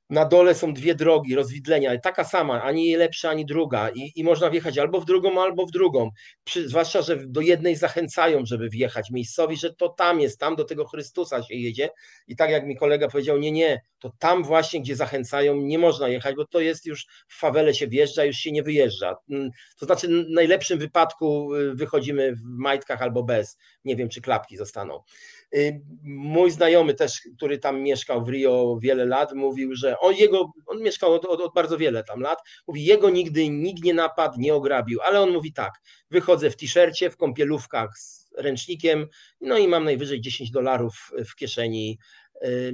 na 0.09 0.25
dole 0.25 0.55
są 0.55 0.73
dwie 0.73 0.95
drogi, 0.95 1.35
rozwidlenia, 1.35 1.99
taka 1.99 2.23
sama, 2.23 2.63
ani 2.63 2.95
lepsza, 2.95 3.29
ani 3.29 3.45
druga 3.45 3.89
i, 3.89 4.11
i 4.15 4.23
można 4.23 4.49
wjechać 4.49 4.77
albo 4.77 5.01
w 5.01 5.05
drugą, 5.05 5.41
albo 5.41 5.65
w 5.65 5.71
drugą, 5.71 6.09
Przy, 6.43 6.69
zwłaszcza, 6.69 7.01
że 7.01 7.17
do 7.27 7.41
jednej 7.41 7.75
zachęcają, 7.75 8.45
żeby 8.45 8.69
wjechać 8.69 9.11
miejscowi, 9.11 9.57
że 9.57 9.73
to 9.73 9.89
tam 9.89 10.19
jest, 10.19 10.39
tam 10.39 10.55
do 10.55 10.63
tego 10.63 10.85
Chrystusa 10.85 11.43
się 11.43 11.55
jedzie 11.55 11.89
i 12.27 12.35
tak 12.35 12.49
jak 12.49 12.65
mi 12.65 12.75
kolega 12.75 13.07
powiedział, 13.07 13.37
nie, 13.37 13.51
nie, 13.51 13.81
to 13.99 14.11
tam 14.19 14.43
właśnie, 14.43 14.81
gdzie 14.81 14.95
zachęcają, 14.95 15.55
nie 15.55 15.79
można 15.79 16.07
jechać, 16.07 16.35
bo 16.35 16.45
to 16.45 16.59
jest 16.59 16.85
już 16.85 17.05
w 17.27 17.39
fawele 17.39 17.73
się 17.73 17.87
wjeżdża, 17.87 18.25
już 18.25 18.35
się 18.35 18.51
nie 18.51 18.63
wyjeżdża. 18.63 19.15
Mm, 19.29 19.49
to 19.79 19.85
znaczy 19.85 20.07
w 20.07 20.29
najlepszym 20.29 20.79
wypadku 20.79 21.55
y, 21.55 21.75
wychodzimy 21.75 22.35
w 22.35 22.41
majtkach 22.43 23.01
albo 23.01 23.23
bez, 23.23 23.57
nie 23.85 23.95
wiem, 23.95 24.09
czy 24.09 24.21
klapki 24.21 24.57
zostaną. 24.57 24.99
Y, 25.55 25.81
mój 26.03 26.51
znajomy 26.51 26.93
też, 26.93 27.21
który 27.37 27.57
tam 27.57 27.81
mieszkał 27.81 28.25
w 28.25 28.29
Rio 28.29 28.77
wiele 28.81 29.05
lat, 29.05 29.33
mówił, 29.33 29.75
że 29.75 29.99
on 29.99 30.15
jego, 30.15 30.51
on 30.67 30.81
mieszkał 30.81 31.13
od, 31.13 31.25
od, 31.25 31.41
od 31.41 31.53
bardzo 31.53 31.77
wiele 31.77 32.03
tam 32.03 32.19
lat, 32.19 32.39
mówi, 32.67 32.85
jego 32.85 33.09
nigdy 33.09 33.49
nikt 33.49 33.83
nie 33.83 33.93
napadł, 33.93 34.39
nie 34.39 34.53
ograbił, 34.53 34.99
ale 35.01 35.21
on 35.21 35.31
mówi 35.31 35.53
tak, 35.53 35.73
wychodzę 36.11 36.49
w 36.49 36.57
t-shircie, 36.57 37.09
w 37.09 37.17
kąpielówkach 37.17 37.97
z 37.97 38.25
ręcznikiem, 38.37 39.07
no 39.41 39.57
i 39.57 39.67
mam 39.67 39.83
najwyżej 39.83 40.21
10 40.21 40.51
dolarów 40.51 41.11
w 41.29 41.35
kieszeni. 41.35 41.99
Y, 42.45 42.73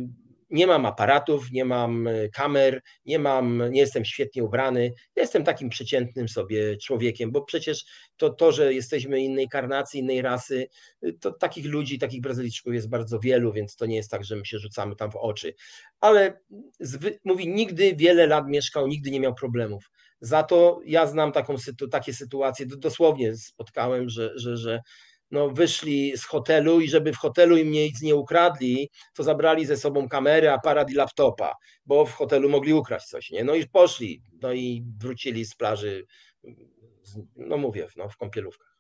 nie 0.52 0.68
mam 0.68 0.86
aparatów, 0.86 1.52
nie 1.52 1.66
mam 1.66 2.08
e, 2.08 2.30
kamer, 2.30 2.82
nie 3.06 3.20
mam, 3.20 3.64
nie 3.72 3.80
jestem 3.80 4.06
świetnie 4.06 4.44
ubrany. 4.44 4.94
jestem 5.16 5.44
takim 5.44 5.70
przeciętnym 5.70 6.30
sobie 6.30 6.78
człowiekiem, 6.78 7.32
bo 7.32 7.42
przecież 7.42 7.86
to, 8.18 8.30
to 8.30 8.52
że 8.52 8.74
jesteśmy 8.74 9.22
innej 9.22 9.50
karnacji, 9.50 10.00
innej 10.00 10.22
rasy, 10.22 10.68
y, 11.04 11.14
to 11.14 11.32
takich 11.32 11.66
ludzi, 11.66 12.00
takich 12.00 12.22
Brazylijczyków 12.22 12.74
jest 12.74 12.90
bardzo 12.90 13.20
wielu, 13.20 13.54
więc 13.54 13.76
to 13.76 13.86
nie 13.86 13.96
jest 13.96 14.12
tak, 14.12 14.24
że 14.24 14.36
my 14.36 14.46
się 14.46 14.60
rzucamy 14.60 14.96
tam 14.96 15.12
w 15.12 15.16
oczy. 15.16 15.54
Ale 16.00 16.40
zwy, 16.80 17.20
mówi, 17.24 17.48
nigdy 17.48 17.96
wiele 17.96 18.28
lat 18.28 18.48
mieszkał, 18.48 18.88
nigdy 18.88 19.12
nie 19.12 19.20
miał 19.20 19.36
problemów. 19.36 19.92
Za 20.22 20.44
to 20.44 20.80
ja 20.86 21.08
znam 21.08 21.32
taką, 21.32 21.56
takie 21.92 22.14
sytuacje, 22.14 22.66
dosłownie 22.66 23.36
spotkałem, 23.36 24.10
że, 24.10 24.32
że, 24.36 24.58
że 24.58 24.82
no, 25.32 25.50
wyszli 25.50 26.18
z 26.18 26.26
hotelu 26.26 26.82
i 26.82 26.90
żeby 26.90 27.14
w 27.14 27.18
hotelu 27.18 27.58
im 27.58 27.72
nic 27.72 28.02
nie 28.02 28.16
ukradli, 28.16 28.90
to 29.14 29.24
zabrali 29.24 29.66
ze 29.66 29.78
sobą 29.78 30.10
kamerę, 30.10 30.54
aparat 30.54 30.92
i 30.92 30.94
laptopa, 30.94 31.56
bo 31.86 32.06
w 32.06 32.14
hotelu 32.14 32.50
mogli 32.50 32.74
ukraść 32.74 33.06
coś, 33.06 33.30
nie? 33.30 33.44
No 33.44 33.56
i 33.56 33.68
poszli, 33.68 34.22
no 34.42 34.54
i 34.54 34.84
wrócili 35.00 35.46
z 35.46 35.56
plaży, 35.56 36.06
no 37.36 37.58
mówię, 37.58 37.88
no, 37.96 38.10
w 38.10 38.18
kąpielówkach. 38.18 38.78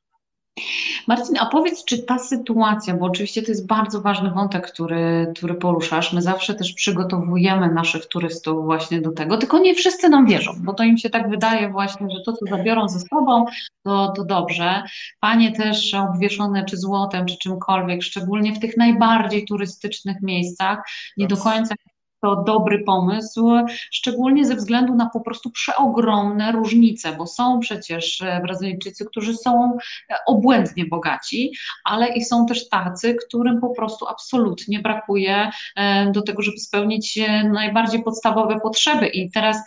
Marcin, 1.08 1.38
a 1.39 1.45
powiedz, 1.45 1.86
czy 1.86 2.04
ta 2.04 2.20
sytuacja, 2.20 2.93
bo 2.93 3.06
oczywiście 3.06 3.41
to 3.41 3.52
jest 3.52 3.68
bardzo 3.68 4.02
ważny 4.02 4.32
wątek, 4.32 4.72
który, 4.72 5.34
który 5.36 5.54
poruszasz, 5.54 6.14
my 6.14 6.22
zawsze 6.22 6.54
też 6.54 6.74
przygotowujemy 6.74 7.74
naszych 7.74 8.06
turystów 8.06 8.66
właśnie 8.66 9.02
do 9.02 9.12
tego, 9.12 9.38
tylko 9.38 9.60
nie 9.60 9.76
wszyscy 9.76 10.10
nam 10.10 10.26
wierzą, 10.26 10.52
bo 10.60 10.74
to 10.74 10.84
im 10.84 10.97
się 10.97 11.10
tak 11.10 11.30
wydaje 11.30 11.70
właśnie, 11.70 12.08
że 12.10 12.22
to, 12.26 12.34
co 12.34 12.45
zabiorą 12.45 12.89
ze 12.89 12.99
sobą, 12.99 13.45
to, 13.84 14.14
to 14.16 14.26
dobrze. 14.26 14.84
Panie 15.20 15.52
też 15.52 15.93
obwieszone 15.93 16.66
czy 16.66 16.78
złotem, 16.78 17.26
czy 17.26 17.38
czymkolwiek, 17.38 18.04
szczególnie 18.04 18.54
w 18.54 18.60
tych 18.60 18.78
najbardziej 18.78 19.45
turystycznych 19.45 20.22
miejscach, 20.22 20.84
nie 21.18 21.28
do 21.28 21.38
końca 21.38 21.76
to 22.22 22.36
dobry 22.36 22.84
pomysł, 22.84 23.51
szczególnie 23.91 24.45
ze 24.45 24.55
względu 24.55 24.95
na 24.95 25.09
po 25.09 25.22
prostu 25.22 25.49
przeogromne 25.49 26.51
różnice, 26.51 27.15
bo 27.17 27.28
są 27.28 27.59
przecież 27.59 28.22
e, 28.22 28.41
Brazylijczycy, 28.43 29.05
którzy 29.05 29.38
są 29.38 29.78
e, 30.09 30.15
obłędnie 30.28 30.86
bogaci, 30.86 31.51
ale 31.84 32.07
i 32.07 32.26
są 32.26 32.45
też 32.45 32.69
tacy, 32.69 33.15
którym 33.28 33.61
po 33.61 33.69
prostu 33.69 34.07
absolutnie 34.07 34.80
brakuje 34.80 35.49
e, 35.76 36.11
do 36.11 36.22
tego, 36.22 36.41
żeby 36.41 36.57
spełnić 36.57 37.19
najbardziej 37.43 38.03
podstawowe 38.03 38.59
potrzeby. 38.59 39.07
I 39.07 39.32
teraz 39.32 39.57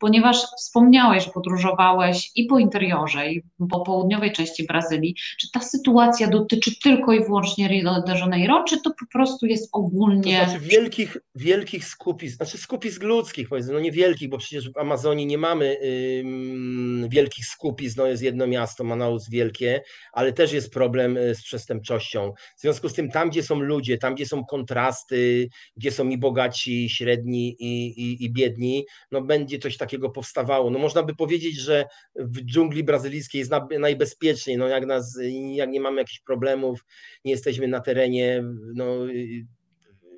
ponieważ 0.00 0.36
wspomniałeś, 0.58 1.24
że 1.24 1.30
podróżowałeś 1.30 2.30
i 2.34 2.44
po 2.44 2.58
interiorze, 2.58 3.32
i 3.32 3.42
po 3.70 3.80
południowej 3.80 4.32
części 4.32 4.66
Brazylii, 4.66 5.14
czy 5.40 5.50
ta 5.52 5.60
sytuacja 5.60 6.28
dotyczy 6.28 6.80
tylko 6.82 7.12
i 7.12 7.24
wyłącznie 7.24 7.68
Rio 7.68 8.02
de 8.02 8.18
Janeiro, 8.18 8.64
czy 8.68 8.80
to 8.80 8.90
po 8.90 9.06
prostu 9.12 9.46
jest 9.46 9.68
ogólnie... 9.72 10.40
To 10.40 10.50
znaczy 10.50 10.64
wielkich, 10.64 11.16
wielkich 11.34 11.84
skupisk, 11.84 12.36
znaczy 12.36 12.58
skupisk 12.58 13.02
ludzkich 13.02 13.48
powiedzmy, 13.48 13.72
no 13.72 13.80
nie 13.80 13.92
wielkich, 13.92 14.28
bo 14.28 14.38
przecież 14.38 14.72
w 14.72 14.78
Amazonii 14.78 15.26
nie 15.26 15.38
mamy 15.38 15.76
ym, 16.20 17.08
wielkich 17.10 17.46
skupisk, 17.46 17.96
no 17.96 18.06
jest 18.06 18.22
jedno 18.22 18.46
miasto, 18.46 18.84
Manaus 18.84 19.30
wielkie, 19.30 19.82
ale 20.12 20.32
też 20.32 20.52
jest 20.52 20.72
problem 20.72 21.16
y, 21.16 21.34
z 21.34 21.42
przestępczością. 21.42 22.32
W 22.56 22.60
związku 22.60 22.88
z 22.88 22.94
tym 22.94 23.10
tam, 23.10 23.30
gdzie 23.30 23.42
są 23.42 23.60
ludzie, 23.60 23.98
tam, 23.98 24.14
gdzie 24.14 24.26
są 24.26 24.44
kontrasty, 24.44 25.48
gdzie 25.76 25.92
są 25.92 26.08
i 26.08 26.18
bogaci, 26.18 26.84
i 26.84 26.90
średni, 26.90 27.56
i, 27.58 27.86
i, 27.86 28.24
i 28.24 28.32
biedni, 28.32 28.84
no 29.10 29.22
będzie 29.22 29.58
coś 29.58 29.76
takiego 29.76 29.89
takiego 29.90 30.10
powstawało. 30.10 30.70
No 30.70 30.78
można 30.78 31.02
by 31.02 31.14
powiedzieć, 31.14 31.56
że 31.60 31.84
w 32.14 32.40
dżungli 32.40 32.84
brazylijskiej 32.84 33.38
jest 33.38 33.50
najbezpieczniej, 33.78 34.56
no 34.56 34.68
jak, 34.68 34.86
nas, 34.86 35.18
jak 35.52 35.70
nie 35.70 35.80
mamy 35.80 36.00
jakichś 36.00 36.20
problemów, 36.20 36.84
nie 37.24 37.32
jesteśmy 37.32 37.68
na 37.68 37.80
terenie 37.80 38.44
no, 38.74 38.86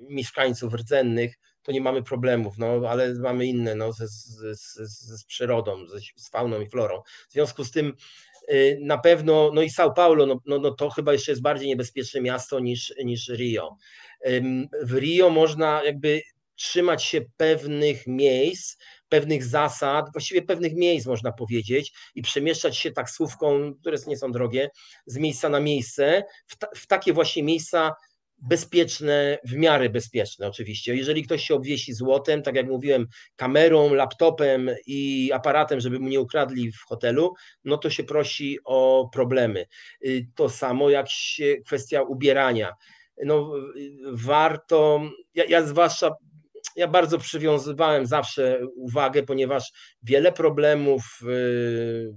mieszkańców 0.09 0.75
rdzennych, 0.75 1.39
to 1.63 1.73
nie 1.73 1.81
mamy 1.81 2.03
problemów, 2.03 2.59
no, 2.59 2.81
ale 2.89 3.15
mamy 3.15 3.47
inne 3.47 3.75
no, 3.75 3.93
z, 3.93 3.99
z, 3.99 4.75
z 5.21 5.25
przyrodą, 5.25 5.87
ze, 5.87 5.99
z 6.17 6.31
fauną 6.31 6.61
i 6.61 6.69
florą. 6.69 7.03
W 7.29 7.33
związku 7.33 7.65
z 7.65 7.71
tym 7.71 7.93
y, 8.53 8.79
na 8.83 8.99
pewno, 8.99 9.51
no 9.55 9.63
i 9.63 9.71
São 9.71 9.93
Paulo, 9.97 10.27
no, 10.27 10.41
no, 10.47 10.59
no 10.59 10.71
to 10.71 10.91
chyba 10.91 11.13
jeszcze 11.13 11.33
jest 11.33 11.43
bardziej 11.43 11.69
niebezpieczne 11.69 12.21
miasto 12.21 12.61
niż, 12.61 12.95
niż 13.05 13.29
Rio. 13.29 13.77
W 14.83 14.95
Rio 14.95 15.31
można 15.31 15.85
jakby 15.85 16.23
trzymać 16.55 17.05
się 17.05 17.21
pewnych 17.37 18.07
miejsc, 18.07 18.77
pewnych 19.13 19.45
zasad, 19.45 20.13
właściwie 20.13 20.43
pewnych 20.43 20.75
miejsc 20.75 21.07
można 21.07 21.33
powiedzieć 21.33 21.93
i 22.15 22.23
przemieszczać 22.23 22.79
się 22.79 22.93
taksówką, 22.93 23.75
które 23.81 23.97
nie 24.07 24.17
są 24.17 24.33
drogie, 24.33 24.71
z 25.07 25.19
miejsca 25.19 25.49
na 25.49 25.61
miejsce, 25.61 26.25
w, 26.47 26.57
ta, 26.57 26.67
w 26.77 26.87
takie 26.87 27.13
właśnie 27.13 27.43
miejsca 27.43 27.95
bezpieczne, 28.39 29.39
w 29.45 29.57
miarę 29.57 29.91
bezpieczne 29.91 30.49
oczywiście. 30.49 30.97
Jeżeli 30.97 31.23
ktoś 31.23 31.45
się 31.45 31.55
obwiesi 31.55 31.93
złotem, 31.93 32.43
tak 32.43 32.55
jak 32.55 32.67
mówiłem, 32.67 33.07
kamerą, 33.37 33.95
laptopem 33.95 34.71
i 34.87 35.31
aparatem, 35.35 35.81
żeby 35.81 35.99
mu 35.99 36.09
nie 36.09 36.21
ukradli 36.21 36.73
w 36.73 36.83
hotelu, 36.89 37.35
no 37.65 37.79
to 37.79 37.91
się 37.91 38.05
prosi 38.05 38.59
o 38.65 39.09
problemy. 39.13 39.67
Y, 40.07 40.27
to 40.35 40.49
samo 40.49 40.91
jak 40.91 41.11
się 41.11 41.57
kwestia 41.67 42.03
ubierania. 42.03 42.73
No, 43.25 43.53
warto, 44.13 45.01
ja, 45.35 45.45
ja 45.45 45.67
zwłaszcza 45.67 46.11
ja 46.77 46.89
bardzo 46.89 47.19
przywiązywałem 47.19 48.07
zawsze 48.07 48.61
uwagę, 48.77 49.23
ponieważ 49.23 49.73
wiele 50.03 50.33
problemów 50.33 51.21
y, 51.23 52.15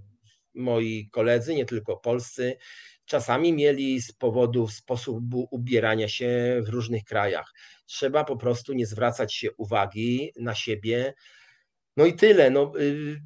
moi 0.54 1.10
koledzy, 1.12 1.56
nie 1.56 1.66
tylko 1.66 1.98
polscy, 1.98 2.58
czasami 3.06 3.54
mieli 3.54 4.02
z 4.02 4.12
powodu 4.12 4.68
sposobu 4.68 5.48
ubierania 5.52 6.08
się 6.08 6.62
w 6.66 6.70
różnych 6.70 7.04
krajach. 7.04 7.54
Trzeba 7.86 8.24
po 8.24 8.38
prostu 8.38 8.74
nie 8.74 8.86
zwracać 8.86 9.34
się 9.34 9.52
uwagi 9.58 10.32
na 10.40 10.56
siebie. 10.56 11.14
No 11.98 12.06
i 12.06 12.14
tyle. 12.14 12.50
No, 12.50 12.72
y, 12.80 13.22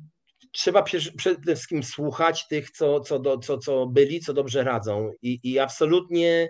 trzeba 0.52 0.84
przede 1.18 1.56
wszystkim 1.56 1.84
słuchać 1.84 2.48
tych, 2.48 2.72
co, 2.72 3.00
co, 3.00 3.20
do, 3.20 3.38
co, 3.38 3.58
co 3.58 3.88
byli, 3.88 4.20
co 4.20 4.34
dobrze 4.34 4.64
radzą. 4.64 5.12
I, 5.22 5.40
i 5.44 5.60
absolutnie 5.60 6.50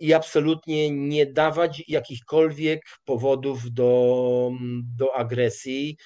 i 0.00 0.12
absolutnie 0.12 0.90
nie 0.90 1.26
dawać 1.26 1.82
jakichkolwiek 1.88 2.82
powodów 3.04 3.72
do, 3.72 4.50
do 4.96 5.16
agresji. 5.16 5.96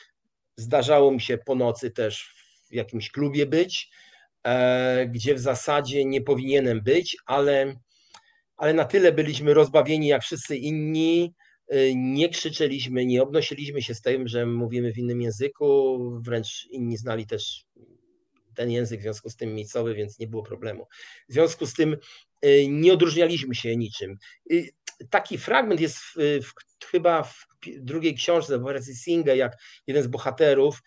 Zdarzało 0.57 1.11
mi 1.11 1.21
się 1.21 1.39
po 1.39 1.55
nocy 1.55 1.91
też 1.91 2.35
w 2.71 2.75
jakimś 2.75 3.11
klubie 3.11 3.47
być, 3.47 3.91
e, 4.47 5.07
gdzie 5.07 5.35
w 5.35 5.39
zasadzie 5.39 6.05
nie 6.05 6.21
powinienem 6.21 6.83
być, 6.83 7.17
ale, 7.27 7.75
ale 8.57 8.75
na 8.75 8.85
tyle 8.85 9.13
byliśmy 9.13 9.55
rozbawieni 9.55 10.07
jak 10.07 10.23
wszyscy 10.23 10.57
inni, 10.57 11.35
e, 11.69 11.95
nie 11.95 12.29
krzyczeliśmy, 12.29 13.07
nie 13.07 13.23
obnosiliśmy 13.23 13.83
się 13.83 13.95
z 13.95 14.01
tym, 14.01 14.29
że 14.29 14.47
mówimy 14.47 14.93
w 14.93 14.99
innym 14.99 15.21
języku, 15.21 15.99
wręcz 16.21 16.67
inni 16.71 16.97
znali 16.97 17.27
też 17.27 17.65
ten 18.55 18.71
język 18.71 19.01
w 19.01 19.03
związku 19.03 19.31
z 19.31 19.37
tym 19.37 19.55
miejscowy, 19.55 19.95
więc 19.95 20.19
nie 20.19 20.27
było 20.27 20.43
problemu. 20.43 20.87
W 21.29 21.33
związku 21.33 21.67
z 21.67 21.75
tym 21.75 21.97
nie 22.69 22.93
odróżnialiśmy 22.93 23.55
się 23.55 23.77
niczym. 23.77 24.17
Taki 25.11 25.39
fragment 25.39 25.81
jest 25.81 25.99
w, 25.99 26.15
w, 26.17 26.53
chyba 26.87 27.23
w 27.23 27.47
drugiej 27.67 28.15
książce, 28.15 28.59
w 28.59 28.63
wersji 28.63 28.95
Singa, 28.95 29.35
jak 29.35 29.57
jeden 29.87 30.03
z 30.03 30.07
bohaterów 30.07 30.83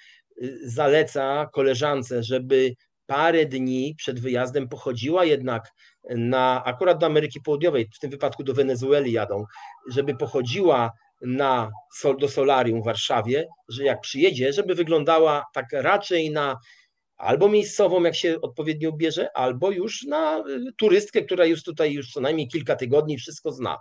zaleca 0.63 1.49
koleżance, 1.53 2.23
żeby 2.23 2.75
parę 3.05 3.45
dni 3.45 3.95
przed 3.97 4.19
wyjazdem 4.19 4.69
pochodziła 4.69 5.25
jednak 5.25 5.71
na, 6.09 6.63
akurat 6.65 6.97
do 6.97 7.05
Ameryki 7.05 7.41
Południowej, 7.41 7.89
w 7.95 7.99
tym 7.99 8.11
wypadku 8.11 8.43
do 8.43 8.53
Wenezueli 8.53 9.11
jadą, 9.11 9.45
żeby 9.91 10.15
pochodziła 10.15 10.91
na, 11.21 11.71
do 12.19 12.29
solarium 12.29 12.81
w 12.81 12.85
Warszawie, 12.85 13.47
że 13.69 13.83
jak 13.83 14.01
przyjedzie, 14.01 14.53
żeby 14.53 14.75
wyglądała 14.75 15.43
tak 15.53 15.65
raczej 15.71 16.31
na 16.31 16.57
albo 17.17 17.49
miejscową, 17.49 18.03
jak 18.03 18.15
się 18.15 18.41
odpowiednio 18.41 18.91
bierze, 18.91 19.37
albo 19.37 19.71
już 19.71 20.03
na 20.03 20.39
y, 20.39 20.73
turystkę, 20.77 21.21
która 21.21 21.45
już 21.45 21.63
tutaj 21.63 21.93
już 21.93 22.11
co 22.11 22.21
najmniej 22.21 22.47
kilka 22.47 22.75
tygodni 22.75 23.17
wszystko 23.17 23.51
zna. 23.51 23.77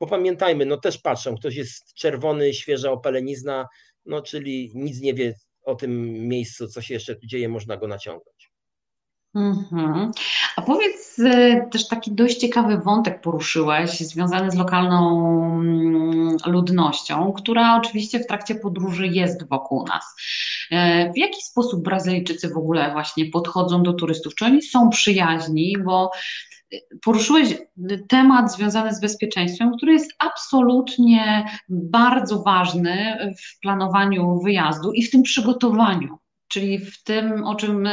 Bo 0.00 0.06
pamiętajmy, 0.06 0.66
no 0.66 0.76
też 0.76 0.98
patrzą, 0.98 1.36
ktoś 1.36 1.56
jest 1.56 1.94
czerwony, 1.94 2.54
świeża 2.54 2.90
opelenizna, 2.90 3.66
no 4.06 4.22
czyli 4.22 4.72
nic 4.74 5.00
nie 5.00 5.14
wie 5.14 5.34
o 5.62 5.74
tym 5.74 6.12
miejscu, 6.28 6.68
co 6.68 6.82
się 6.82 6.94
jeszcze 6.94 7.14
tu 7.14 7.26
dzieje, 7.26 7.48
można 7.48 7.76
go 7.76 7.88
naciągnąć. 7.88 8.47
Mhm. 9.34 10.10
A 10.56 10.62
powiedz, 10.62 11.18
e, 11.18 11.66
też 11.70 11.88
taki 11.88 12.12
dość 12.12 12.36
ciekawy 12.36 12.78
wątek 12.78 13.20
poruszyłeś, 13.20 14.00
związany 14.00 14.50
z 14.50 14.54
lokalną 14.54 15.30
mm, 15.60 16.36
ludnością, 16.46 17.32
która 17.32 17.76
oczywiście 17.76 18.20
w 18.20 18.26
trakcie 18.26 18.54
podróży 18.54 19.06
jest 19.06 19.48
wokół 19.48 19.86
nas. 19.86 20.16
E, 20.70 21.12
w 21.12 21.18
jaki 21.18 21.42
sposób 21.42 21.82
Brazylijczycy 21.82 22.48
w 22.48 22.56
ogóle 22.56 22.92
właśnie 22.92 23.30
podchodzą 23.30 23.82
do 23.82 23.92
turystów? 23.92 24.34
Czy 24.34 24.44
oni 24.44 24.62
są 24.62 24.90
przyjaźni? 24.90 25.76
Bo 25.84 26.10
poruszyłeś 27.02 27.58
temat 28.08 28.52
związany 28.52 28.94
z 28.94 29.00
bezpieczeństwem, 29.00 29.76
który 29.76 29.92
jest 29.92 30.12
absolutnie 30.18 31.44
bardzo 31.68 32.42
ważny 32.42 33.18
w 33.38 33.60
planowaniu 33.60 34.40
wyjazdu 34.40 34.92
i 34.92 35.02
w 35.02 35.10
tym 35.10 35.22
przygotowaniu. 35.22 36.18
Czyli 36.48 36.78
w 36.78 37.02
tym, 37.02 37.44
o 37.44 37.54
czym 37.54 37.88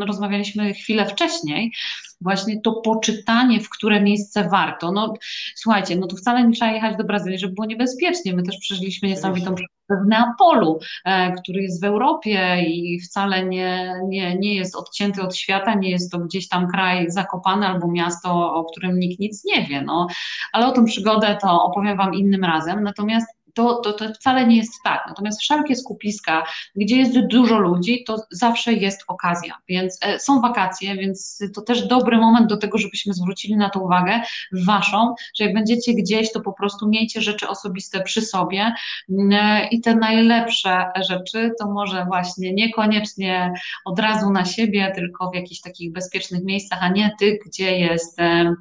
rozmawialiśmy 0.00 0.74
chwilę 0.74 1.06
wcześniej, 1.06 1.72
właśnie 2.20 2.60
to 2.60 2.72
poczytanie, 2.72 3.60
w 3.60 3.70
które 3.70 4.00
miejsce 4.00 4.48
warto. 4.48 4.92
No 4.92 5.14
słuchajcie, 5.56 5.96
no 5.96 6.06
to 6.06 6.16
wcale 6.16 6.44
nie 6.44 6.52
trzeba 6.52 6.72
jechać 6.72 6.96
do 6.96 7.04
Brazylii, 7.04 7.38
żeby 7.38 7.54
było 7.54 7.66
niebezpiecznie. 7.66 8.34
My 8.34 8.42
też 8.42 8.58
przeżyliśmy 8.58 9.08
niesamowitą 9.08 9.54
w 9.90 10.08
Neapolu, 10.08 10.78
e, 11.04 11.32
który 11.32 11.62
jest 11.62 11.80
w 11.80 11.84
Europie 11.84 12.62
i 12.66 13.00
wcale 13.00 13.44
nie, 13.44 13.94
nie, 14.08 14.36
nie 14.38 14.54
jest 14.54 14.76
odcięty 14.76 15.22
od 15.22 15.36
świata, 15.36 15.74
nie 15.74 15.90
jest 15.90 16.12
to 16.12 16.18
gdzieś 16.18 16.48
tam 16.48 16.68
kraj 16.68 17.10
zakopany 17.10 17.66
albo 17.66 17.88
miasto, 17.88 18.54
o 18.54 18.64
którym 18.64 18.98
nikt 18.98 19.20
nic 19.20 19.44
nie 19.44 19.66
wie. 19.66 19.82
No, 19.82 20.06
ale 20.52 20.66
o 20.66 20.72
tą 20.72 20.84
przygodę 20.84 21.38
to 21.42 21.62
opowiem 21.62 21.96
Wam 21.96 22.14
innym 22.14 22.44
razem. 22.44 22.82
Natomiast 22.82 23.35
to, 23.56 23.74
to, 23.74 23.92
to 23.92 24.14
wcale 24.14 24.46
nie 24.46 24.56
jest 24.56 24.72
tak. 24.84 25.04
Natomiast 25.08 25.40
wszelkie 25.40 25.76
skupiska, 25.76 26.44
gdzie 26.76 26.96
jest 26.96 27.20
dużo 27.20 27.58
ludzi, 27.58 28.04
to 28.04 28.16
zawsze 28.30 28.72
jest 28.72 29.04
okazja. 29.08 29.54
Więc 29.68 29.98
e, 30.02 30.18
są 30.18 30.40
wakacje, 30.40 30.96
więc 30.96 31.38
to 31.54 31.60
też 31.60 31.86
dobry 31.86 32.18
moment 32.18 32.46
do 32.46 32.56
tego, 32.56 32.78
żebyśmy 32.78 33.14
zwrócili 33.14 33.56
na 33.56 33.70
to 33.70 33.80
uwagę 33.80 34.20
waszą, 34.52 35.14
że 35.38 35.44
jak 35.44 35.54
będziecie 35.54 35.94
gdzieś, 35.94 36.32
to 36.32 36.40
po 36.40 36.52
prostu 36.52 36.88
miejcie 36.88 37.20
rzeczy 37.20 37.48
osobiste 37.48 38.00
przy 38.00 38.22
sobie 38.22 38.72
mm, 39.10 39.32
e, 39.32 39.68
i 39.68 39.80
te 39.80 39.94
najlepsze 39.94 40.84
rzeczy 41.08 41.50
to 41.58 41.70
może 41.70 42.04
właśnie 42.04 42.54
niekoniecznie 42.54 43.52
od 43.84 43.98
razu 43.98 44.30
na 44.30 44.44
siebie, 44.44 44.92
tylko 44.94 45.30
w 45.30 45.34
jakichś 45.34 45.60
takich 45.60 45.92
bezpiecznych 45.92 46.44
miejscach, 46.44 46.78
a 46.82 46.88
nie 46.88 47.10
tych, 47.18 47.38
gdzie 47.46 47.78
jest 47.78 48.20
e, 48.20 48.54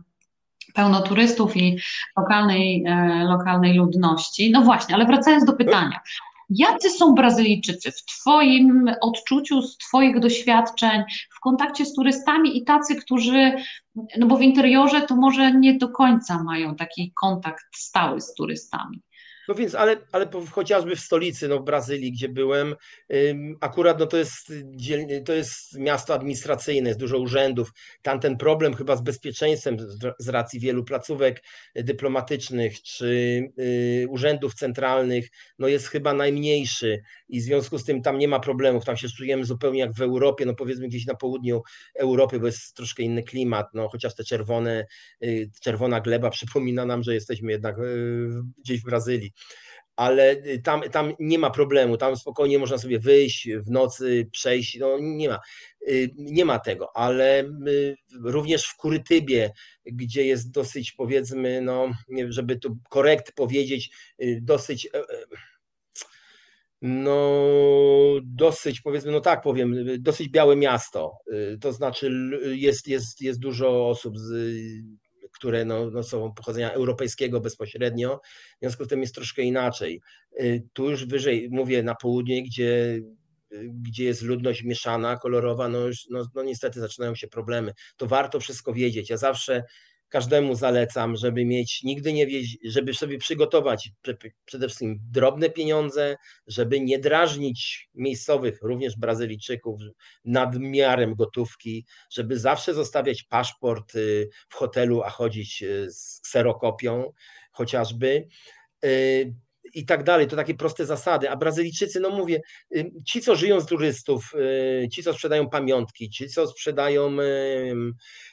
pełno 0.76 1.02
turystów 1.02 1.58
i 1.58 1.78
lokalnej, 2.18 2.84
e, 2.88 3.24
lokalnej 3.24 3.74
ludności. 3.74 4.52
No 4.52 4.62
właśnie, 4.62 4.96
ale 4.96 5.06
wracając 5.06 5.46
do 5.46 5.54
pytania. 5.54 6.00
Jacy 6.50 6.90
są 6.90 7.16
Brazylijczycy 7.16 7.92
w 7.92 8.06
Twoim 8.06 8.92
odczuciu, 9.02 9.62
z 9.62 9.78
Twoich 9.78 10.20
doświadczeń, 10.20 11.04
w 11.36 11.40
kontakcie 11.40 11.86
z 11.86 11.94
turystami 11.94 12.58
i 12.58 12.64
tacy, 12.64 12.96
którzy, 12.96 13.54
no 14.18 14.28
bo 14.28 14.38
w 14.38 14.42
interiorze 14.42 15.02
to 15.02 15.16
może 15.16 15.52
nie 15.52 15.78
do 15.78 15.90
końca 15.90 16.44
mają 16.44 16.76
taki 16.76 17.14
kontakt 17.22 17.66
stały 17.76 18.22
z 18.22 18.34
turystami? 18.34 19.02
No 19.48 19.56
więc, 19.56 19.76
ale, 19.76 19.98
ale 20.12 20.30
chociażby 20.52 20.96
w 20.96 21.00
stolicy, 21.00 21.48
no 21.48 21.60
w 21.60 21.64
Brazylii, 21.64 22.12
gdzie 22.12 22.30
byłem, 22.30 22.76
akurat 23.62 24.00
no 24.00 24.06
to, 24.06 24.18
jest, 24.18 24.54
to 25.26 25.34
jest 25.34 25.78
miasto 25.78 26.14
administracyjne, 26.14 26.90
jest 26.90 27.00
dużo 27.00 27.20
urzędów. 27.20 27.72
Tam 28.02 28.20
ten 28.20 28.38
problem 28.38 28.74
chyba 28.74 28.96
z 28.96 29.02
bezpieczeństwem 29.02 29.78
z 30.20 30.30
racji 30.30 30.60
wielu 30.60 30.84
placówek 30.84 31.44
dyplomatycznych 31.76 32.82
czy 32.82 33.42
y, 33.60 34.08
urzędów 34.10 34.54
centralnych, 34.54 35.30
no 35.60 35.68
jest 35.68 35.88
chyba 35.88 36.14
najmniejszy 36.14 37.02
i 37.30 37.40
w 37.40 37.44
związku 37.44 37.78
z 37.78 37.86
tym 37.86 38.02
tam 38.02 38.18
nie 38.18 38.28
ma 38.28 38.40
problemów. 38.40 38.86
Tam 38.86 38.98
się 38.98 39.08
czujemy 39.10 39.46
zupełnie 39.46 39.80
jak 39.80 39.94
w 39.94 40.02
Europie, 40.02 40.46
no 40.46 40.54
powiedzmy 40.54 40.88
gdzieś 40.88 41.06
na 41.06 41.16
południu 41.16 41.62
Europy, 41.96 42.40
bo 42.40 42.46
jest 42.46 42.76
troszkę 42.76 43.04
inny 43.04 43.24
klimat, 43.24 43.68
no 43.74 43.90
chociaż 43.90 44.16
te 44.16 44.24
czerwone, 44.24 44.86
y, 45.24 45.52
czerwona 45.62 46.02
gleba 46.02 46.30
przypomina 46.36 46.86
nam, 46.86 47.04
że 47.04 47.14
jesteśmy 47.14 47.52
jednak 47.52 47.80
y, 47.80 48.30
gdzieś 48.58 48.82
w 48.82 48.86
Brazylii 48.86 49.35
ale 49.96 50.32
y, 50.32 50.62
tam, 50.64 50.82
tam 50.82 51.14
nie 51.20 51.40
ma 51.40 51.50
problemu, 51.50 51.98
tam 51.98 52.18
spokojnie 52.18 52.60
można 52.60 52.78
sobie 52.78 53.00
wyjść 53.00 53.50
w 53.50 53.72
nocy, 53.72 54.28
przejść, 54.32 54.78
no 54.80 54.98
nie 55.00 55.30
ma, 55.30 55.40
y, 55.88 56.10
nie 56.16 56.46
ma 56.46 56.60
tego, 56.60 56.98
ale 56.98 57.44
y, 57.68 57.96
również 58.24 58.66
w 58.66 58.76
Kurytybie, 58.76 59.52
gdzie 59.86 60.26
jest 60.26 60.52
dosyć 60.52 60.92
powiedzmy, 60.92 61.62
no 61.62 61.92
żeby 62.30 62.60
tu 62.60 62.78
korekt 62.90 63.32
powiedzieć, 63.36 63.92
dosyć 64.42 64.86
e, 64.86 65.00
e, 65.00 65.26
no 66.82 67.42
dosyć 68.24 68.82
powiedzmy, 68.82 69.12
no 69.12 69.22
tak 69.22 69.42
powiem, 69.42 69.76
dosyć 70.00 70.30
białe 70.30 70.56
miasto, 70.56 71.18
to 71.62 71.74
znaczy 71.74 72.12
jest, 72.44 72.88
jest, 72.88 73.22
jest 73.22 73.40
dużo 73.40 73.90
osób 73.90 74.18
z 74.18 74.34
które 75.36 75.66
no, 75.66 75.90
no 75.92 76.04
są 76.04 76.34
pochodzenia 76.34 76.72
europejskiego 76.72 77.42
bezpośrednio, 77.42 78.20
w 78.58 78.60
związku 78.60 78.86
z 78.86 78.88
tym 78.88 79.02
jest 79.02 79.16
troszkę 79.16 79.42
inaczej. 79.42 80.02
Y, 80.42 80.64
tu 80.74 80.90
już 80.90 81.06
wyżej, 81.06 81.50
mówię 81.52 81.84
na 81.84 81.96
południe, 81.96 82.44
gdzie 82.44 83.00
gdzie 83.62 84.04
jest 84.04 84.22
ludność 84.22 84.64
mieszana, 84.64 85.18
kolorowa, 85.18 85.70
no 85.70 85.80
już 85.80 86.08
no, 86.10 86.28
no 86.36 86.44
niestety 86.44 86.80
zaczynają 86.80 87.16
się 87.16 87.28
problemy. 87.28 87.74
To 87.98 88.08
warto 88.08 88.40
wszystko 88.40 88.74
wiedzieć. 88.74 89.10
Ja 89.10 89.18
zawsze 89.18 89.64
każdemu 90.16 90.56
zalecam, 90.56 91.16
żeby 91.16 91.46
mieć, 91.46 91.84
nigdy 91.84 92.14
nie 92.14 92.28
wiedzieć, 92.28 92.58
żeby 92.64 92.94
sobie 92.94 93.18
przygotować 93.18 93.90
przede 94.46 94.68
wszystkim 94.68 95.00
drobne 95.12 95.50
pieniądze, 95.50 96.16
żeby 96.48 96.80
nie 96.80 97.00
drażnić 97.00 97.90
miejscowych, 97.94 98.60
również 98.62 98.98
Brazylijczyków 98.98 99.82
nadmiarem 100.26 101.16
gotówki, 101.16 101.86
żeby 102.12 102.40
zawsze 102.40 102.74
zostawiać 102.74 103.24
paszport 103.24 103.96
y, 103.96 104.30
w 104.50 104.56
hotelu, 104.56 105.04
a 105.04 105.10
chodzić 105.10 105.64
y, 105.64 105.92
z 105.92 106.22
kserokopią 106.22 107.14
chociażby. 107.52 108.28
Y, 109.76 109.80
i 109.80 109.86
tak 109.86 110.04
dalej. 110.04 110.28
To 110.28 110.36
takie 110.36 110.54
proste 110.54 110.86
zasady. 110.86 111.30
A 111.30 111.36
Brazylijczycy, 111.36 112.00
no 112.00 112.10
mówię, 112.10 112.42
ci, 113.06 113.22
co 113.22 113.36
żyją 113.36 113.62
z 113.62 113.66
turystów, 113.66 114.34
ci, 114.92 115.04
co 115.04 115.14
sprzedają 115.14 115.50
pamiątki, 115.50 116.10
ci, 116.10 116.30
co 116.30 116.48
sprzedają 116.48 117.18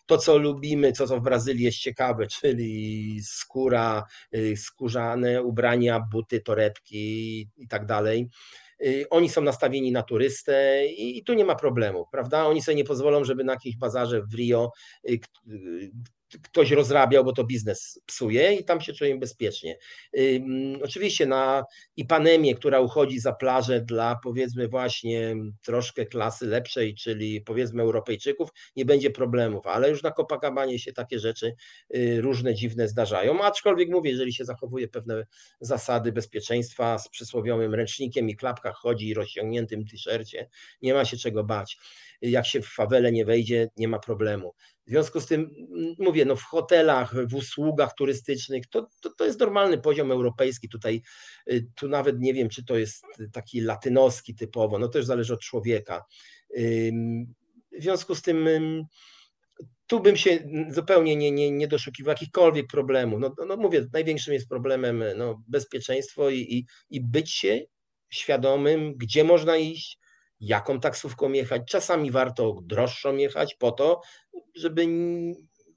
to, 0.07 0.18
co 0.18 0.38
lubimy, 0.38 0.93
co, 0.93 1.07
co 1.07 1.20
w 1.20 1.22
Brazylii 1.22 1.64
jest 1.64 1.78
ciekawe, 1.78 2.26
czyli 2.26 3.20
skóra, 3.22 4.05
skórzane 4.57 5.43
ubrania, 5.43 6.01
buty, 6.12 6.40
torebki 6.40 7.40
i 7.57 7.68
tak 7.68 7.86
dalej 7.86 8.28
Y, 8.86 9.07
oni 9.11 9.28
są 9.28 9.43
nastawieni 9.43 9.93
na 9.93 10.03
turystę 10.03 10.86
i 10.86 11.24
tu 11.24 11.34
nie 11.34 11.45
ma 11.45 11.55
problemu, 11.55 12.07
prawda? 12.12 12.47
Oni 12.47 12.62
sobie 12.62 12.74
nie 12.74 12.84
pozwolą, 12.84 13.24
żeby 13.24 13.45
na 13.45 13.53
jakimś 13.53 13.76
bazarze 13.76 14.22
w 14.22 14.34
Rio 14.34 14.72
y, 15.11 15.18
y, 15.49 15.90
ktoś 16.42 16.70
rozrabiał, 16.70 17.24
bo 17.24 17.32
to 17.32 17.44
biznes 17.44 18.00
psuje 18.06 18.54
i 18.54 18.64
tam 18.64 18.80
się 18.80 18.92
czuję 18.92 19.18
bezpiecznie. 19.18 19.78
Oczywiście 20.82 21.26
na 21.26 21.64
Ipanemie, 21.96 22.54
która 22.54 22.80
uchodzi 22.80 23.20
za 23.20 23.32
plażę 23.32 23.80
dla 23.80 24.16
powiedzmy 24.22 24.68
właśnie 24.68 25.36
troszkę 25.62 26.06
klasy 26.06 26.46
lepszej, 26.46 26.94
czyli 26.94 27.40
powiedzmy 27.40 27.82
Europejczyków, 27.82 28.50
nie 28.76 28.84
będzie 28.84 29.10
problemów, 29.10 29.66
ale 29.66 29.90
już 29.90 30.02
na 30.02 30.10
Copacabanie 30.10 30.78
się 30.78 30.92
takie 30.92 31.18
rzeczy 31.18 31.54
y, 31.96 32.20
różne 32.20 32.54
dziwne 32.54 32.88
zdarzają, 32.88 33.42
aczkolwiek 33.42 33.88
mówię, 33.90 34.10
jeżeli 34.10 34.32
się 34.32 34.44
zachowuje 34.44 34.88
pewne 34.88 35.26
zasady 35.60 36.12
bezpieczeństwa 36.12 36.98
z 36.98 37.08
przysłowiowym 37.08 37.74
ręcznikiem 37.74 38.28
i 38.28 38.36
klapkach 38.36 38.76
chodzi 38.76 39.08
i 39.08 39.14
rozciągniętym 39.14 39.84
t-shircie, 39.84 40.48
nie 40.82 40.94
ma 40.94 41.04
się 41.04 41.16
czego 41.16 41.44
bać. 41.44 41.76
Jak 42.22 42.46
się 42.46 42.60
w 42.60 42.66
fawele 42.66 43.12
nie 43.12 43.24
wejdzie, 43.24 43.68
nie 43.76 43.88
ma 43.88 43.98
problemu. 43.98 44.54
W 44.86 44.90
związku 44.90 45.20
z 45.20 45.26
tym, 45.26 45.50
mówię, 45.98 46.24
no 46.24 46.36
w 46.36 46.42
hotelach, 46.42 47.26
w 47.26 47.34
usługach 47.34 47.94
turystycznych, 47.94 48.66
to, 48.66 48.88
to, 49.00 49.10
to 49.18 49.24
jest 49.24 49.40
normalny 49.40 49.78
poziom 49.78 50.12
europejski. 50.12 50.68
Tutaj, 50.68 51.02
y, 51.50 51.66
tu 51.74 51.88
nawet 51.88 52.20
nie 52.20 52.34
wiem, 52.34 52.48
czy 52.48 52.64
to 52.64 52.78
jest 52.78 53.04
taki 53.32 53.60
latynoski 53.60 54.34
typowo, 54.34 54.78
no 54.78 54.88
to 54.88 54.98
już 54.98 55.06
zależy 55.06 55.34
od 55.34 55.40
człowieka. 55.40 56.04
W 57.78 57.82
związku 57.82 58.14
z 58.14 58.22
tym, 58.22 58.48
tu 59.86 60.00
bym 60.00 60.16
się 60.16 60.48
zupełnie 60.70 61.16
nie, 61.16 61.30
nie, 61.32 61.50
nie 61.50 61.68
doszukiwał 61.68 62.12
jakichkolwiek 62.12 62.66
problemów. 62.66 63.20
No, 63.20 63.34
no 63.46 63.56
mówię, 63.56 63.86
największym 63.92 64.34
jest 64.34 64.48
problemem 64.48 65.04
no, 65.16 65.42
bezpieczeństwo 65.48 66.30
i, 66.30 66.38
i, 66.38 66.66
i 66.90 67.00
być 67.00 67.30
się 67.32 67.60
świadomym, 68.10 68.94
gdzie 68.96 69.24
można 69.24 69.56
iść, 69.56 69.98
jaką 70.43 70.80
taksówką 70.80 71.32
jechać. 71.32 71.62
Czasami 71.66 72.11
warto 72.11 72.57
droższą 72.62 73.16
jechać 73.16 73.55
po 73.55 73.72
to, 73.72 74.01
żeby 74.55 74.86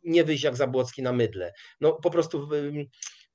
nie 0.03 0.23
wyjść 0.23 0.43
jak 0.43 0.55
Zabłocki 0.55 1.01
na 1.01 1.13
mydle. 1.13 1.53
No 1.81 1.93
po 1.93 2.09
prostu 2.09 2.49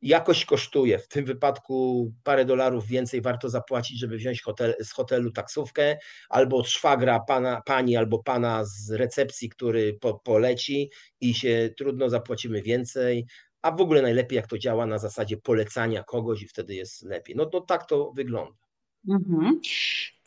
jakość 0.03 0.45
kosztuje. 0.45 0.99
W 0.99 1.09
tym 1.09 1.25
wypadku 1.25 2.07
parę 2.25 2.45
dolarów 2.45 2.87
więcej 2.87 3.21
warto 3.21 3.49
zapłacić, 3.49 3.99
żeby 3.99 4.17
wziąć 4.17 4.43
hotel, 4.43 4.75
z 4.81 4.93
hotelu 4.93 5.31
taksówkę 5.31 5.99
albo 6.29 6.57
od 6.57 6.69
szwagra 6.69 7.21
pana, 7.21 7.63
pani 7.67 7.97
albo 7.97 8.23
pana 8.23 8.65
z 8.65 8.91
recepcji, 8.91 9.49
który 9.49 9.95
po, 9.95 10.15
poleci 10.15 10.91
i 11.21 11.35
się 11.35 11.71
trudno 11.77 12.09
zapłacimy 12.09 12.63
więcej. 12.63 13.27
A 13.63 13.71
w 13.71 13.81
ogóle 13.81 14.03
najlepiej, 14.03 14.37
jak 14.37 14.47
to 14.47 14.59
działa 14.59 14.87
na 14.87 14.99
zasadzie 14.99 15.37
polecania 15.37 16.05
kogoś 16.05 16.43
i 16.43 16.49
wtedy 16.49 16.75
jest 16.75 17.03
lepiej. 17.03 17.37
No, 17.37 17.51
no 17.53 17.61
tak 17.61 17.87
to 17.87 18.13
wygląda. 18.13 18.59
Mhm. 19.09 19.61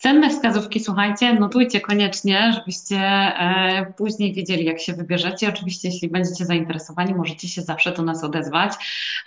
Cenne 0.04 0.30
wskazówki, 0.30 0.80
słuchajcie, 0.80 1.34
notujcie 1.34 1.82
koniecznie, 1.82 2.54
żebyście 2.56 2.97
e, 2.97 3.93
później 3.97 4.34
wiedzieli, 4.34 4.66
jak 4.66 4.80
się 4.80 4.93
wybierzecie. 4.93 5.49
Oczywiście, 5.49 5.88
jeśli 5.88 6.10
będziecie 6.10 6.45
zainteresowani, 6.45 7.16
możecie 7.16 7.47
się 7.47 7.62
zawsze 7.62 7.91
do 7.91 8.04
nas 8.04 8.24
odezwać, 8.24 8.74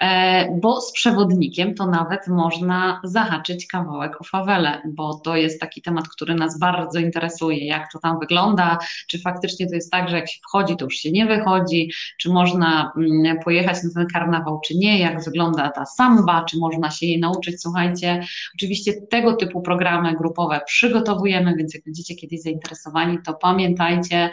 e, 0.01 0.59
bo 0.61 0.81
z 0.81 0.93
przewodnikiem 0.93 1.75
to 1.75 1.87
nawet 1.87 2.29
można 2.29 3.01
zahaczyć 3.05 3.67
kawałek 3.67 4.21
o 4.21 4.25
fawelę, 4.25 4.83
bo 4.85 5.15
to 5.15 5.37
jest 5.37 5.61
taki 5.61 5.83
temat, 5.83 6.09
który 6.09 6.35
nas 6.35 6.59
bardzo 6.59 6.99
interesuje, 6.99 7.67
jak 7.67 7.93
to 7.93 7.99
tam 7.99 8.19
wygląda, 8.21 8.79
czy 9.09 9.19
faktycznie 9.19 9.67
to 9.67 9.75
jest 9.75 9.93
tak, 9.93 10.09
że 10.09 10.17
jak 10.17 10.29
się 10.29 10.41
wchodzi, 10.49 10.77
to 10.77 10.85
już 10.85 10.95
się 10.95 11.11
nie 11.11 11.27
wychodzi, 11.27 11.91
czy 12.19 12.29
można 12.29 12.93
mm, 12.97 13.39
pojechać 13.45 13.77
na 13.85 13.91
ten 13.95 14.07
karnawał, 14.13 14.61
czy 14.61 14.75
nie, 14.75 14.99
jak 14.99 15.25
wygląda 15.25 15.71
ta 15.71 15.87
samba, 15.87 16.45
czy 16.45 16.59
można 16.59 16.91
się 16.91 17.07
jej 17.07 17.21
nauczyć. 17.21 17.63
Słuchajcie, 17.63 18.25
oczywiście 18.55 18.93
tego 19.11 19.33
typu 19.33 19.61
programy 19.63 20.15
grupowe 20.15 20.66
przygotowujemy, 20.67 21.57
więc 21.57 21.75
jak 21.75 21.85
będziecie 21.85 22.15
kiedyś 22.15 22.43
zainteresowani, 22.43 23.19
to 23.25 23.35
pamiętajcie, 23.35 24.31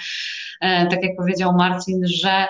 e, 0.61 0.87
tak 0.87 1.03
jak 1.03 1.15
powiedział 1.17 1.53
Marcin, 1.53 2.01
że 2.07 2.47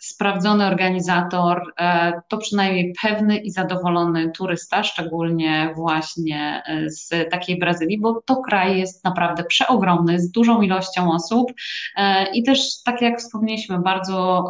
sprawdzony 0.00 0.66
organizator 0.66 1.62
e, 1.78 2.12
to 2.28 2.38
przynajmniej 2.38 2.94
pewny 3.02 3.36
i 3.36 3.50
zadowolony 3.50 4.30
turysta, 4.30 4.82
szczególnie 4.82 5.72
właśnie 5.76 6.62
e, 6.66 6.90
z 6.90 7.30
takiej 7.30 7.58
Brazylii, 7.58 8.00
bo 8.00 8.22
to 8.26 8.36
kraj 8.36 8.78
jest 8.78 9.04
naprawdę 9.04 9.44
przeogromny, 9.44 10.20
z 10.20 10.30
dużą 10.30 10.62
ilością 10.62 11.12
osób 11.12 11.52
i 12.34 12.42
też, 12.42 12.82
tak 12.84 13.02
jak 13.02 13.18
wspomnieliśmy, 13.18 13.78
bardzo 13.78 14.48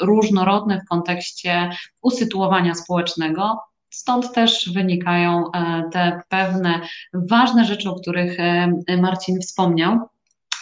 różnorodny 0.00 0.80
w 0.80 0.88
kontekście 0.88 1.70
usytuowania 2.02 2.74
społecznego. 2.74 3.68
Stąd 3.98 4.32
też 4.32 4.72
wynikają 4.74 5.44
e, 5.52 5.90
te 5.92 6.22
pewne 6.28 6.80
ważne 7.14 7.64
rzeczy, 7.64 7.90
o 7.90 8.00
których 8.00 8.40
e, 8.40 8.96
Marcin 8.96 9.40
wspomniał. 9.40 9.98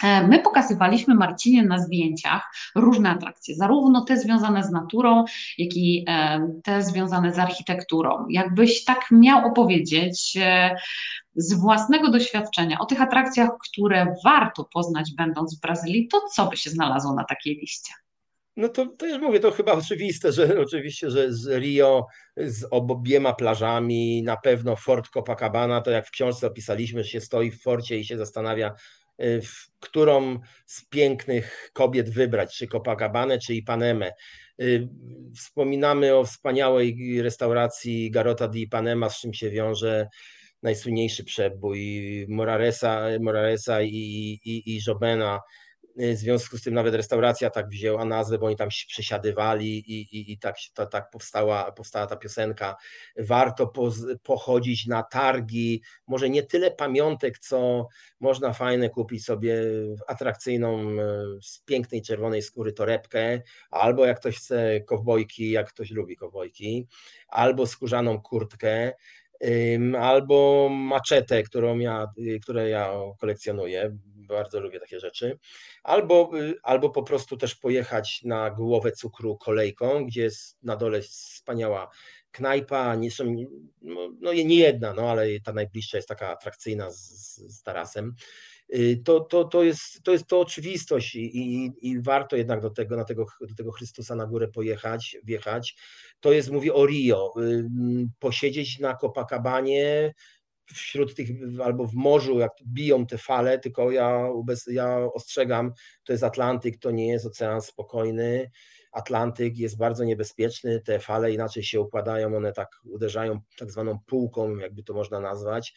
E, 0.03 0.27
my 0.27 0.39
pokazywaliśmy 0.39 1.15
Marcinie 1.15 1.63
na 1.63 1.79
zdjęciach 1.79 2.51
różne 2.75 3.09
atrakcje, 3.09 3.55
zarówno 3.55 4.05
te 4.05 4.17
związane 4.17 4.63
z 4.63 4.71
naturą, 4.71 5.25
jak 5.57 5.75
i 5.75 6.05
te 6.63 6.83
związane 6.83 7.33
z 7.33 7.39
architekturą. 7.39 8.25
Jakbyś 8.29 8.85
tak 8.85 9.05
miał 9.11 9.47
opowiedzieć 9.47 10.37
z 11.35 11.53
własnego 11.53 12.11
doświadczenia 12.11 12.79
o 12.79 12.85
tych 12.85 13.01
atrakcjach, 13.01 13.49
które 13.69 14.15
warto 14.23 14.63
poznać 14.63 15.11
będąc 15.17 15.57
w 15.57 15.61
Brazylii, 15.61 16.07
to 16.07 16.21
co 16.35 16.45
by 16.45 16.57
się 16.57 16.69
znalazło 16.69 17.13
na 17.13 17.23
takiej 17.23 17.55
liście? 17.55 17.93
No 18.57 18.69
to, 18.69 18.85
to 18.85 19.07
już 19.07 19.21
mówię, 19.21 19.39
to 19.39 19.51
chyba 19.51 19.73
oczywiste, 19.73 20.31
że 20.31 20.59
oczywiście, 20.67 21.09
że 21.09 21.33
z 21.33 21.47
Rio, 21.47 22.05
z 22.37 22.67
obiema 22.71 23.33
plażami, 23.33 24.23
na 24.23 24.37
pewno 24.37 24.75
Fort 24.75 25.09
Copacabana, 25.09 25.81
to 25.81 25.91
jak 25.91 26.07
w 26.07 26.11
książce 26.11 26.47
opisaliśmy, 26.47 27.03
że 27.03 27.09
się 27.09 27.21
stoi 27.21 27.51
w 27.51 27.61
forcie 27.61 27.99
i 27.99 28.05
się 28.05 28.17
zastanawia, 28.17 28.73
y, 29.21 29.41
którą 29.79 30.39
z 30.65 30.85
pięknych 30.85 31.69
kobiet 31.73 32.09
wybrać, 32.09 32.57
czy 32.57 32.67
Copacabanę, 32.67 33.39
czy 33.39 33.53
Ipanemę. 33.53 34.11
Y, 34.61 34.87
wspominamy 35.35 36.15
o 36.15 36.23
wspaniałej 36.25 37.21
restauracji 37.21 38.11
Garota 38.11 38.47
di 38.47 38.61
Ipanema, 38.61 39.09
z 39.09 39.19
czym 39.19 39.33
się 39.33 39.49
wiąże 39.49 40.07
najsłynniejszy 40.63 41.23
przebój 41.23 42.25
Moraresa, 42.29 43.07
Moraresa 43.19 43.81
i, 43.81 44.39
i, 44.45 44.75
i 44.75 44.79
Jobena 44.87 45.39
w 45.97 46.17
związku 46.17 46.57
z 46.57 46.61
tym 46.61 46.73
nawet 46.73 46.95
restauracja 46.95 47.49
tak 47.49 47.69
wzięła 47.69 48.05
nazwę, 48.05 48.37
bo 48.37 48.45
oni 48.45 48.55
tam 48.55 48.71
się 48.71 48.85
przesiadywali 48.87 49.77
i, 49.77 50.01
i, 50.01 50.31
i 50.31 50.39
tak, 50.39 50.55
tak 50.91 51.09
powstała, 51.09 51.71
powstała 51.71 52.07
ta 52.07 52.15
piosenka. 52.15 52.75
Warto 53.19 53.67
po, 53.67 53.91
pochodzić 54.23 54.87
na 54.87 55.03
targi, 55.03 55.81
może 56.07 56.29
nie 56.29 56.43
tyle 56.43 56.71
pamiątek, 56.71 57.39
co 57.39 57.87
można 58.19 58.53
fajne 58.53 58.89
kupić 58.89 59.25
sobie 59.25 59.61
atrakcyjną 60.07 60.91
y, 60.91 60.95
z 61.41 61.59
pięknej 61.59 62.01
czerwonej 62.01 62.41
skóry 62.41 62.73
torebkę, 62.73 63.41
albo 63.71 64.05
jak 64.05 64.19
ktoś 64.19 64.37
chce 64.37 64.81
kowbojki, 64.81 65.51
jak 65.51 65.69
ktoś 65.69 65.91
lubi 65.91 66.15
kowbojki, 66.15 66.87
albo 67.27 67.67
skórzaną 67.67 68.21
kurtkę 68.21 68.93
albo 69.99 70.69
maczetę, 70.71 71.43
którą 71.43 71.79
ja, 71.79 72.07
y, 72.17 72.39
które 72.39 72.69
ja 72.69 72.91
kolekcjonuję, 73.19 73.97
bardzo 74.27 74.59
lubię 74.59 74.79
takie 74.79 74.99
rzeczy, 74.99 75.39
albo, 75.83 76.31
y, 76.39 76.55
albo 76.63 76.89
po 76.89 77.03
prostu 77.03 77.37
też 77.37 77.55
pojechać 77.55 78.21
na 78.23 78.51
głowę 78.51 78.91
cukru 78.91 79.37
kolejką, 79.37 80.05
gdzie 80.05 80.21
jest 80.21 80.57
na 80.63 80.75
dole 80.75 81.01
wspaniała 81.01 81.89
knajpa, 82.31 82.95
nie, 82.95 83.11
są, 83.11 83.35
no, 83.81 84.09
no 84.19 84.33
nie 84.33 84.55
jedna, 84.55 84.93
no 84.93 85.09
ale 85.11 85.39
ta 85.39 85.53
najbliższa 85.53 85.97
jest 85.97 86.07
taka 86.07 86.29
atrakcyjna 86.29 86.91
z, 86.91 87.35
z 87.37 87.63
tarasem. 87.63 88.13
Y, 88.73 89.01
to, 89.05 89.19
to, 89.19 89.43
to, 89.43 89.63
jest, 89.63 90.03
to 90.03 90.11
jest 90.11 90.27
to 90.27 90.39
oczywistość 90.39 91.15
i, 91.15 91.37
i, 91.37 91.71
i 91.81 92.01
warto 92.01 92.35
jednak 92.35 92.61
do 92.61 92.69
tego, 92.69 92.97
na 92.97 93.03
tego, 93.03 93.25
do 93.41 93.55
tego 93.55 93.71
Chrystusa 93.71 94.15
na 94.15 94.25
górę 94.25 94.47
pojechać, 94.47 95.17
wjechać. 95.23 95.75
To 96.19 96.31
jest, 96.31 96.51
mówię 96.51 96.73
o 96.73 96.85
Rio, 96.85 97.33
posiedzieć 98.19 98.79
na 98.79 98.95
Copacabanie, 98.95 100.13
wśród 100.73 101.15
tych, 101.15 101.29
albo 101.63 101.87
w 101.87 101.93
morzu, 101.93 102.39
jak 102.39 102.51
biją 102.67 103.05
te 103.05 103.17
fale, 103.17 103.59
tylko 103.59 103.91
ja, 103.91 104.29
ja 104.67 104.99
ostrzegam, 105.13 105.71
to 106.03 106.13
jest 106.13 106.23
Atlantyk, 106.23 106.77
to 106.79 106.91
nie 106.91 107.07
jest 107.07 107.25
ocean 107.25 107.61
spokojny. 107.61 108.51
Atlantyk 108.91 109.57
jest 109.57 109.77
bardzo 109.77 110.03
niebezpieczny, 110.03 110.81
te 110.81 110.99
fale 110.99 111.31
inaczej 111.31 111.63
się 111.63 111.81
układają, 111.81 112.35
one 112.35 112.53
tak 112.53 112.69
uderzają 112.83 113.39
tak 113.57 113.71
zwaną 113.71 113.99
półką, 114.05 114.57
jakby 114.57 114.83
to 114.83 114.93
można 114.93 115.19
nazwać, 115.19 115.73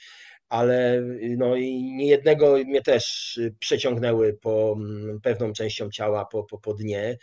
ale 0.48 1.02
no 1.36 1.56
i 1.56 1.82
niejednego 1.82 2.56
mnie 2.56 2.82
też 2.82 3.38
przeciągnęły 3.58 4.38
po 4.42 4.76
mm, 4.78 5.20
pewną 5.20 5.52
częścią 5.52 5.90
ciała 5.90 6.24
po, 6.24 6.44
po, 6.44 6.58
po 6.58 6.74
dnie. 6.74 7.18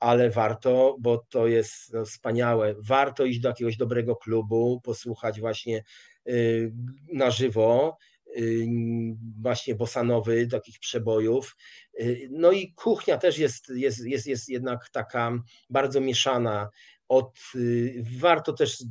Ale 0.00 0.30
warto, 0.30 0.96
bo 1.00 1.18
to 1.18 1.46
jest 1.46 1.92
no, 1.92 2.04
wspaniałe. 2.04 2.74
Warto 2.78 3.24
iść 3.24 3.40
do 3.40 3.48
jakiegoś 3.48 3.76
dobrego 3.76 4.16
klubu, 4.16 4.80
posłuchać 4.84 5.40
właśnie 5.40 5.84
y, 6.28 6.72
na 7.12 7.30
żywo, 7.30 7.96
y, 8.36 8.66
właśnie 9.40 9.74
bosanowy, 9.74 10.46
takich 10.46 10.78
przebojów. 10.78 11.56
Y, 12.00 12.28
no 12.30 12.52
i 12.52 12.72
kuchnia 12.72 13.18
też 13.18 13.38
jest, 13.38 13.68
jest, 13.68 14.06
jest, 14.06 14.26
jest 14.26 14.48
jednak 14.48 14.88
taka 14.92 15.32
bardzo 15.70 16.00
mieszana. 16.00 16.68
Od, 17.08 17.38
warto 18.18 18.52
też 18.52 18.84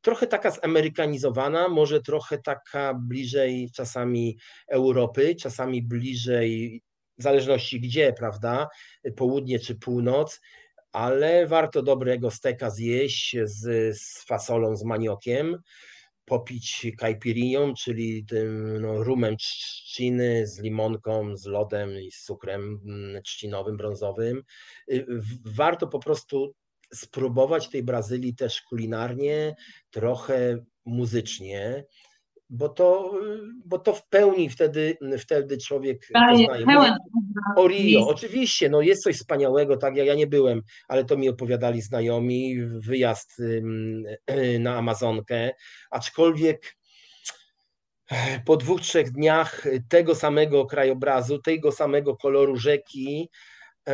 trochę 0.00 0.26
taka 0.26 0.50
zamerykanizowana, 0.50 1.68
może 1.68 2.02
trochę 2.02 2.38
taka 2.38 2.94
bliżej 2.94 3.70
czasami 3.74 4.38
Europy, 4.68 5.34
czasami 5.34 5.82
bliżej 5.82 6.82
w 7.18 7.22
zależności 7.22 7.80
gdzie, 7.80 8.12
prawda, 8.12 8.68
południe 9.16 9.58
czy 9.58 9.74
północ, 9.74 10.40
ale 10.92 11.46
warto 11.46 11.82
dobrego 11.82 12.30
steka 12.30 12.70
zjeść 12.70 13.36
z, 13.44 13.96
z 13.98 14.24
fasolą, 14.24 14.76
z 14.76 14.84
maniokiem, 14.84 15.58
popić 16.24 16.86
caipirinhą, 16.98 17.74
czyli 17.74 18.24
tym 18.24 18.80
no, 18.80 19.04
rumem 19.04 19.36
trzciny 19.36 20.46
z 20.46 20.60
limonką, 20.60 21.36
z 21.36 21.46
lodem 21.46 22.00
i 22.00 22.10
z 22.10 22.22
cukrem 22.22 22.80
mm, 22.84 23.22
trzcinowym, 23.22 23.76
brązowym. 23.76 24.42
Y, 24.92 25.06
warto 25.44 25.86
po 25.86 25.98
prostu 25.98 26.54
spróbować 26.94 27.68
tej 27.68 27.82
Brazylii 27.82 28.34
też 28.34 28.62
kulinarnie, 28.62 29.54
trochę 29.90 30.64
muzycznie, 30.84 31.84
bo 32.54 32.68
to, 32.68 33.20
bo 33.64 33.78
to 33.78 33.94
w 33.94 34.08
pełni 34.08 34.50
wtedy, 34.50 34.96
wtedy 35.18 35.58
człowiek 35.58 36.06
poznaje. 36.12 36.66
O 37.56 37.68
Rio, 37.68 38.08
oczywiście, 38.08 38.68
no 38.68 38.80
jest 38.80 39.02
coś 39.02 39.16
wspaniałego, 39.16 39.76
tak, 39.76 39.96
ja, 39.96 40.04
ja 40.04 40.14
nie 40.14 40.26
byłem, 40.26 40.62
ale 40.88 41.04
to 41.04 41.16
mi 41.16 41.28
opowiadali 41.28 41.82
znajomi, 41.82 42.56
wyjazd 42.66 43.42
na 44.60 44.76
Amazonkę, 44.76 45.50
aczkolwiek 45.90 46.76
po 48.44 48.56
dwóch, 48.56 48.80
trzech 48.80 49.10
dniach 49.10 49.64
tego 49.88 50.14
samego 50.14 50.66
krajobrazu, 50.66 51.38
tego 51.38 51.72
samego 51.72 52.16
koloru 52.16 52.56
rzeki, 52.56 53.30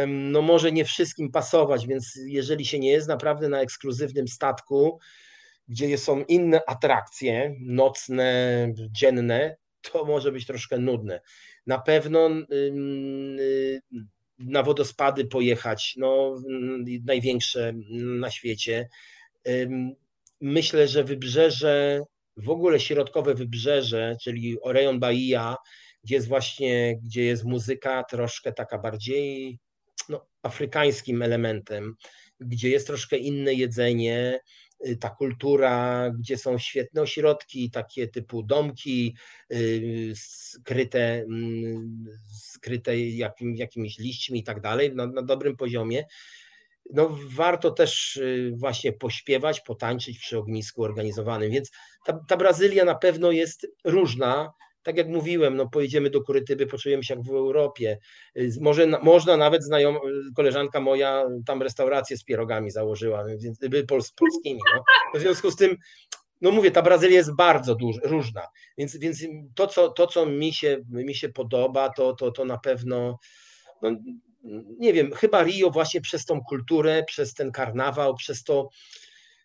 no 0.07 0.43
może 0.43 0.73
nie 0.73 0.85
wszystkim 0.85 1.31
pasować, 1.31 1.87
więc 1.87 2.19
jeżeli 2.27 2.65
się 2.65 2.79
nie 2.79 2.91
jest 2.91 3.09
naprawdę 3.09 3.49
na 3.49 3.61
ekskluzywnym 3.61 4.29
statku, 4.29 4.99
gdzie 5.71 5.99
są 5.99 6.25
inne 6.25 6.61
atrakcje, 6.67 7.55
nocne, 7.61 8.73
dzienne, 8.91 9.57
to 9.81 10.05
może 10.05 10.33
być 10.33 10.47
troszkę 10.47 10.79
nudne. 10.79 11.21
Na 11.67 11.79
pewno 11.79 12.31
y, 12.53 13.81
na 14.39 14.63
wodospady 14.63 15.25
pojechać, 15.25 15.95
no, 15.97 16.37
największe 17.05 17.73
na 18.21 18.31
świecie. 18.31 18.89
Myślę, 20.41 20.89
że 20.89 21.05
wybrzeże, 21.05 22.03
w 22.37 22.51
ogóle 22.51 22.81
środkowe 22.81 23.35
wybrzeże, 23.35 24.17
czyli 24.23 24.57
rejon 24.65 25.01
Bahia, 25.01 25.57
gdzie 26.05 26.15
jest 26.15 26.29
właśnie, 26.29 27.01
gdzie 27.03 27.25
jest 27.25 27.45
muzyka 27.45 28.05
troszkę 28.05 28.53
taka 28.53 28.79
bardziej 28.79 29.59
no, 30.09 30.27
afrykańskim 30.43 31.23
elementem, 31.23 31.95
gdzie 32.41 32.69
jest 32.69 32.87
troszkę 32.87 33.17
inne 33.17 33.55
jedzenie, 33.55 34.41
ta 35.01 35.11
kultura, 35.11 36.11
gdzie 36.19 36.37
są 36.37 36.59
świetne 36.59 37.03
ośrodki, 37.03 37.71
takie 37.71 38.09
typu 38.09 38.43
domki 38.43 39.17
y, 39.53 40.13
skryte, 40.17 41.23
mm, 41.23 42.05
skryte 42.33 42.99
jakim, 42.99 43.57
jakimiś 43.57 43.99
liśćmi 43.99 44.39
i 44.39 44.45
tak 44.45 44.61
dalej, 44.61 44.95
na, 44.95 45.07
na 45.07 45.23
dobrym 45.23 45.57
poziomie. 45.57 46.05
No, 46.93 47.19
warto 47.35 47.71
też 47.71 48.17
y, 48.17 48.53
właśnie 48.57 48.93
pośpiewać, 48.93 49.61
potańczyć 49.61 50.19
przy 50.19 50.39
ognisku 50.39 50.83
organizowanym, 50.83 51.51
więc 51.51 51.71
ta, 52.07 52.25
ta 52.29 52.37
Brazylia 52.37 52.85
na 52.85 52.95
pewno 52.95 53.31
jest 53.31 53.67
różna, 53.85 54.53
tak 54.83 54.97
jak 54.97 55.09
mówiłem, 55.09 55.57
no 55.57 55.69
pojedziemy 55.69 56.11
do 56.11 56.23
Kurytyby, 56.23 56.67
poczujemy 56.67 57.05
się 57.05 57.15
jak 57.15 57.23
w 57.25 57.31
Europie. 57.31 57.99
Y, 58.37 58.51
może, 58.61 58.87
można 58.87 59.37
nawet 59.37 59.65
znajoma, 59.65 60.01
koleżanka 60.37 60.81
moja 60.81 61.25
tam 61.47 61.63
restaurację 61.63 62.17
z 62.17 62.25
pierogami 62.25 62.71
założyła, 62.71 63.25
więc 63.25 63.59
by 63.59 63.87
z 64.01 64.13
polskimi. 64.13 64.61
No. 64.75 64.83
W 65.15 65.23
związku 65.23 65.51
z 65.51 65.57
tym, 65.57 65.77
no 66.41 66.51
mówię, 66.51 66.71
ta 66.71 66.83
Brazylia 66.83 67.17
jest 67.17 67.37
bardzo 67.37 67.75
duż, 67.75 67.97
różna, 68.03 68.43
więc, 68.79 68.97
więc 68.97 69.25
to, 69.55 69.67
co, 69.67 69.89
to, 69.89 70.07
co 70.07 70.27
mi 70.27 70.53
się, 70.53 70.79
mi 70.89 71.15
się 71.15 71.29
podoba, 71.29 71.91
to, 71.97 72.15
to, 72.15 72.31
to 72.31 72.45
na 72.45 72.59
pewno, 72.59 73.19
no, 73.83 73.91
nie 74.79 74.93
wiem, 74.93 75.13
chyba 75.13 75.43
Rio 75.43 75.71
właśnie 75.71 76.01
przez 76.01 76.25
tą 76.25 76.41
kulturę, 76.41 77.05
przez 77.07 77.35
ten 77.35 77.53
karnawał, 77.53 78.15
przez 78.15 78.45
to, 78.45 78.69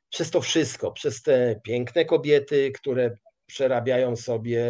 przez 0.10 0.32
to 0.32 0.42
wszystko, 0.42 0.92
przez 0.92 1.22
te 1.22 1.60
piękne 1.64 2.06
kobiety, 2.06 2.72
które 2.72 3.18
przerabiają 3.46 4.16
sobie 4.16 4.66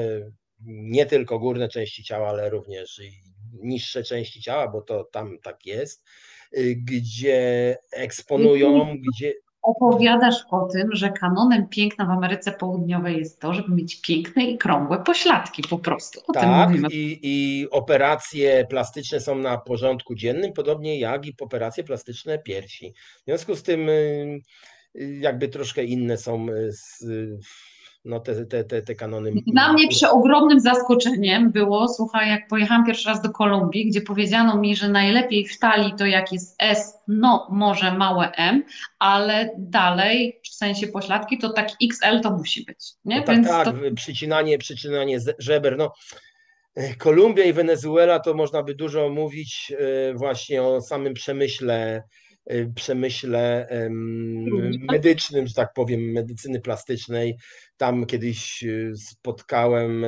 nie 0.65 1.05
tylko 1.05 1.39
górne 1.39 1.69
części 1.69 2.03
ciała, 2.03 2.29
ale 2.29 2.49
również 2.49 3.01
niższe 3.63 4.03
części 4.03 4.41
ciała, 4.41 4.67
bo 4.67 4.81
to 4.81 5.03
tam 5.03 5.37
tak 5.43 5.65
jest, 5.65 6.05
y, 6.57 6.75
gdzie 6.75 7.77
eksponują, 7.91 8.95
gdzie. 8.97 9.33
Opowiadasz 9.61 10.35
o 10.51 10.67
tym, 10.67 10.89
że 10.91 11.09
kanonem 11.09 11.69
piękna 11.69 12.05
w 12.05 12.09
Ameryce 12.09 12.51
Południowej 12.51 13.17
jest 13.17 13.39
to, 13.39 13.53
żeby 13.53 13.75
mieć 13.75 14.01
piękne 14.01 14.43
i 14.43 14.57
krągłe 14.57 15.03
pośladki 15.03 15.63
po 15.69 15.79
prostu. 15.79 16.19
O 16.27 16.33
tak, 16.33 16.71
i, 16.91 17.19
i 17.23 17.67
operacje 17.69 18.65
plastyczne 18.69 19.19
są 19.19 19.35
na 19.35 19.57
porządku 19.57 20.15
dziennym, 20.15 20.53
podobnie 20.53 20.99
jak 20.99 21.25
i 21.25 21.35
operacje 21.41 21.83
plastyczne 21.83 22.39
piersi. 22.39 22.93
W 23.21 23.25
związku 23.25 23.55
z 23.55 23.63
tym 23.63 23.89
y, 23.89 24.39
y, 24.95 25.17
jakby 25.21 25.47
troszkę 25.47 25.83
inne 25.83 26.17
są 26.17 26.47
z, 26.69 27.03
no 28.05 28.19
te, 28.19 28.45
te, 28.45 28.63
te, 28.63 28.81
te 28.81 28.95
kanony. 28.95 29.31
Dla 29.47 29.73
mnie 29.73 29.87
przeogromnym 29.87 30.59
zaskoczeniem 30.59 31.51
było, 31.51 31.87
słuchaj, 31.87 32.29
jak 32.29 32.47
pojechałam 32.47 32.85
pierwszy 32.85 33.09
raz 33.09 33.21
do 33.21 33.29
Kolumbii, 33.29 33.85
gdzie 33.85 34.01
powiedziano 34.01 34.57
mi, 34.57 34.75
że 34.75 34.89
najlepiej 34.89 35.47
w 35.47 35.59
talii 35.59 35.93
to 35.97 36.05
jak 36.05 36.31
jest 36.31 36.55
S, 36.59 36.93
no 37.07 37.47
może 37.51 37.93
małe 37.93 38.31
M, 38.31 38.63
ale 38.99 39.49
dalej 39.57 40.39
w 40.43 40.55
sensie 40.55 40.87
pośladki 40.87 41.37
to 41.37 41.49
tak 41.49 41.69
XL 41.83 42.21
to 42.21 42.31
musi 42.31 42.63
być. 42.63 42.77
Nie? 43.05 43.15
No 43.15 43.23
tak, 43.23 43.35
Więc 43.35 43.47
tak, 43.47 43.65
to... 43.65 43.73
przycinanie, 43.95 44.57
przycinanie 44.57 45.19
żeber, 45.39 45.77
no. 45.77 45.93
E, 46.75 46.95
Kolumbia 46.95 47.43
i 47.43 47.53
Wenezuela 47.53 48.19
to 48.19 48.33
można 48.33 48.63
by 48.63 48.75
dużo 48.75 49.09
mówić 49.09 49.73
e, 49.79 50.13
właśnie 50.13 50.63
o 50.63 50.81
samym 50.81 51.13
przemyśle 51.13 52.03
przemyśle 52.75 53.67
medycznym, 54.91 55.47
że 55.47 55.53
tak 55.53 55.73
powiem, 55.73 56.01
medycyny 56.01 56.61
plastycznej. 56.61 57.37
Tam 57.77 58.05
kiedyś 58.05 58.63
y, 58.63 58.93
spotkałem 58.97 60.05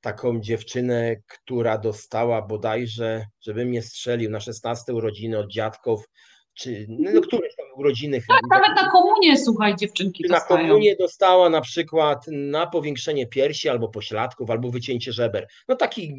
taką 0.00 0.40
dziewczynę, 0.40 1.16
która 1.26 1.78
dostała 1.78 2.42
bodajże, 2.42 3.26
żeby 3.40 3.64
mnie 3.64 3.82
strzelił 3.82 4.30
na 4.30 4.40
16 4.40 4.94
urodziny 4.94 5.38
od 5.38 5.50
dziadków, 5.50 6.08
czy 6.54 6.86
no, 6.88 7.20
któreś 7.20 7.56
tam 7.56 7.65
urodziny. 7.76 8.20
Tak, 8.28 8.40
nawet 8.50 8.82
na 8.82 8.90
komunie, 8.90 9.38
słuchaj, 9.38 9.76
dziewczynki 9.76 10.24
Na 10.28 10.40
komunie 10.40 10.96
dostała 10.96 11.50
na 11.50 11.60
przykład 11.60 12.24
na 12.28 12.66
powiększenie 12.66 13.26
piersi 13.26 13.68
albo 13.68 13.88
pośladków, 13.88 14.50
albo 14.50 14.70
wycięcie 14.70 15.12
żeber. 15.12 15.46
No 15.68 15.76
taki, 15.76 16.14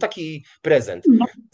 taki 0.00 0.44
prezent. 0.62 1.04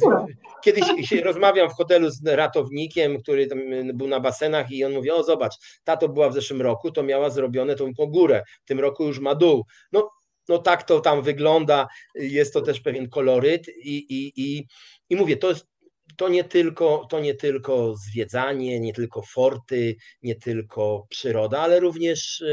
No, 0.00 0.26
Kiedyś 0.64 0.84
się 1.08 1.20
rozmawiam 1.20 1.70
w 1.70 1.72
hotelu 1.72 2.10
z 2.10 2.26
ratownikiem, 2.26 3.22
który 3.22 3.48
był 3.94 4.08
na 4.08 4.20
basenach 4.20 4.70
i 4.70 4.84
on 4.84 4.92
mówi, 4.92 5.10
o 5.10 5.22
zobacz, 5.22 5.54
ta 5.84 5.96
to 5.96 6.08
była 6.08 6.28
w 6.28 6.34
zeszłym 6.34 6.62
roku, 6.62 6.90
to 6.90 7.02
miała 7.02 7.30
zrobione 7.30 7.74
tą 7.74 7.92
górę, 7.94 8.42
w 8.64 8.68
tym 8.68 8.80
roku 8.80 9.04
już 9.04 9.20
ma 9.20 9.34
dół. 9.34 9.64
No, 9.92 10.10
no 10.48 10.58
tak 10.58 10.82
to 10.82 11.00
tam 11.00 11.22
wygląda, 11.22 11.88
jest 12.14 12.54
to 12.54 12.60
też 12.60 12.80
pewien 12.80 13.08
koloryt 13.08 13.68
i, 13.68 13.96
i, 13.96 14.32
i, 14.36 14.66
i 15.10 15.16
mówię, 15.16 15.36
to 15.36 15.48
jest 15.48 15.71
to 16.16 16.28
nie 16.28 16.44
tylko, 16.44 17.06
to 17.10 17.20
nie 17.20 17.34
tylko 17.34 17.96
zwiedzanie, 17.96 18.80
nie 18.80 18.92
tylko 18.92 19.22
forty, 19.22 19.96
nie 20.22 20.34
tylko 20.34 21.06
przyroda, 21.08 21.60
ale 21.60 21.80
również, 21.80 22.44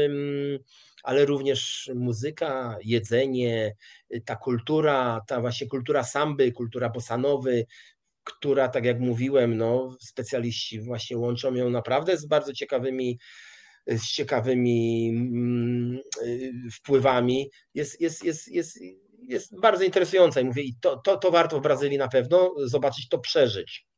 ale 1.02 1.24
również 1.24 1.90
muzyka, 1.94 2.76
jedzenie, 2.84 3.74
ta 4.24 4.36
kultura, 4.36 5.20
ta 5.26 5.40
właśnie 5.40 5.66
kultura 5.66 6.04
samby, 6.04 6.52
kultura 6.52 6.88
bosanowy, 6.88 7.66
która, 8.24 8.68
tak 8.68 8.84
jak 8.84 9.00
mówiłem, 9.00 9.56
no, 9.56 9.96
specjaliści 10.00 10.80
właśnie 10.80 11.18
łączą 11.18 11.54
ją 11.54 11.70
naprawdę 11.70 12.16
z 12.16 12.26
bardzo 12.26 12.52
ciekawymi 12.52 13.18
z 13.86 14.12
ciekawymi 14.12 15.08
mm, 15.10 16.00
y, 16.22 16.52
wpływami, 16.72 17.50
jest, 17.74 18.00
jest, 18.00 18.24
jest, 18.24 18.48
jest, 18.48 18.78
jest 19.30 19.60
bardzo 19.60 19.84
interesująca 19.84 20.40
i 20.40 20.44
mówię, 20.44 20.62
i 20.62 20.74
to, 20.80 20.96
to, 20.96 21.16
to 21.16 21.30
warto 21.30 21.58
w 21.58 21.62
Brazylii 21.62 21.98
na 21.98 22.08
pewno 22.08 22.50
zobaczyć, 22.66 23.08
to 23.08 23.18
przeżyć. 23.18 23.90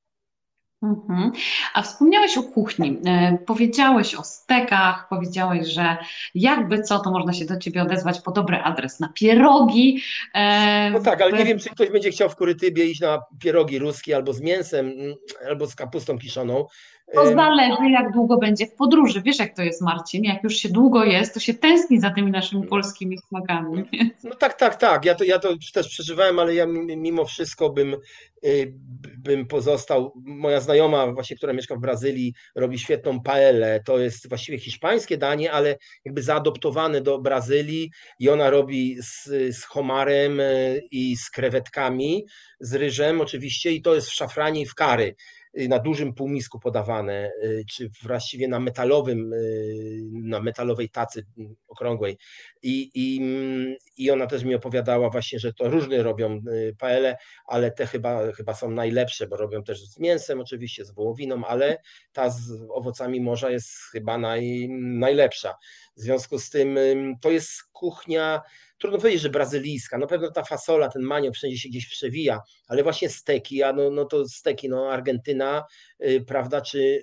Mhm. 0.83 1.33
A 1.75 1.83
wspomniałeś 1.83 2.39
o 2.39 2.43
kuchni, 2.43 3.01
e, 3.07 3.39
powiedziałeś 3.47 4.15
o 4.15 4.25
stekach, 4.25 5.09
powiedziałeś, 5.09 5.69
że 5.69 5.97
jakby 6.35 6.83
co, 6.83 6.99
to 6.99 7.11
można 7.11 7.33
się 7.33 7.45
do 7.45 7.57
Ciebie 7.57 7.83
odezwać 7.83 8.21
po 8.21 8.33
dobry 8.33 8.57
adres 8.57 9.01
na 9.01 9.09
pierogi. 9.09 10.03
E, 10.35 10.91
no 10.91 11.01
tak, 11.01 11.23
ale 11.23 11.33
nie 11.39 11.45
wiem, 11.45 11.59
czy 11.59 11.71
ktoś 11.71 11.91
będzie 11.91 12.11
chciał 12.11 12.29
w 12.29 12.37
Kurytybie 12.37 12.85
iść 12.85 13.01
na 13.01 13.23
pierogi 13.41 13.79
ruskie 13.79 14.17
albo 14.17 14.33
z 14.33 14.41
mięsem, 14.41 14.87
mm, 14.87 15.15
albo 15.49 15.67
z 15.67 15.75
kapustą 15.75 16.19
kiszoną. 16.19 16.67
To 17.15 17.35
zależy, 17.35 17.91
jak 17.91 18.13
długo 18.13 18.39
będzie 18.39 18.67
w 18.67 18.75
podróży. 18.75 19.23
Wiesz, 19.23 19.39
jak 19.39 19.57
to 19.57 19.63
jest, 19.63 19.83
Marcin? 19.83 20.25
Jak 20.25 20.45
już 20.45 20.55
się 20.55 20.69
długo 20.69 21.05
jest, 21.05 21.35
to 21.35 21.41
się 21.41 21.55
tęskni 21.55 22.01
za 22.01 22.11
tymi 22.11 22.31
naszymi 22.31 22.67
polskimi 22.67 23.19
smakami. 23.19 23.85
No 24.25 24.35
tak, 24.35 24.55
tak, 24.55 24.77
tak. 24.77 25.05
Ja 25.05 25.15
to, 25.15 25.25
ja 25.25 25.39
to 25.39 25.49
też 25.75 25.89
przeżywałem, 25.89 26.39
ale 26.39 26.55
ja 26.55 26.67
mimo 26.97 27.25
wszystko 27.25 27.71
bym, 27.71 27.97
y, 28.45 28.75
bym 29.19 29.47
pozostał. 29.47 30.13
Moja 30.25 30.61
znajoma, 30.61 31.13
właśnie, 31.13 31.37
która 31.37 31.53
mieszka 31.53 31.77
w 31.77 31.81
Brazylii, 31.81 32.35
robi 32.55 32.79
świetną 32.79 33.21
paellę. 33.21 33.81
To 33.87 33.99
jest 33.99 34.29
właściwie 34.29 34.59
hiszpańskie 34.59 35.19
danie, 35.19 35.53
ale 35.53 35.79
jakby 36.05 36.23
zaadoptowane 36.23 37.01
do 37.01 37.19
Brazylii 37.19 37.91
i 38.19 38.29
ona 38.29 38.51
robi 38.51 38.97
z, 39.03 39.25
z 39.57 39.65
homarem 39.65 40.41
y, 40.41 40.83
i 40.91 41.17
z 41.17 41.31
krewetkami, 41.31 42.25
z 42.61 42.75
ryżem 42.75 43.21
oczywiście 43.21 43.73
i 43.73 43.83
to 43.83 43.95
jest 43.95 44.09
w 44.09 44.15
szafranie 44.15 44.61
i 44.61 44.67
w 44.67 44.75
kary. 44.75 45.15
Y, 45.61 45.69
na 45.69 45.79
dużym 45.79 46.15
półmisku 46.15 46.61
podawane, 46.61 47.33
y, 47.45 47.65
czy 47.71 47.91
właściwie 48.03 48.49
na 48.49 48.61
metalowym, 48.61 49.33
y, 49.33 50.01
na 50.13 50.41
metalowej 50.41 50.89
tacy 50.89 51.27
okrągłej. 51.69 52.19
I, 52.63 52.91
i, 52.95 53.19
mm, 53.23 53.75
I 53.97 54.11
ona 54.11 54.27
też 54.27 54.45
mi 54.45 54.55
opowiadała 54.55 55.11
właśnie, 55.11 55.39
że 55.39 55.53
to 55.53 55.71
różne 55.71 56.03
robią 56.03 56.41
paele, 56.79 57.17
ale 57.47 57.71
te 57.71 57.87
chyba, 57.87 58.33
chyba 58.33 58.55
są 58.55 58.71
najlepsze, 58.71 59.27
bo 59.27 59.37
robią 59.37 59.63
też 59.65 59.89
z 59.89 59.99
mięsem 59.99 60.41
oczywiście, 60.41 60.85
z 60.85 60.91
wołowiną, 60.91 61.45
ale 61.45 61.83
ta 62.13 62.31
z 62.31 62.51
owocami 62.71 63.21
morza 63.21 63.51
jest 63.51 63.71
chyba 63.93 64.19
naj, 64.19 64.69
najlepsza. 64.81 65.55
W 65.97 66.01
związku 66.01 66.39
z 66.39 66.51
tym 66.51 66.79
to 67.21 67.31
jest 67.31 67.63
kuchnia 67.73 68.43
trudno 68.83 68.99
powiedzieć, 68.99 69.23
że 69.23 69.31
brazylijska. 69.31 69.99
Na 69.99 70.07
pewno 70.07 70.31
ta 70.31 70.45
fasola, 70.45 70.89
ten 70.89 71.03
manio 71.03 71.33
wszędzie 71.33 71.59
się 71.59 71.69
gdzieś 71.69 71.89
przewija, 71.89 72.41
ale 72.69 72.83
właśnie 72.83 73.09
steki, 73.09 73.63
a 73.63 73.73
no, 73.73 73.91
no 73.91 74.05
to 74.05 74.29
steki, 74.29 74.69
no 74.69 74.91
Argentyna, 74.91 75.65
y, 76.05 76.25
prawda, 76.27 76.61
czy, 76.61 77.03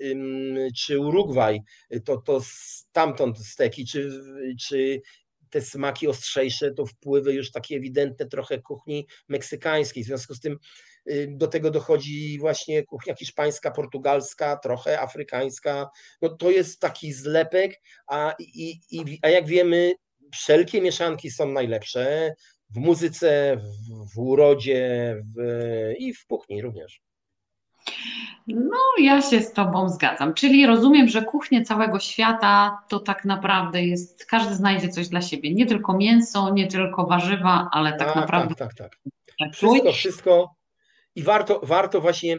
czy 0.78 1.00
Urugwaj, 1.00 1.60
y, 1.94 2.02
to, 2.02 2.18
to 2.18 2.42
stamtąd 2.44 3.38
steki, 3.38 3.86
czy, 3.86 4.12
czy 4.68 5.02
te 5.50 5.62
smaki 5.62 6.08
ostrzejsze, 6.08 6.72
to 6.72 6.86
wpływy 6.86 7.34
już 7.34 7.52
takie 7.52 7.76
ewidentne 7.76 8.26
trochę 8.26 8.62
kuchni 8.62 9.08
meksykańskiej. 9.28 10.04
W 10.04 10.08
związku 10.08 10.34
z 10.34 10.40
tym 10.40 10.58
y, 11.10 11.28
do 11.32 11.48
tego 11.48 11.72
dochodzi 11.72 12.40
właśnie 12.40 12.84
kuchnia 12.84 13.16
hiszpańska, 13.16 13.72
portugalska, 13.72 14.58
trochę 14.58 15.00
afrykańska. 15.00 15.90
No 16.22 16.30
to 16.30 16.52
jest 16.52 16.80
taki 16.80 17.14
zlepek, 17.14 17.82
a, 18.08 18.36
i, 18.40 18.80
i, 18.92 19.20
a 19.22 19.30
jak 19.30 19.48
wiemy, 19.48 19.94
wszelkie 20.34 20.82
mieszanki 20.82 21.32
są 21.32 21.52
najlepsze 21.52 22.34
w 22.70 22.78
muzyce, 22.78 23.58
w, 23.58 24.16
w 24.16 24.20
urodzie 24.20 25.16
w, 25.38 25.42
i 25.98 26.14
w 26.14 26.26
kuchni 26.26 26.62
również. 26.62 27.02
No, 28.48 28.78
ja 29.00 29.22
się 29.22 29.42
z 29.42 29.54
Tobą 29.54 29.90
zgadzam. 29.90 30.34
Czyli 30.34 30.66
rozumiem, 30.66 31.08
że 31.08 31.22
kuchnie 31.22 31.66
całego 31.66 32.00
świata 32.00 32.78
to 32.90 33.00
tak 33.00 33.26
naprawdę 33.26 33.84
jest, 33.84 34.26
każdy 34.26 34.56
znajdzie 34.56 34.90
coś 34.90 35.08
dla 35.08 35.22
siebie. 35.22 35.54
Nie 35.54 35.66
tylko 35.66 35.98
mięso, 35.98 36.54
nie 36.54 36.68
tylko 36.68 37.06
warzywa, 37.06 37.70
ale 37.72 37.92
tak, 37.92 38.08
tak 38.08 38.16
naprawdę. 38.16 38.56
Tak, 38.56 38.74
tak, 38.74 38.92
tak. 39.40 39.54
Wszystko, 39.54 39.92
wszystko. 39.92 40.56
I 41.16 41.24
warto, 41.24 41.62
warto 41.64 42.02
właśnie, 42.02 42.38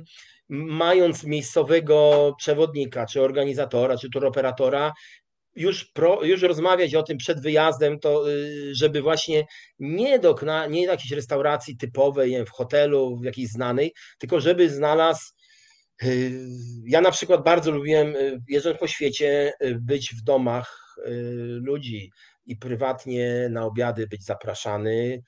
mając 0.49 1.24
miejscowego 1.24 2.32
przewodnika, 2.38 3.07
czy 3.07 3.22
organizatora, 3.22 3.97
czy 3.97 4.11
turoperatora, 4.11 4.93
już, 5.61 5.84
pro, 5.84 6.24
już 6.24 6.42
rozmawiać 6.42 6.94
o 6.94 7.02
tym 7.02 7.18
przed 7.18 7.42
wyjazdem, 7.42 7.98
to 7.98 8.30
y, 8.30 8.74
żeby 8.74 9.02
właśnie 9.02 9.46
nie 9.78 10.18
do, 10.18 10.36
nie 10.70 10.86
do 10.86 10.92
jakiejś 10.92 11.12
restauracji 11.12 11.76
typowej, 11.76 12.44
w 12.46 12.50
hotelu, 12.50 13.16
w 13.16 13.24
jakiejś 13.24 13.48
znanej, 13.48 13.94
tylko 14.18 14.40
żeby 14.40 14.70
znalazł 14.70 15.32
y, 16.02 16.32
ja 16.86 17.00
na 17.00 17.11
przykład 17.11 17.44
bardzo 17.44 17.70
lubiłem, 17.70 18.16
y, 18.16 18.40
jeżdżąc 18.48 18.78
po 18.78 18.86
świecie, 18.86 19.52
być 19.80 20.14
w 20.14 20.22
domach 20.22 20.80
ludzi 21.61 22.11
i 22.46 22.56
prywatnie 22.56 23.48
na 23.50 23.64
obiady 23.64 24.06
być 24.06 24.24
zapraszany, 24.24 25.22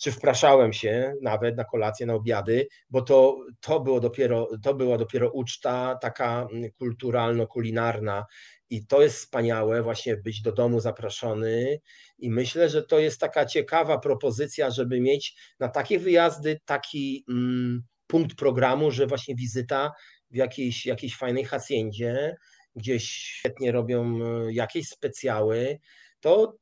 czy 0.00 0.12
wpraszałem 0.12 0.72
się 0.72 1.14
nawet 1.22 1.56
na 1.56 1.64
kolację, 1.64 2.06
na 2.06 2.14
obiady, 2.14 2.68
bo 2.90 3.02
to, 3.02 3.36
to, 3.60 3.80
było 3.80 4.00
dopiero, 4.00 4.48
to 4.62 4.74
była 4.74 4.98
dopiero 4.98 5.30
uczta 5.30 5.98
taka 6.02 6.48
mm, 6.52 6.70
kulturalno-kulinarna, 6.78 8.22
i 8.70 8.86
to 8.86 9.02
jest 9.02 9.16
wspaniałe, 9.16 9.82
właśnie 9.82 10.16
być 10.16 10.42
do 10.42 10.52
domu 10.52 10.80
zaproszony. 10.80 11.80
I 12.18 12.30
myślę, 12.30 12.68
że 12.68 12.82
to 12.82 12.98
jest 12.98 13.20
taka 13.20 13.46
ciekawa 13.46 13.98
propozycja, 13.98 14.70
żeby 14.70 15.00
mieć 15.00 15.36
na 15.60 15.68
takie 15.68 15.98
wyjazdy 15.98 16.60
taki 16.64 17.24
mm, 17.28 17.82
punkt 18.06 18.36
programu, 18.36 18.90
że 18.90 19.06
właśnie 19.06 19.34
wizyta 19.34 19.92
w 20.30 20.36
jakiejś, 20.36 20.86
jakiejś 20.86 21.16
fajnej 21.16 21.44
haciendzie, 21.44 22.36
gdzieś 22.76 23.04
świetnie 23.04 23.72
robią 23.72 24.18
e, 24.22 24.52
jakieś 24.52 24.88
specjały. 24.88 25.78
To 26.20 26.56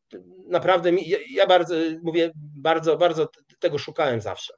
naprawdę 0.48 0.90
ja 1.30 1.46
bardzo 1.46 1.74
mówię, 2.02 2.30
bardzo, 2.36 2.96
bardzo 2.96 3.28
tego 3.58 3.78
szukałem 3.78 4.20
zawsze. 4.20 4.54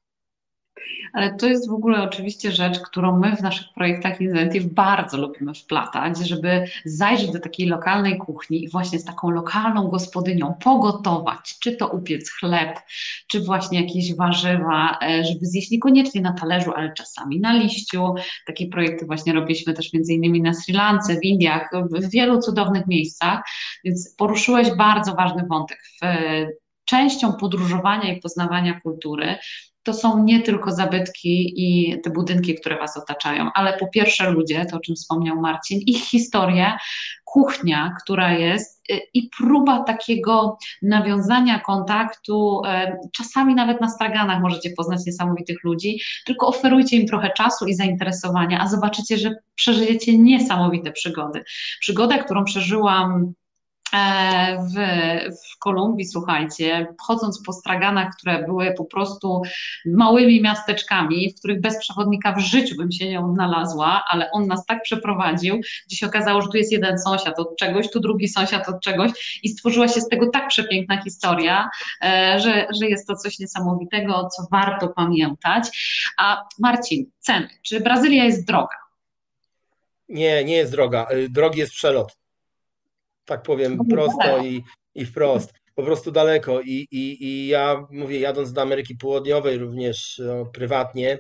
Ale 1.13 1.35
to 1.35 1.47
jest 1.47 1.69
w 1.69 1.73
ogóle 1.73 2.03
oczywiście 2.03 2.53
rzecz, 2.53 2.81
którą 2.81 3.19
my 3.19 3.37
w 3.37 3.43
naszych 3.43 3.67
projektach 3.75 4.21
Incentive 4.21 4.67
bardzo 4.67 5.17
lubimy 5.17 5.55
wplatać, 5.55 6.19
żeby 6.19 6.65
zajrzeć 6.85 7.31
do 7.31 7.41
takiej 7.41 7.67
lokalnej 7.67 8.19
kuchni 8.19 8.65
i 8.65 8.69
właśnie 8.69 8.99
z 8.99 9.05
taką 9.05 9.31
lokalną 9.31 9.89
gospodynią 9.89 10.55
pogotować, 10.65 11.59
czy 11.61 11.77
to 11.77 11.89
upiec 11.89 12.31
chleb, 12.31 12.79
czy 13.27 13.41
właśnie 13.41 13.81
jakieś 13.81 14.15
warzywa, 14.15 14.99
e, 15.03 15.25
żeby 15.25 15.47
zjeść 15.47 15.71
niekoniecznie 15.71 16.21
na 16.21 16.33
talerzu, 16.33 16.73
ale 16.77 16.93
czasami 16.93 17.41
na 17.41 17.53
liściu. 17.53 18.15
Takie 18.47 18.67
projekty 18.67 19.07
właśnie 19.07 19.33
robiliśmy 19.33 19.75
też 19.75 19.93
między 19.93 20.13
innymi 20.13 20.43
na 20.43 20.55
Sri 20.55 20.75
Lance, 20.75 21.15
w 21.15 21.25
Indiach, 21.25 21.71
w 21.91 22.11
wielu 22.11 22.41
cudownych 22.41 22.87
miejscach, 22.87 23.41
więc 23.85 24.15
poruszyłeś 24.19 24.77
bardzo 24.77 25.15
ważny 25.15 25.47
wątek 25.49 25.79
w 26.03 26.07
częścią 26.85 27.33
podróżowania 27.33 28.13
i 28.13 28.21
poznawania 28.21 28.81
kultury 28.81 29.37
to 29.87 29.95
są 29.95 30.25
nie 30.25 30.43
tylko 30.43 30.73
zabytki 30.73 31.53
i 31.57 32.01
te 32.01 32.11
budynki, 32.11 32.55
które 32.55 32.79
Was 32.79 32.97
otaczają, 32.97 33.51
ale 33.55 33.79
po 33.79 33.87
pierwsze 33.87 34.31
ludzie, 34.31 34.67
to 34.71 34.77
o 34.77 34.81
czym 34.81 34.95
wspomniał 34.95 35.41
Marcin, 35.41 35.81
ich 35.87 36.05
historie, 36.05 36.73
kuchnia, 37.25 37.95
która 38.03 38.33
jest 38.33 38.91
y, 38.91 39.01
i 39.15 39.31
próba 39.39 39.85
takiego 39.85 40.59
nawiązania 40.83 41.61
kontaktu. 41.61 42.63
Y, 42.65 43.09
czasami 43.17 43.55
nawet 43.55 43.81
na 43.81 43.91
straganach 43.91 44.43
możecie 44.43 44.71
poznać 44.71 45.01
niesamowitych 45.07 45.65
ludzi, 45.65 46.01
tylko 46.25 46.47
oferujcie 46.47 46.97
im 46.97 47.07
trochę 47.07 47.31
czasu 47.31 47.67
i 47.67 47.75
zainteresowania, 47.75 48.61
a 48.61 48.69
zobaczycie, 48.69 49.19
że 49.19 49.35
przeżyjecie 49.55 50.19
niesamowite 50.19 50.93
przygody. 50.93 51.45
Przygoda, 51.81 52.19
którą 52.19 52.45
przeżyłam 52.45 53.35
E, 53.46 53.46
w, 53.93 54.75
w 55.55 55.59
Kolumbii, 55.59 56.07
słuchajcie, 56.07 56.87
chodząc 57.01 57.43
po 57.47 57.53
straganach, 57.53 58.17
które 58.19 58.43
były 58.47 58.75
po 58.75 58.85
prostu 58.85 59.43
małymi 59.87 60.43
miasteczkami, 60.43 61.31
w 61.31 61.39
których 61.39 61.61
bez 61.61 61.79
przewodnika 61.79 62.33
w 62.33 62.41
życiu 62.41 62.77
bym 62.77 62.93
się 62.93 63.09
nie 63.09 63.21
odnalazła, 63.21 64.05
ale 64.09 64.31
on 64.31 64.47
nas 64.47 64.67
tak 64.67 64.83
przeprowadził, 64.83 65.61
gdzie 65.87 65.97
się 65.97 66.07
okazało, 66.07 66.43
że 66.43 66.49
tu 66.49 66.57
jest 66.57 66.73
jeden 66.73 66.99
sąsiad 66.99 67.39
od 67.39 67.57
czegoś, 67.57 67.91
tu 67.91 68.01
drugi 68.01 68.29
sąsiad 68.29 68.69
od 68.69 68.81
czegoś 68.81 69.41
i 69.43 69.49
stworzyła 69.49 69.89
się 69.89 70.01
z 70.01 70.09
tego 70.09 70.31
tak 70.31 70.49
przepiękna 70.49 71.03
historia, 71.03 71.69
e, 72.05 72.37
że, 72.41 72.67
że 72.81 72.87
jest 72.87 73.07
to 73.07 73.17
coś 73.17 73.39
niesamowitego, 73.39 74.29
co 74.37 74.43
warto 74.51 74.89
pamiętać. 74.89 75.69
A 76.19 76.45
Marcin, 76.59 77.11
ceny. 77.19 77.49
Czy 77.63 77.81
Brazylia 77.81 78.25
jest 78.25 78.47
droga? 78.47 78.77
Nie, 80.09 80.45
nie 80.45 80.57
jest 80.57 80.73
droga. 80.73 81.07
Y, 81.13 81.29
drogi 81.29 81.59
jest 81.59 81.73
przelot 81.73 82.17
tak 83.27 83.43
powiem 83.43 83.79
prosto 83.91 84.45
i, 84.45 84.63
i 84.95 85.07
wprost. 85.07 85.53
Po 85.75 85.83
prostu 85.83 86.13
daleko. 86.13 86.61
I, 86.61 86.87
i, 86.91 87.25
I 87.25 87.47
ja 87.47 87.87
mówię, 87.91 88.21
jadąc 88.21 88.53
do 88.53 88.63
Ameryki 88.63 88.97
Południowej 88.97 89.59
również 89.59 90.23
no, 90.25 90.47
prywatnie, 90.47 91.19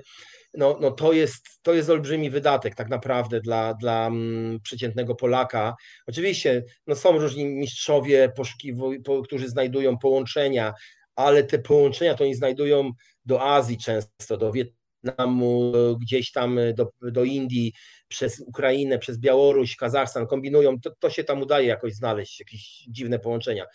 no, 0.54 0.78
no 0.80 0.90
to, 0.90 1.12
jest, 1.12 1.46
to 1.62 1.74
jest 1.74 1.90
olbrzymi 1.90 2.30
wydatek 2.30 2.74
tak 2.74 2.88
naprawdę 2.88 3.40
dla, 3.40 3.74
dla 3.74 4.06
mm, 4.06 4.60
przeciętnego 4.60 5.14
Polaka. 5.14 5.74
Oczywiście 6.06 6.64
no, 6.86 6.94
są 6.94 7.18
różni 7.18 7.44
mistrzowie, 7.44 8.32
poszukiw- 8.38 9.22
którzy 9.24 9.48
znajdują 9.48 9.98
połączenia, 9.98 10.74
ale 11.16 11.44
te 11.44 11.58
połączenia 11.58 12.14
to 12.14 12.24
oni 12.24 12.34
znajdują 12.34 12.90
do 13.24 13.42
Azji 13.42 13.78
często, 13.78 14.36
do 14.36 14.52
Wietnamu, 14.52 15.72
gdzieś 16.00 16.32
tam 16.32 16.58
do, 16.74 16.90
do 17.02 17.24
Indii, 17.24 17.72
przez 18.08 18.40
Ukrainę, 18.40 18.98
przez 18.98 19.18
Białoruś, 19.18 19.76
Kazachstan, 19.76 20.26
kombinują, 20.26 20.80
to, 20.80 20.90
to 20.98 21.10
się 21.10 21.24
tam 21.24 21.42
udaje 21.42 21.66
jakoś 21.66 21.94
znaleźć, 21.94 22.40
jakieś 22.40 22.84
dziwne 22.88 23.18
połączenia. 23.18 23.66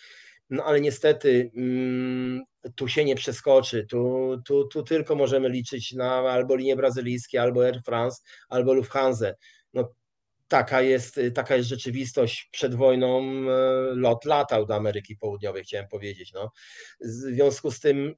no 0.49 0.63
ale 0.65 0.82
niestety 0.82 1.51
mm, 1.55 2.43
tu 2.75 2.88
się 2.88 3.05
nie 3.05 3.15
przeskoczy, 3.15 3.86
tu, 3.89 4.36
tu, 4.45 4.67
tu 4.67 4.84
tylko 4.84 5.15
możemy 5.15 5.49
liczyć 5.49 5.93
na 5.93 6.11
albo 6.11 6.55
linie 6.55 6.75
brazylijskie, 6.75 7.41
albo 7.41 7.65
Air 7.65 7.82
France, 7.86 8.21
albo 8.49 8.73
Lufthansa. 8.73 9.32
No, 9.73 9.93
taka 10.51 10.82
jest, 10.82 11.19
taka 11.36 11.55
jest 11.55 11.69
rzeczywistość. 11.69 12.49
Przed 12.51 12.75
wojną 12.75 13.21
e, 13.21 13.51
lot 13.95 14.25
latał 14.25 14.65
do 14.65 14.75
Ameryki 14.75 15.15
Południowej, 15.15 15.63
chciałem 15.63 15.88
powiedzieć. 15.88 16.34
No. 16.34 16.51
W 17.01 17.07
związku 17.07 17.71
z 17.71 17.79
tym 17.79 18.15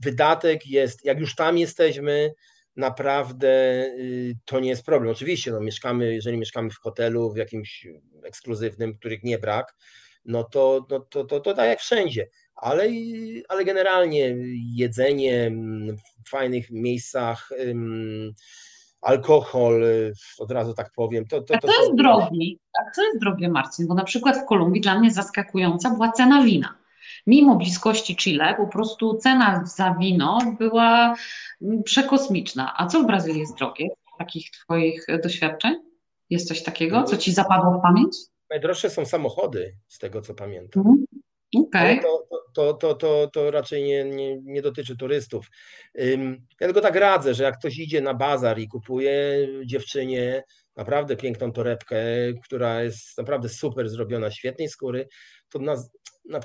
wydatek 0.00 0.66
jest, 0.66 1.04
jak 1.04 1.20
już 1.20 1.34
tam 1.34 1.58
jesteśmy, 1.58 2.32
naprawdę 2.76 3.48
y, 3.98 4.38
to 4.44 4.60
nie 4.60 4.68
jest 4.68 4.84
problem. 4.84 5.10
Oczywiście, 5.10 5.50
no, 5.50 5.60
mieszkamy, 5.60 6.14
jeżeli 6.14 6.38
mieszkamy 6.38 6.70
w 6.70 6.78
hotelu, 6.78 7.32
w 7.32 7.36
jakimś 7.36 7.86
ekskluzywnym, 8.24 8.94
których 8.94 9.22
nie 9.22 9.38
brak, 9.38 9.74
no 10.24 10.44
to, 10.44 10.86
no 10.90 11.00
to, 11.00 11.24
to, 11.24 11.40
to 11.40 11.54
tak 11.54 11.68
jak 11.68 11.80
wszędzie. 11.80 12.28
Ale, 12.56 12.84
ale 13.48 13.64
generalnie 13.64 14.36
jedzenie 14.74 15.50
w 16.24 16.30
fajnych 16.30 16.70
miejscach, 16.70 17.50
alkohol, 19.00 19.84
od 20.38 20.50
razu 20.50 20.74
tak 20.74 20.92
powiem. 20.92 21.26
To, 21.26 21.42
to, 21.42 21.54
to, 21.54 21.68
to 21.68 21.80
jest 21.82 21.94
drogi. 21.94 22.60
Tak, 22.74 22.94
to 22.94 23.02
jest 23.02 23.20
drogie, 23.20 23.48
Marcin, 23.48 23.86
bo 23.86 23.94
na 23.94 24.04
przykład 24.04 24.36
w 24.36 24.44
Kolumbii 24.44 24.80
dla 24.80 24.98
mnie 24.98 25.10
zaskakująca 25.10 25.90
była 25.90 26.12
cena 26.12 26.42
wina. 26.42 26.85
Mimo 27.26 27.56
bliskości 27.56 28.16
Chile, 28.16 28.54
po 28.56 28.66
prostu 28.66 29.14
cena 29.14 29.64
za 29.64 29.94
wino 30.00 30.38
była 30.58 31.14
przekosmiczna. 31.84 32.74
A 32.76 32.86
co 32.86 33.02
w 33.02 33.06
Brazylii 33.06 33.40
jest 33.40 33.56
drogie? 33.58 33.88
Takich 34.18 34.50
Twoich 34.50 35.06
doświadczeń? 35.22 35.74
Jest 36.30 36.48
coś 36.48 36.62
takiego, 36.62 37.02
co 37.02 37.16
Ci 37.16 37.32
zapadło 37.32 37.78
w 37.78 37.82
pamięć? 37.82 38.16
Najdroższe 38.50 38.90
są 38.90 39.06
samochody, 39.06 39.76
z 39.88 39.98
tego 39.98 40.22
co 40.22 40.34
pamiętam. 40.34 40.82
Mhm. 40.86 41.06
Okay. 41.56 42.00
To, 42.02 42.26
to, 42.54 42.74
to, 42.74 42.94
to, 42.94 43.30
to 43.32 43.50
raczej 43.50 43.84
nie, 43.84 44.04
nie, 44.04 44.40
nie 44.42 44.62
dotyczy 44.62 44.96
turystów. 44.96 45.50
Ja 46.60 46.66
tylko 46.66 46.80
tak 46.80 46.96
radzę, 46.96 47.34
że 47.34 47.44
jak 47.44 47.58
ktoś 47.58 47.78
idzie 47.78 48.00
na 48.00 48.14
bazar 48.14 48.58
i 48.58 48.68
kupuje 48.68 49.48
dziewczynie 49.64 50.42
naprawdę 50.76 51.16
piękną 51.16 51.52
torebkę, 51.52 51.96
która 52.44 52.82
jest 52.82 53.18
naprawdę 53.18 53.48
super 53.48 53.88
zrobiona, 53.88 54.30
świetnej 54.30 54.68
skóry, 54.68 55.08
to 55.48 55.58
na, 55.58 55.76
na, 56.24 56.40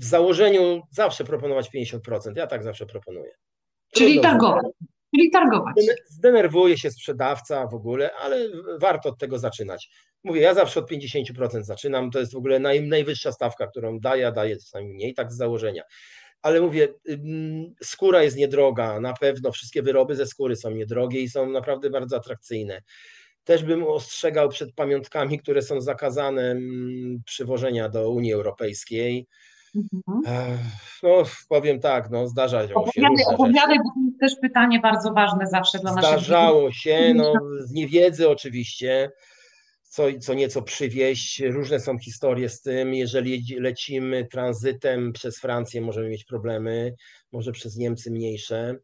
w 0.00 0.04
założeniu 0.04 0.82
zawsze 0.90 1.24
proponować 1.24 1.70
50%. 1.70 2.36
Ja 2.36 2.46
tak 2.46 2.62
zawsze 2.62 2.86
proponuję. 2.86 3.32
Czyli 3.94 4.20
targować. 4.20 4.66
Czyli 5.14 5.30
targować. 5.30 5.74
Zdenerwuje 6.08 6.78
się 6.78 6.90
sprzedawca 6.90 7.66
w 7.66 7.74
ogóle, 7.74 8.14
ale 8.14 8.48
warto 8.78 9.08
od 9.08 9.18
tego 9.18 9.38
zaczynać. 9.38 9.90
Mówię, 10.24 10.40
ja 10.40 10.54
zawsze 10.54 10.80
od 10.80 10.90
50% 10.90 11.62
zaczynam, 11.62 12.10
to 12.10 12.18
jest 12.18 12.32
w 12.32 12.36
ogóle 12.36 12.58
naj, 12.58 12.88
najwyższa 12.88 13.32
stawka, 13.32 13.66
którą 13.66 14.00
daję, 14.00 14.26
a 14.26 14.32
daję 14.32 14.56
czasami 14.56 14.88
mniej, 14.88 15.14
tak 15.14 15.32
z 15.32 15.36
założenia. 15.36 15.82
Ale 16.42 16.60
mówię, 16.60 16.88
skóra 17.82 18.22
jest 18.22 18.36
niedroga, 18.36 19.00
na 19.00 19.12
pewno 19.12 19.52
wszystkie 19.52 19.82
wyroby 19.82 20.16
ze 20.16 20.26
skóry 20.26 20.56
są 20.56 20.70
niedrogie 20.70 21.20
i 21.20 21.28
są 21.28 21.50
naprawdę 21.50 21.90
bardzo 21.90 22.16
atrakcyjne. 22.16 22.82
Też 23.44 23.64
bym 23.64 23.84
ostrzegał 23.84 24.48
przed 24.48 24.74
pamiątkami, 24.74 25.38
które 25.38 25.62
są 25.62 25.80
zakazane 25.80 26.56
przywożenia 27.24 27.88
do 27.88 28.10
Unii 28.10 28.32
Europejskiej. 28.32 29.26
Mhm. 29.74 30.58
No, 31.02 31.22
powiem 31.48 31.80
tak, 31.80 32.10
no, 32.10 32.28
zdarza 32.28 32.68
się. 32.68 32.74
Opowiadaj, 32.74 33.24
opowiadaj, 33.26 33.78
bo 33.78 33.84
to 33.84 34.00
jest 34.06 34.20
też 34.20 34.36
pytanie 34.42 34.80
bardzo 34.80 35.12
ważne 35.12 35.46
zawsze 35.46 35.78
dla 35.78 35.94
naszych 35.94 36.10
Zdarzało 36.10 36.72
się, 36.72 37.12
no, 37.14 37.32
z 37.60 37.72
niewiedzy 37.72 38.28
oczywiście 38.28 39.10
co, 39.92 40.02
co 40.20 40.34
nieco 40.34 40.62
przywieźć. 40.62 41.40
Różne 41.40 41.80
są 41.80 41.98
historie 41.98 42.48
z 42.48 42.60
tym. 42.60 42.94
Jeżeli 42.94 43.60
lecimy 43.60 44.24
tranzytem 44.24 45.12
przez 45.12 45.38
Francję, 45.38 45.80
możemy 45.80 46.08
mieć 46.08 46.24
problemy, 46.24 46.94
może 47.32 47.52
przez 47.52 47.76
Niemcy 47.76 48.10
mniejsze. 48.10 48.76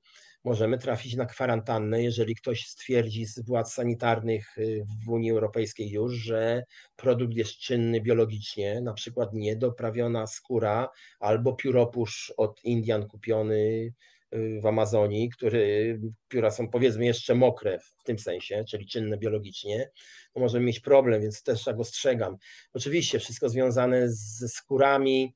Możemy 0.44 0.78
trafić 0.78 1.16
na 1.16 1.26
kwarantannę, 1.26 2.02
jeżeli 2.02 2.34
ktoś 2.34 2.66
stwierdzi 2.66 3.26
z 3.26 3.40
władz 3.40 3.72
sanitarnych 3.72 4.58
y, 4.58 4.84
w 5.06 5.08
Unii 5.08 5.30
Europejskiej 5.30 5.90
już, 5.90 6.14
że 6.14 6.62
produkt 6.96 7.34
jest 7.34 7.58
czynny 7.58 8.00
biologicznie, 8.00 8.80
na 8.80 8.92
przykład 8.92 9.32
niedoprawiona 9.32 10.26
skóra 10.26 10.88
albo 11.20 11.52
pióropusz 11.52 12.32
od 12.36 12.64
Indian 12.64 13.08
kupiony 13.08 13.92
w 14.32 14.66
Amazonii, 14.66 15.28
który, 15.28 16.00
pióra 16.28 16.50
są 16.50 16.68
powiedzmy 16.68 17.06
jeszcze 17.06 17.34
mokre 17.34 17.78
w 17.78 18.04
tym 18.04 18.18
sensie, 18.18 18.64
czyli 18.68 18.86
czynne 18.86 19.18
biologicznie, 19.18 19.90
to 20.34 20.40
możemy 20.40 20.66
mieć 20.66 20.80
problem, 20.80 21.22
więc 21.22 21.42
też 21.42 21.64
tak 21.64 21.80
ostrzegam. 21.80 22.36
Oczywiście 22.72 23.18
wszystko 23.18 23.48
związane 23.48 24.08
ze 24.08 24.48
skórami. 24.48 25.34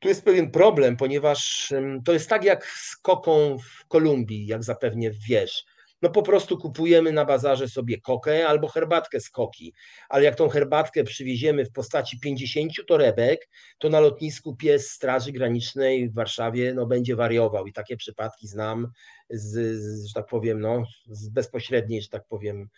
Tu 0.00 0.08
jest 0.08 0.24
pewien 0.24 0.50
problem, 0.50 0.96
ponieważ 0.96 1.72
to 2.04 2.12
jest 2.12 2.28
tak 2.28 2.44
jak 2.44 2.66
z 2.66 2.96
koką 2.96 3.56
w 3.58 3.86
Kolumbii, 3.88 4.46
jak 4.46 4.64
zapewnie 4.64 5.10
wiesz. 5.28 5.64
No 6.02 6.10
po 6.10 6.22
prostu 6.22 6.58
kupujemy 6.58 7.12
na 7.12 7.24
bazarze 7.24 7.68
sobie 7.68 8.00
kokę 8.00 8.48
albo 8.48 8.68
herbatkę 8.68 9.20
z 9.20 9.30
koki, 9.30 9.74
ale 10.08 10.24
jak 10.24 10.34
tą 10.34 10.48
herbatkę 10.48 11.04
przywieziemy 11.04 11.64
w 11.64 11.72
postaci 11.72 12.20
50 12.20 12.72
torebek, 12.88 13.48
to 13.78 13.88
na 13.88 14.00
lotnisku 14.00 14.56
pies 14.56 14.90
Straży 14.90 15.32
Granicznej 15.32 16.10
w 16.10 16.14
Warszawie 16.14 16.74
no, 16.74 16.86
będzie 16.86 17.16
wariował. 17.16 17.66
I 17.66 17.72
takie 17.72 17.96
przypadki 17.96 18.48
znam 18.48 18.88
z, 19.30 19.76
z 19.80 20.06
że 20.06 20.14
tak 20.14 20.26
powiem, 20.26 20.60
no, 20.60 20.84
z 21.06 21.28
bezpośredniej, 21.28 22.02
że 22.02 22.08
tak 22.08 22.24
powiem, 22.28 22.68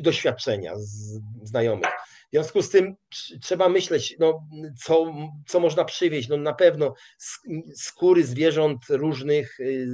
doświadczenia 0.00 0.72
z 0.76 1.20
znajomych. 1.42 1.90
W 2.30 2.32
związku 2.32 2.62
z 2.62 2.70
tym 2.70 2.94
trzeba 3.42 3.68
myśleć, 3.68 4.16
no, 4.18 4.48
co, 4.84 5.14
co 5.46 5.60
można 5.60 5.84
przywieźć. 5.84 6.28
No, 6.28 6.36
na 6.36 6.54
pewno 6.54 6.94
skóry 7.74 8.24
zwierząt 8.24 8.78
różnych 8.88 9.60
y, 9.60 9.86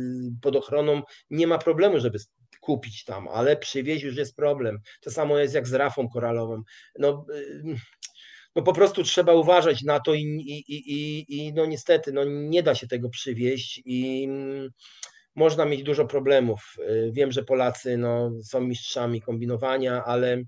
pod 0.43 0.57
ochroną 0.57 1.03
nie 1.31 1.47
ma 1.47 1.59
problemu, 1.59 2.01
żeby 2.01 2.19
kupić 2.61 3.05
tam, 3.05 3.29
ale 3.29 3.57
przywieźć 3.57 4.05
już 4.05 4.17
jest 4.17 4.37
problem. 4.37 4.79
To 5.01 5.11
samo 5.11 5.39
jest 5.39 5.55
jak 5.55 5.69
z 5.69 5.73
rafą 5.73 6.09
koralową. 6.09 6.63
No, 6.99 7.27
y, 7.35 7.77
no 8.57 8.63
po 8.63 8.73
prostu 8.73 9.03
trzeba 9.03 9.33
uważać 9.33 9.83
na 9.83 10.01
to 10.01 10.15
i, 10.15 10.23
i, 10.23 10.75
i, 10.93 11.25
i 11.29 11.53
no 11.53 11.67
niestety 11.67 12.13
no 12.13 12.25
nie 12.25 12.63
da 12.63 12.75
się 12.75 12.87
tego 12.87 13.09
przywieźć 13.09 13.83
i 13.85 14.25
mm, 14.25 14.71
można 15.35 15.65
mieć 15.65 15.83
dużo 15.83 16.07
problemów. 16.07 16.77
Y, 16.79 17.11
wiem, 17.13 17.33
że 17.33 17.45
Polacy 17.45 17.97
no, 17.97 18.31
są 18.45 18.61
mistrzami 18.61 19.21
kombinowania, 19.23 20.05
ale 20.05 20.43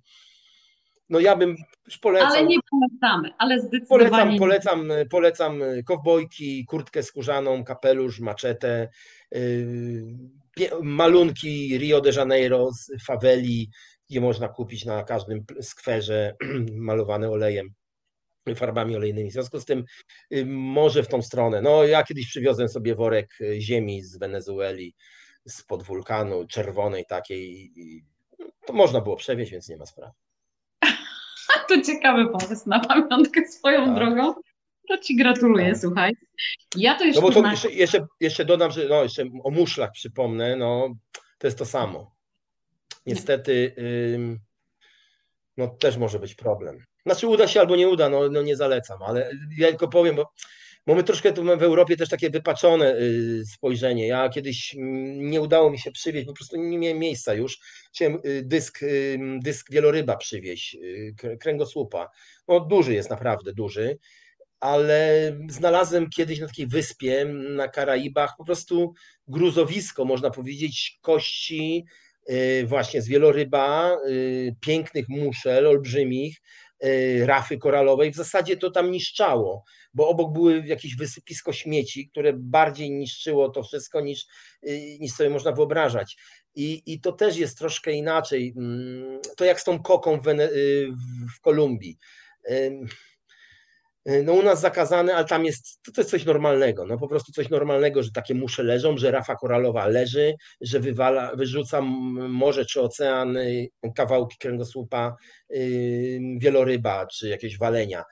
no 1.09 1.21
ja 1.21 1.37
bym 1.37 1.57
polecał. 2.03 2.31
Ale 2.31 2.45
nie 2.45 2.57
polecamy, 2.71 3.31
ale 3.39 3.61
zdecydowanie. 3.61 4.39
Polecam, 4.39 4.39
polecam, 4.39 4.93
polecam 5.11 5.63
kowbojki, 5.87 6.65
kurtkę 6.65 7.03
skórzaną, 7.03 7.65
kapelusz, 7.65 8.21
maczetę, 8.21 8.89
yy, 9.33 10.71
malunki 10.83 11.79
Rio 11.79 12.01
de 12.01 12.11
Janeiro 12.11 12.73
z 12.73 13.05
faweli, 13.05 13.71
gdzie 14.11 14.21
można 14.21 14.49
kupić 14.49 14.85
na 14.85 15.05
każdym 15.05 15.45
skwerze 15.61 16.37
malowane 16.89 17.31
olejem 17.31 17.69
farbami 18.55 18.97
olejnymi. 18.97 19.31
W 19.31 19.33
związku 19.33 19.61
z 19.61 19.65
tym 19.65 19.85
yy, 20.31 20.47
może 20.47 21.03
w 21.03 21.09
tą 21.09 21.23
stronę. 21.23 21.63
No 21.63 21.85
ja 21.85 22.03
kiedyś 22.03 22.27
przywiozłem 22.29 22.69
sobie 22.69 22.95
worek 22.95 23.37
yy, 23.41 23.61
ziemi 23.61 24.03
z 24.03 24.19
Wenezueli, 24.19 24.95
spod 25.49 25.83
wulkanu 25.83 26.47
czerwonej 26.47 27.05
takiej. 27.09 27.73
To 28.67 28.73
można 28.73 29.01
było 29.01 29.17
przewieźć, 29.17 29.53
więc 29.53 29.69
nie 29.69 29.77
ma 29.77 29.87
sprawy. 29.87 30.13
To 31.69 31.83
ciekawy 31.83 32.27
pomysł 32.29 32.69
na 32.69 32.81
pamiątkę 32.81 33.49
swoją 33.49 33.85
tak. 33.85 33.95
drogą. 33.95 34.35
To 34.89 34.99
ci 34.99 35.17
gratuluję, 35.17 35.71
tak. 35.73 35.81
słuchaj. 35.81 36.13
Ja 36.77 36.95
to 36.95 37.05
jeszcze. 37.05 37.21
No 37.21 37.29
bo 37.29 37.35
to 37.35 37.43
na... 37.43 37.51
jeszcze, 37.51 37.71
jeszcze, 37.71 38.07
jeszcze, 38.21 38.45
dodam, 38.45 38.71
że 38.71 38.89
no, 38.89 39.03
jeszcze 39.03 39.25
o 39.45 39.51
muszlach 39.51 39.91
przypomnę, 39.93 40.57
no 40.57 40.95
to 41.39 41.47
jest 41.47 41.59
to 41.59 41.67
samo. 41.67 42.15
Niestety, 43.07 43.75
ym, 44.15 44.39
no 45.57 45.69
też 45.69 45.97
może 45.97 46.19
być 46.19 46.35
problem. 46.35 46.85
Znaczy 47.07 47.27
uda 47.27 47.49
się 47.49 47.61
albo 47.61 47.77
nie 47.77 47.89
uda, 47.89 48.09
no, 48.09 48.29
no 48.29 48.43
nie 48.43 48.57
zalecam, 48.57 49.03
ale 49.03 49.31
ja 49.59 49.69
tylko 49.69 49.89
powiem, 49.89 50.17
bo 50.17 50.33
Mamy 50.89 51.05
troszkę 51.05 51.33
tu 51.33 51.45
w 51.45 51.63
Europie 51.63 51.97
też 51.97 52.09
takie 52.09 52.31
wypaczone 52.31 52.97
y, 52.97 53.43
spojrzenie. 53.47 54.07
Ja 54.07 54.29
kiedyś 54.29 54.75
mm, 54.75 55.31
nie 55.31 55.41
udało 55.41 55.71
mi 55.71 55.79
się 55.79 55.93
przywieźć, 55.93 56.27
po 56.27 56.33
prostu 56.33 56.57
nie 56.57 56.79
miałem 56.79 56.99
miejsca 56.99 57.35
już. 57.35 57.59
Chciałem 57.95 58.19
y, 58.25 58.43
dysk, 58.43 58.83
y, 58.83 59.19
dysk 59.43 59.71
wieloryba 59.71 60.17
przywieźć, 60.17 60.77
kręgosłupa. 61.41 62.09
No 62.49 62.61
duży 62.61 62.95
jest, 62.95 63.11
naprawdę 63.11 63.53
duży, 63.53 63.99
ale 64.61 65.33
znalazłem 65.49 66.11
kiedyś 66.11 66.41
na 66.41 66.47
takiej 66.47 66.67
wyspie 66.67 67.25
na 67.25 67.69
Karaibach 67.69 68.35
po 68.39 68.45
prostu 68.45 68.95
gruzowisko, 69.27 70.05
można 70.05 70.31
powiedzieć, 70.31 70.99
kości 71.03 71.85
właśnie 72.65 73.03
z 73.03 73.09
wieloryba, 73.09 73.97
pięknych 74.61 75.09
muszel, 75.09 75.67
olbrzymich, 75.67 76.37
rafy 77.25 77.59
koralowej, 77.59 78.13
w 78.13 78.17
zasadzie 78.17 78.57
to 78.57 78.71
tam 78.71 78.91
niszczało, 78.91 79.65
bo 79.95 80.09
obok 80.09 80.33
były 80.33 80.63
jakieś 80.67 80.97
wysypisko 80.97 81.53
śmieci, 81.53 82.09
które 82.09 82.33
bardziej 82.33 82.91
niszczyło 82.91 83.49
to 83.49 83.63
wszystko 83.63 84.01
niż, 84.01 84.27
y, 84.69 84.99
niż 85.01 85.13
sobie 85.13 85.31
można 85.31 85.53
wyobrażać. 85.53 86.17
I, 86.55 86.83
I 86.87 87.01
to 87.01 87.13
też 87.13 87.37
jest 87.37 87.59
troszkę 87.59 87.93
inaczej. 87.93 88.55
Mm, 88.57 89.21
to 89.37 89.45
jak 89.45 89.61
z 89.61 89.65
tą 89.65 89.83
koką 89.83 90.21
w, 90.21 90.25
w 91.37 91.41
Kolumbii. 91.41 91.99
Y, 94.09 94.23
no 94.25 94.33
u 94.33 94.43
nas 94.43 94.61
zakazane, 94.61 95.15
ale 95.15 95.25
tam 95.25 95.45
jest, 95.45 95.83
to, 95.83 95.93
to 95.93 96.01
jest 96.01 96.11
coś 96.11 96.25
normalnego, 96.25 96.87
no 96.87 96.99
po 96.99 97.09
prostu 97.09 97.33
coś 97.33 97.51
normalnego, 97.51 98.03
że 98.03 98.11
takie 98.11 98.35
musze 98.35 98.63
leżą, 98.63 98.97
że 98.97 99.11
rafa 99.11 99.37
koralowa 99.37 99.87
leży, 99.87 100.35
że 100.61 100.81
wywala, 100.81 101.37
wyrzuca 101.37 101.81
morze 101.81 102.65
czy 102.65 102.81
ocean 102.81 103.39
kawałki 103.95 104.37
kręgosłupa 104.39 105.17
yy, 105.51 106.21
wieloryba 106.39 107.07
czy 107.07 107.29
jakieś 107.29 107.59
walenia. 107.59 108.05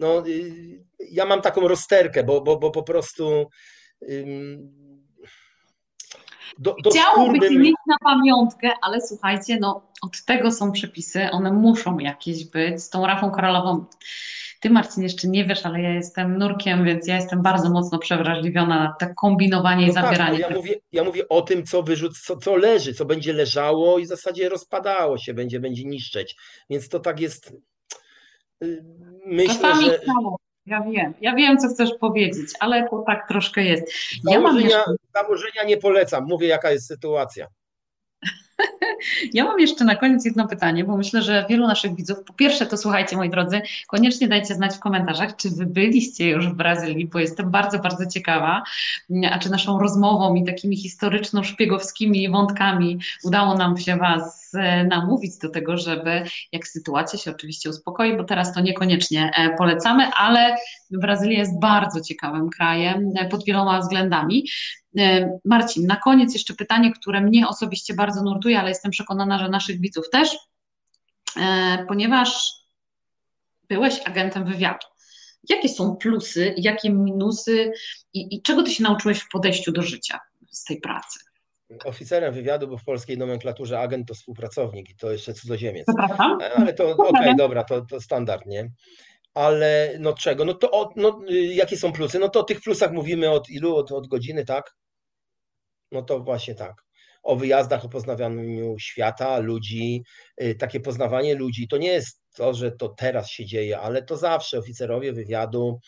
No, 0.00 0.26
yy, 0.26 0.84
ja 1.10 1.26
mam 1.26 1.42
taką 1.42 1.68
rozterkę, 1.68 2.24
bo, 2.24 2.40
bo, 2.40 2.58
bo 2.58 2.70
po 2.70 2.82
prostu 2.82 3.48
yy, 4.00 4.58
do, 6.58 6.74
do 6.84 6.90
Chciałoby 6.90 7.38
bym... 7.38 7.62
mieć 7.62 7.74
na 7.86 7.96
pamiątkę, 8.04 8.70
ale 8.82 9.00
słuchajcie, 9.00 9.58
no 9.60 9.82
od 10.02 10.24
tego 10.24 10.52
są 10.52 10.72
przepisy, 10.72 11.30
one 11.30 11.52
muszą 11.52 11.98
jakieś 11.98 12.44
być. 12.44 12.82
Z 12.82 12.90
tą 12.90 13.06
rafą 13.06 13.30
koralową 13.30 13.84
ty, 14.60 14.70
Marcin, 14.70 15.02
jeszcze 15.02 15.28
nie 15.28 15.44
wiesz, 15.44 15.66
ale 15.66 15.82
ja 15.82 15.90
jestem 15.94 16.38
nurkiem, 16.38 16.84
więc 16.84 17.06
ja 17.06 17.16
jestem 17.16 17.42
bardzo 17.42 17.70
mocno 17.70 17.98
przewrażliwiona 17.98 18.84
na 18.84 18.94
te 18.98 19.14
kombinowanie 19.14 19.86
no 19.86 19.92
i 19.92 19.94
tak, 19.94 20.04
zabieranie. 20.04 20.38
Tak, 20.38 20.50
ja, 20.50 20.56
mówię, 20.56 20.74
ja 20.92 21.04
mówię 21.04 21.28
o 21.28 21.42
tym, 21.42 21.66
co 21.66 21.82
wyrzuc, 21.82 22.20
co, 22.20 22.36
co 22.36 22.56
leży, 22.56 22.94
co 22.94 23.04
będzie 23.04 23.32
leżało 23.32 23.98
i 23.98 24.04
w 24.04 24.08
zasadzie 24.08 24.48
rozpadało 24.48 25.18
się, 25.18 25.34
będzie, 25.34 25.60
będzie 25.60 25.84
niszczeć. 25.84 26.36
Więc 26.70 26.88
to 26.88 27.00
tak 27.00 27.20
jest. 27.20 27.52
Y, 28.64 28.84
myślę, 29.26 29.54
Czasami 29.54 29.86
że. 29.86 29.98
Chciało. 29.98 30.38
Ja 30.66 30.82
wiem, 30.82 31.14
ja 31.20 31.34
wiem, 31.34 31.58
co 31.58 31.68
chcesz 31.68 31.90
powiedzieć, 32.00 32.48
ale 32.60 32.88
to 32.88 33.04
tak 33.06 33.28
troszkę 33.28 33.64
jest. 33.64 33.92
Założenia, 34.22 34.30
ja 34.32 34.40
mam 34.40 34.62
jeszcze... 34.62 34.94
założenia 35.14 35.64
nie 35.64 35.76
polecam, 35.76 36.24
mówię, 36.28 36.46
jaka 36.46 36.70
jest 36.70 36.86
sytuacja. 36.86 37.46
Ja 39.32 39.44
mam 39.44 39.60
jeszcze 39.60 39.84
na 39.84 39.96
koniec 39.96 40.24
jedno 40.24 40.48
pytanie, 40.48 40.84
bo 40.84 40.96
myślę, 40.96 41.22
że 41.22 41.46
wielu 41.48 41.66
naszych 41.66 41.94
widzów, 41.96 42.18
po 42.26 42.32
pierwsze 42.32 42.66
to 42.66 42.76
słuchajcie 42.76 43.16
moi 43.16 43.30
drodzy, 43.30 43.62
koniecznie 43.86 44.28
dajcie 44.28 44.54
znać 44.54 44.74
w 44.74 44.80
komentarzach, 44.80 45.36
czy 45.36 45.50
wy 45.50 45.66
byliście 45.66 46.28
już 46.28 46.48
w 46.48 46.54
Brazylii, 46.54 47.06
bo 47.06 47.18
jestem 47.18 47.50
bardzo, 47.50 47.78
bardzo 47.78 48.06
ciekawa, 48.06 48.62
a 49.30 49.38
czy 49.38 49.50
naszą 49.50 49.78
rozmową 49.78 50.34
i 50.34 50.44
takimi 50.44 50.76
historyczno-szpiegowskimi 50.76 52.30
wątkami 52.30 52.98
udało 53.24 53.54
nam 53.54 53.78
się 53.78 53.96
was 53.96 54.54
e, 54.54 54.84
namówić 54.84 55.38
do 55.38 55.48
tego, 55.48 55.76
żeby 55.76 56.22
jak 56.52 56.68
sytuacja 56.68 57.18
się 57.18 57.30
oczywiście 57.30 57.70
uspokoi, 57.70 58.16
bo 58.16 58.24
teraz 58.24 58.54
to 58.54 58.60
niekoniecznie 58.60 59.30
e, 59.36 59.56
polecamy, 59.56 60.10
ale 60.16 60.56
Brazylia 60.90 61.38
jest 61.38 61.60
bardzo 61.60 62.00
ciekawym 62.00 62.50
krajem 62.50 63.12
e, 63.16 63.28
pod 63.28 63.44
wieloma 63.44 63.80
względami. 63.80 64.44
Marcin, 65.44 65.86
na 65.86 65.96
koniec 65.96 66.34
jeszcze 66.34 66.54
pytanie, 66.54 66.92
które 66.92 67.20
mnie 67.20 67.48
osobiście 67.48 67.94
bardzo 67.94 68.22
nurtuje, 68.22 68.58
ale 68.60 68.68
jestem 68.68 68.89
przekonana, 68.90 69.38
że 69.38 69.48
naszych 69.48 69.80
widzów 69.80 70.10
też, 70.10 70.36
e, 71.36 71.84
ponieważ 71.88 72.52
byłeś 73.68 74.00
agentem 74.04 74.44
wywiadu. 74.44 74.86
Jakie 75.48 75.68
są 75.68 75.96
plusy, 75.96 76.54
jakie 76.56 76.90
minusy 76.90 77.72
i, 78.14 78.34
i 78.34 78.42
czego 78.42 78.62
ty 78.62 78.70
się 78.70 78.82
nauczyłeś 78.82 79.18
w 79.18 79.28
podejściu 79.28 79.72
do 79.72 79.82
życia 79.82 80.20
z 80.50 80.64
tej 80.64 80.80
pracy? 80.80 81.18
Oficerem 81.84 82.34
wywiadu, 82.34 82.68
bo 82.68 82.78
w 82.78 82.84
polskiej 82.84 83.18
nomenklaturze 83.18 83.80
agent 83.80 84.08
to 84.08 84.14
współpracownik 84.14 84.90
i 84.90 84.96
to 84.96 85.12
jeszcze 85.12 85.34
cudzoziemiec. 85.34 85.86
Przepraszam? 85.86 86.38
Ale 86.56 86.72
to 86.72 86.90
okej, 86.90 87.08
okay, 87.08 87.34
dobra, 87.36 87.64
to, 87.64 87.80
to 87.80 88.00
standard, 88.00 88.46
nie? 88.46 88.70
ale 89.34 89.96
no 89.98 90.12
czego? 90.12 90.44
No 90.44 90.54
to 90.54 90.92
no, 90.96 91.20
y, 91.30 91.54
jakie 91.54 91.76
są 91.76 91.92
plusy? 91.92 92.18
No 92.18 92.28
to 92.28 92.40
o 92.40 92.44
tych 92.44 92.60
plusach 92.60 92.92
mówimy 92.92 93.30
od 93.30 93.50
ilu? 93.50 93.76
Od, 93.76 93.92
od 93.92 94.06
godziny, 94.06 94.44
tak? 94.44 94.76
No 95.92 96.02
to 96.02 96.20
właśnie 96.20 96.54
tak. 96.54 96.84
O 97.22 97.36
wyjazdach, 97.36 97.84
o 97.84 97.88
poznawaniu 97.88 98.78
świata, 98.78 99.38
ludzi, 99.38 100.02
y, 100.42 100.54
takie 100.54 100.80
poznawanie 100.80 101.34
ludzi. 101.34 101.68
To 101.68 101.76
nie 101.76 101.88
jest 101.88 102.22
to, 102.34 102.54
że 102.54 102.72
to 102.72 102.88
teraz 102.88 103.30
się 103.30 103.46
dzieje, 103.46 103.78
ale 103.78 104.02
to 104.02 104.16
zawsze 104.16 104.58
oficerowie 104.58 105.12
wywiadu 105.12 105.80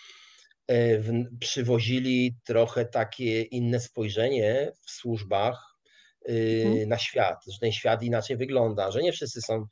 y, 0.71 1.03
przywozili 1.41 2.37
trochę 2.45 2.85
takie 2.85 3.43
inne 3.43 3.81
spojrzenie 3.81 4.73
w 4.87 4.91
służbach 4.91 5.73
mhm. 6.29 6.89
na 6.89 6.99
świat, 6.99 7.45
że 7.53 7.59
ten 7.61 7.73
świat 7.73 8.03
inaczej 8.03 8.37
wygląda, 8.37 8.91
że 8.91 9.03
nie 9.03 9.13
wszyscy 9.13 9.43
są 9.43 9.67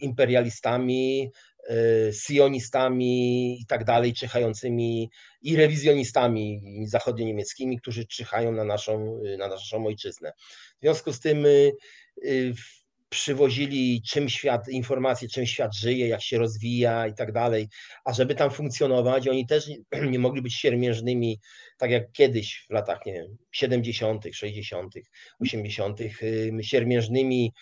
imperialistami, 0.00 1.30
Y, 1.30 1.49
sionistami 2.12 3.60
i 3.60 3.66
tak 3.66 3.84
dalej, 3.84 4.12
czyhającymi 4.12 5.10
i 5.42 5.56
rewizjonistami 5.56 6.60
zachodnio-niemieckimi, 6.86 7.78
którzy 7.80 8.06
czyhają 8.06 8.52
na 8.52 8.64
naszą, 8.64 9.20
na 9.38 9.48
naszą 9.48 9.86
ojczyznę. 9.86 10.32
W 10.78 10.80
związku 10.80 11.12
z 11.12 11.20
tym 11.20 11.46
y, 11.46 11.72
przywozili 13.10 14.02
czym 14.02 14.28
świat, 14.28 14.68
informacje, 14.68 15.28
czym 15.28 15.46
świat 15.46 15.76
żyje, 15.76 16.08
jak 16.08 16.22
się 16.22 16.38
rozwija 16.38 17.06
i 17.06 17.14
tak 17.14 17.32
dalej, 17.32 17.68
a 18.04 18.12
żeby 18.12 18.34
tam 18.34 18.50
funkcjonować, 18.50 19.28
oni 19.28 19.46
też 19.46 19.68
nie 20.10 20.18
mogli 20.28 20.42
być 20.42 20.54
siermiężnymi, 20.54 21.40
tak 21.78 21.90
jak 21.90 22.12
kiedyś 22.12 22.66
w 22.68 22.72
latach, 22.72 23.06
nie 23.06 23.12
wiem, 23.12 23.36
70., 23.52 24.24
60., 24.32 24.94
80., 25.40 25.98
siermiężnymi 26.62 27.52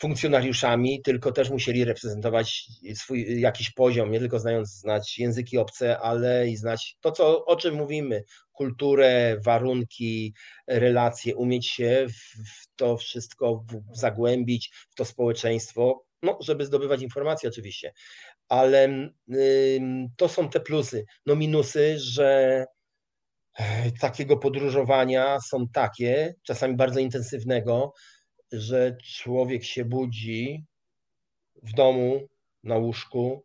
funkcjonariuszami, 0.00 1.02
tylko 1.02 1.32
też 1.32 1.50
musieli 1.50 1.84
reprezentować 1.84 2.68
swój 2.94 3.40
jakiś 3.40 3.70
poziom, 3.70 4.10
nie 4.10 4.20
tylko 4.20 4.38
znając 4.38 4.68
znać 4.68 5.18
języki 5.18 5.58
obce, 5.58 5.98
ale 5.98 6.48
i 6.48 6.56
znać 6.56 6.96
to, 7.00 7.12
co, 7.12 7.44
o 7.44 7.56
czym 7.56 7.74
mówimy, 7.74 8.24
kulturę, 8.52 9.36
warunki, 9.44 10.34
relacje, 10.66 11.36
umieć 11.36 11.68
się 11.68 12.06
w 12.08 12.76
to 12.76 12.96
wszystko 12.96 13.64
zagłębić, 13.92 14.72
w 14.90 14.94
to 14.94 15.04
społeczeństwo, 15.04 16.04
no, 16.22 16.38
żeby 16.40 16.66
zdobywać 16.66 17.02
informacje 17.02 17.48
oczywiście, 17.48 17.92
ale 18.48 19.10
to 20.16 20.28
są 20.28 20.48
te 20.48 20.60
plusy. 20.60 21.04
No 21.26 21.36
minusy, 21.36 21.98
że 21.98 22.64
e, 23.58 23.90
takiego 24.00 24.36
podróżowania 24.36 25.40
są 25.40 25.68
takie, 25.68 26.34
czasami 26.42 26.76
bardzo 26.76 27.00
intensywnego, 27.00 27.92
że 28.60 28.96
człowiek 29.04 29.64
się 29.64 29.84
budzi 29.84 30.64
w 31.62 31.72
domu, 31.72 32.28
na 32.64 32.76
łóżku 32.76 33.44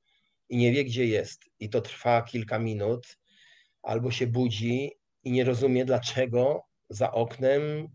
i 0.50 0.58
nie 0.58 0.72
wie, 0.72 0.86
gdzie 0.86 1.06
jest. 1.06 1.46
I 1.60 1.70
to 1.70 1.82
trwa 1.82 2.22
kilka 2.22 2.60
minut, 2.60 3.18
albo 3.82 4.12
się 4.12 4.28
budzi 4.28 4.92
i 5.24 5.32
nie 5.32 5.44
rozumie, 5.44 5.86
dlaczego 5.86 6.64
za 6.90 7.12
oknem 7.12 7.88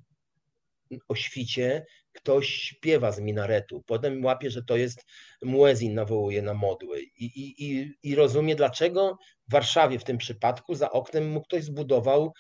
o 1.09 1.15
świcie 1.15 1.87
ktoś 2.13 2.49
śpiewa 2.49 3.13
z 3.13 3.21
minaretu. 3.21 3.83
Potem 3.87 4.25
łapie, 4.25 4.51
że 4.51 4.63
to 4.63 4.77
jest 4.77 5.05
muezin, 5.43 5.95
nawołuje 5.95 6.43
na 6.43 6.55
modły. 6.55 7.01
I, 7.03 7.25
i, 7.25 7.65
i, 7.65 7.95
I 8.03 8.15
rozumie, 8.15 8.57
dlaczego 8.57 9.19
w 9.49 9.53
Warszawie 9.53 9.99
w 9.99 10.05
tym 10.05 10.19
przypadku 10.19 10.75
za 10.75 10.91
oknem 10.91 11.31
mu 11.31 11.43
ktoś 11.43 11.65
zbudował 11.65 12.33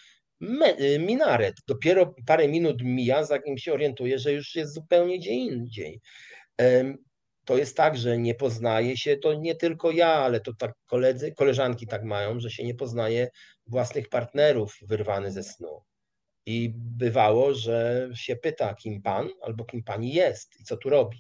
minaret. 0.98 1.54
Dopiero 1.66 2.14
parę 2.26 2.48
minut 2.48 2.82
mija, 2.82 3.24
zanim 3.24 3.58
się 3.58 3.72
orientuje, 3.72 4.18
że 4.18 4.32
już 4.32 4.54
jest 4.54 4.74
zupełnie 4.74 5.18
gdzie 5.18 5.30
indziej. 5.30 6.00
To 7.44 7.56
jest 7.56 7.76
tak, 7.76 7.96
że 7.96 8.18
nie 8.18 8.34
poznaje 8.34 8.96
się, 8.96 9.16
to 9.16 9.34
nie 9.34 9.54
tylko 9.54 9.90
ja, 9.90 10.08
ale 10.08 10.40
to 10.40 10.52
tak 10.58 10.72
koledzy, 10.86 11.32
koleżanki 11.32 11.86
tak 11.86 12.04
mają, 12.04 12.40
że 12.40 12.50
się 12.50 12.64
nie 12.64 12.74
poznaje 12.74 13.28
własnych 13.66 14.08
partnerów 14.08 14.76
wyrwany 14.82 15.32
ze 15.32 15.42
snu. 15.42 15.82
I 16.46 16.72
bywało, 16.76 17.54
że 17.54 18.08
się 18.14 18.36
pyta, 18.36 18.74
kim 18.74 19.02
pan 19.02 19.28
albo 19.42 19.64
kim 19.64 19.82
pani 19.82 20.14
jest 20.14 20.60
i 20.60 20.64
co 20.64 20.76
tu 20.76 20.90
robi 20.90 21.18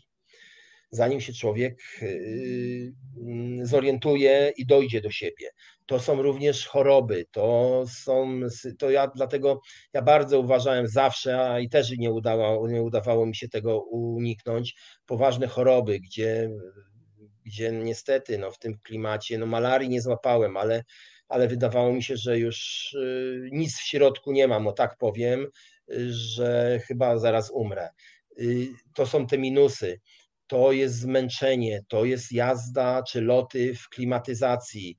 zanim 0.94 1.20
się 1.20 1.32
człowiek 1.32 1.82
y, 2.02 2.92
mm, 3.20 3.66
zorientuje 3.66 4.52
i 4.56 4.66
dojdzie 4.66 5.00
do 5.00 5.10
siebie. 5.10 5.50
To 5.86 6.00
są 6.00 6.22
również 6.22 6.66
choroby, 6.66 7.24
to 7.30 7.84
są, 7.88 8.40
to 8.78 8.90
ja 8.90 9.06
dlatego 9.06 9.60
ja 9.92 10.02
bardzo 10.02 10.40
uważałem 10.40 10.88
zawsze, 10.88 11.50
a 11.50 11.60
i 11.60 11.68
też 11.68 11.90
nie 11.98 12.12
udało, 12.12 12.68
nie 12.68 12.82
udawało 12.82 13.26
mi 13.26 13.36
się 13.36 13.48
tego 13.48 13.80
uniknąć, 13.80 14.74
poważne 15.06 15.46
choroby, 15.46 16.00
gdzie, 16.00 16.50
gdzie 17.44 17.72
niestety 17.72 18.38
no, 18.38 18.50
w 18.50 18.58
tym 18.58 18.78
klimacie, 18.82 19.38
no 19.38 19.46
malarii 19.46 19.88
nie 19.88 20.02
złapałem, 20.02 20.56
ale, 20.56 20.84
ale 21.28 21.48
wydawało 21.48 21.92
mi 21.92 22.02
się, 22.02 22.16
że 22.16 22.38
już 22.38 22.92
y, 22.92 23.48
nic 23.52 23.78
w 23.78 23.86
środku 23.86 24.32
nie 24.32 24.48
mam, 24.48 24.66
o 24.66 24.72
tak 24.72 24.96
powiem, 24.98 25.46
że 26.08 26.80
chyba 26.86 27.18
zaraz 27.18 27.50
umrę. 27.50 27.88
Y, 28.40 28.68
to 28.94 29.06
są 29.06 29.26
te 29.26 29.38
minusy 29.38 30.00
to 30.46 30.72
jest 30.72 30.98
zmęczenie, 30.98 31.80
to 31.88 32.04
jest 32.04 32.32
jazda 32.32 33.02
czy 33.02 33.20
loty 33.20 33.74
w 33.74 33.88
klimatyzacji, 33.88 34.96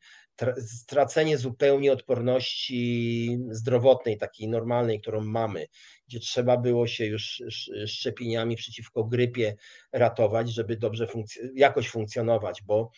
stracenie 0.60 1.38
zupełnie 1.38 1.92
odporności 1.92 3.40
zdrowotnej, 3.50 4.18
takiej 4.18 4.48
normalnej, 4.48 5.02
którą 5.02 5.22
mamy, 5.22 5.68
gdzie 6.08 6.20
trzeba 6.20 6.58
było 6.58 6.88
się 6.88 7.06
już 7.06 7.44
szczepieniami 7.88 8.56
przeciwko 8.56 9.04
grypie 9.04 9.56
ratować, 9.92 10.50
żeby 10.50 10.78
dobrze 10.78 11.06
funkc- 11.06 11.50
jakoś 11.56 11.90
funkcjonować, 11.90 12.64
bo 12.64 12.92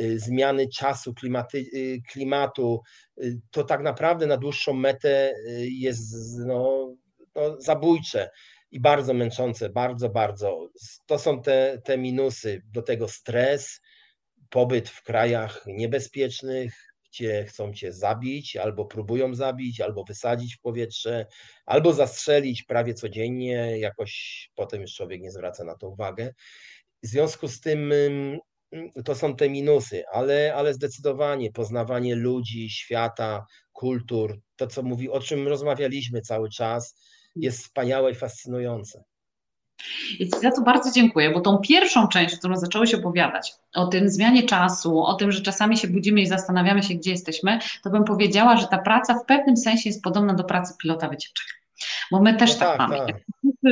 y, 0.00 0.18
zmiany 0.18 0.68
czasu, 0.68 1.14
klimaty, 1.14 1.58
y, 1.58 2.02
klimatu, 2.08 2.80
y, 3.22 3.40
to 3.50 3.64
tak 3.64 3.82
naprawdę 3.82 4.26
na 4.26 4.36
dłuższą 4.36 4.74
metę 4.74 5.32
jest 5.70 6.14
no, 6.38 6.94
no 7.34 7.60
zabójcze 7.60 8.30
i 8.70 8.80
bardzo 8.80 9.14
męczące, 9.14 9.70
bardzo, 9.70 10.08
bardzo. 10.08 10.68
To 11.06 11.18
są 11.18 11.42
te, 11.42 11.80
te 11.84 11.98
minusy. 11.98 12.62
Do 12.72 12.82
tego 12.82 13.08
stres, 13.08 13.80
pobyt 14.50 14.88
w 14.88 15.02
krajach 15.02 15.64
niebezpiecznych, 15.66 16.94
gdzie 17.10 17.44
chcą 17.44 17.72
cię 17.72 17.92
zabić, 17.92 18.56
albo 18.56 18.84
próbują 18.84 19.34
zabić, 19.34 19.80
albo 19.80 20.04
wysadzić 20.04 20.56
w 20.56 20.60
powietrze, 20.60 21.26
albo 21.66 21.92
zastrzelić 21.92 22.62
prawie 22.62 22.94
codziennie, 22.94 23.78
jakoś 23.78 24.50
potem 24.54 24.82
już 24.82 24.94
człowiek 24.94 25.20
nie 25.20 25.30
zwraca 25.30 25.64
na 25.64 25.76
to 25.76 25.88
uwagę. 25.88 26.34
W 27.02 27.06
związku 27.06 27.48
z 27.48 27.60
tym 27.60 27.92
to 29.04 29.14
są 29.14 29.36
te 29.36 29.50
minusy, 29.50 30.04
ale, 30.12 30.54
ale 30.54 30.74
zdecydowanie 30.74 31.52
poznawanie 31.52 32.14
ludzi, 32.14 32.70
świata, 32.70 33.46
kultur, 33.72 34.40
to 34.56 34.66
co 34.66 34.82
mówi, 34.82 35.10
o 35.10 35.20
czym 35.20 35.48
rozmawialiśmy 35.48 36.20
cały 36.20 36.50
czas, 36.50 36.94
jest 37.36 37.58
wspaniałe 37.58 38.10
i 38.10 38.14
fascynujące. 38.14 39.04
I 40.18 40.30
za 40.40 40.50
to 40.50 40.62
bardzo 40.62 40.90
dziękuję, 40.90 41.30
bo 41.30 41.40
tą 41.40 41.58
pierwszą 41.58 42.08
część, 42.08 42.36
którą 42.36 42.56
zaczęłeś 42.56 42.94
opowiadać, 42.94 43.54
o 43.74 43.86
tym 43.86 44.08
zmianie 44.08 44.42
czasu, 44.42 45.02
o 45.02 45.14
tym, 45.14 45.32
że 45.32 45.42
czasami 45.42 45.78
się 45.78 45.88
budzimy 45.88 46.20
i 46.20 46.26
zastanawiamy 46.26 46.82
się, 46.82 46.94
gdzie 46.94 47.10
jesteśmy, 47.10 47.58
to 47.82 47.90
bym 47.90 48.04
powiedziała, 48.04 48.56
że 48.56 48.66
ta 48.66 48.78
praca 48.78 49.14
w 49.14 49.24
pewnym 49.24 49.56
sensie 49.56 49.88
jest 49.88 50.02
podobna 50.02 50.34
do 50.34 50.44
pracy 50.44 50.74
pilota 50.82 51.08
wycieczek. 51.08 51.46
Bo 52.10 52.22
my 52.22 52.34
też 52.34 52.54
no 52.54 52.58
tak, 52.58 52.68
tak, 52.68 52.78
mamy. 52.78 52.98
Tak. 53.06 53.16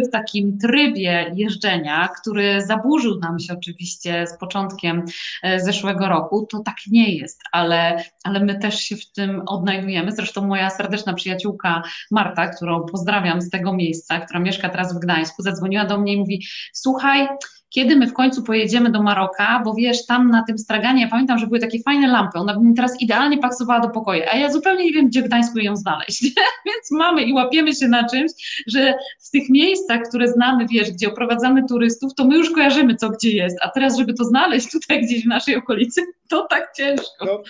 W 0.09 0.11
takim 0.13 0.59
trybie 0.59 1.33
jeżdżenia, 1.35 2.09
który 2.21 2.63
zaburzył 2.67 3.19
nam 3.19 3.39
się 3.39 3.55
oczywiście 3.55 4.27
z 4.27 4.39
początkiem 4.39 5.05
e, 5.43 5.61
zeszłego 5.61 6.09
roku, 6.09 6.47
to 6.51 6.59
tak 6.59 6.77
nie 6.91 7.15
jest, 7.15 7.41
ale, 7.53 8.05
ale 8.25 8.41
my 8.41 8.59
też 8.59 8.79
się 8.81 8.97
w 8.97 9.13
tym 9.13 9.43
odnajdujemy. 9.47 10.13
Zresztą 10.13 10.47
moja 10.47 10.71
serdeczna 10.71 11.15
przyjaciółka 11.15 11.83
Marta, 12.11 12.49
którą 12.49 12.87
pozdrawiam 12.87 13.43
z 13.43 13.51
tego 13.51 13.73
miejsca, 13.73 14.21
która 14.21 14.41
mieszka 14.41 14.69
teraz 14.69 14.95
w 14.95 14.99
Gdańsku, 14.99 15.43
zadzwoniła 15.43 15.85
do 15.85 15.99
mnie 15.99 16.13
i 16.13 16.19
mówi: 16.19 16.47
Słuchaj, 16.73 17.29
kiedy 17.75 17.97
my 17.97 18.07
w 18.07 18.13
końcu 18.13 18.43
pojedziemy 18.43 18.91
do 18.91 19.03
Maroka, 19.03 19.63
bo 19.65 19.75
wiesz, 19.75 20.07
tam 20.07 20.31
na 20.31 20.43
tym 20.43 20.59
straganie, 20.59 21.03
ja 21.03 21.09
pamiętam, 21.09 21.39
że 21.39 21.47
były 21.47 21.59
takie 21.59 21.83
fajne 21.83 22.09
lampy, 22.09 22.39
ona 22.39 22.55
by 22.55 22.65
mi 22.65 22.75
teraz 22.75 23.01
idealnie 23.01 23.39
pasowała 23.39 23.81
do 23.81 23.91
pokoju, 23.91 24.23
a 24.33 24.37
ja 24.37 24.53
zupełnie 24.53 24.85
nie 24.85 24.93
wiem, 24.93 25.09
gdzie 25.09 25.23
w 25.23 25.25
Gdańsku 25.25 25.59
ją 25.59 25.77
znaleźć, 25.77 26.23
więc 26.67 26.91
mamy 26.91 27.23
i 27.23 27.33
łapiemy 27.33 27.75
się 27.75 27.89
na 27.89 28.09
czymś, 28.09 28.24
że 28.67 28.95
w 29.21 29.31
tych 29.31 29.51
miejscach, 29.51 30.01
które 30.09 30.29
znamy, 30.29 30.67
wiesz, 30.73 30.91
gdzie 30.91 31.09
oprowadzamy 31.09 31.63
turystów, 31.69 32.15
to 32.15 32.25
my 32.25 32.37
już 32.37 32.51
kojarzymy, 32.51 32.97
co 32.97 33.11
gdzie 33.11 33.31
jest, 33.31 33.57
a 33.63 33.69
teraz, 33.69 33.99
żeby 33.99 34.15
to 34.15 34.25
znaleźć 34.25 34.71
tutaj 34.73 35.03
gdzieś 35.03 35.25
w 35.25 35.29
naszej 35.29 35.57
okolicy, 35.57 36.01
to 36.29 36.47
tak 36.51 36.73
ciężko. 36.77 37.25
No, 37.27 37.43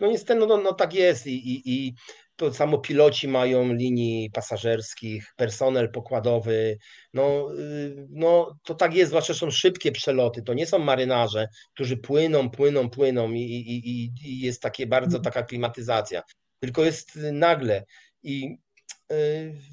no 0.00 0.08
niestety, 0.08 0.40
no, 0.40 0.46
no, 0.46 0.56
no 0.56 0.72
tak 0.72 0.94
jest 0.94 1.26
i, 1.26 1.54
i, 1.54 1.62
i 1.64 1.94
to 2.38 2.54
samo 2.54 2.78
piloci 2.78 3.28
mają 3.28 3.72
linii 3.72 4.30
pasażerskich, 4.30 5.32
personel 5.36 5.90
pokładowy. 5.90 6.78
No, 7.14 7.48
y, 7.58 8.06
no 8.10 8.58
to 8.64 8.74
tak 8.74 8.94
jest, 8.94 9.08
zwłaszcza 9.08 9.34
są 9.34 9.50
szybkie 9.50 9.92
przeloty. 9.92 10.42
To 10.42 10.54
nie 10.54 10.66
są 10.66 10.78
marynarze, 10.78 11.48
którzy 11.74 11.96
płyną, 11.96 12.50
płyną, 12.50 12.90
płyną 12.90 13.32
i, 13.32 13.40
i, 13.40 14.04
i 14.24 14.40
jest 14.40 14.62
takie 14.62 14.86
bardzo 14.86 15.16
mhm. 15.16 15.24
taka 15.24 15.42
klimatyzacja. 15.42 16.22
Tylko 16.60 16.84
jest 16.84 17.18
nagle 17.32 17.84
i 18.22 18.44
y, 18.44 18.58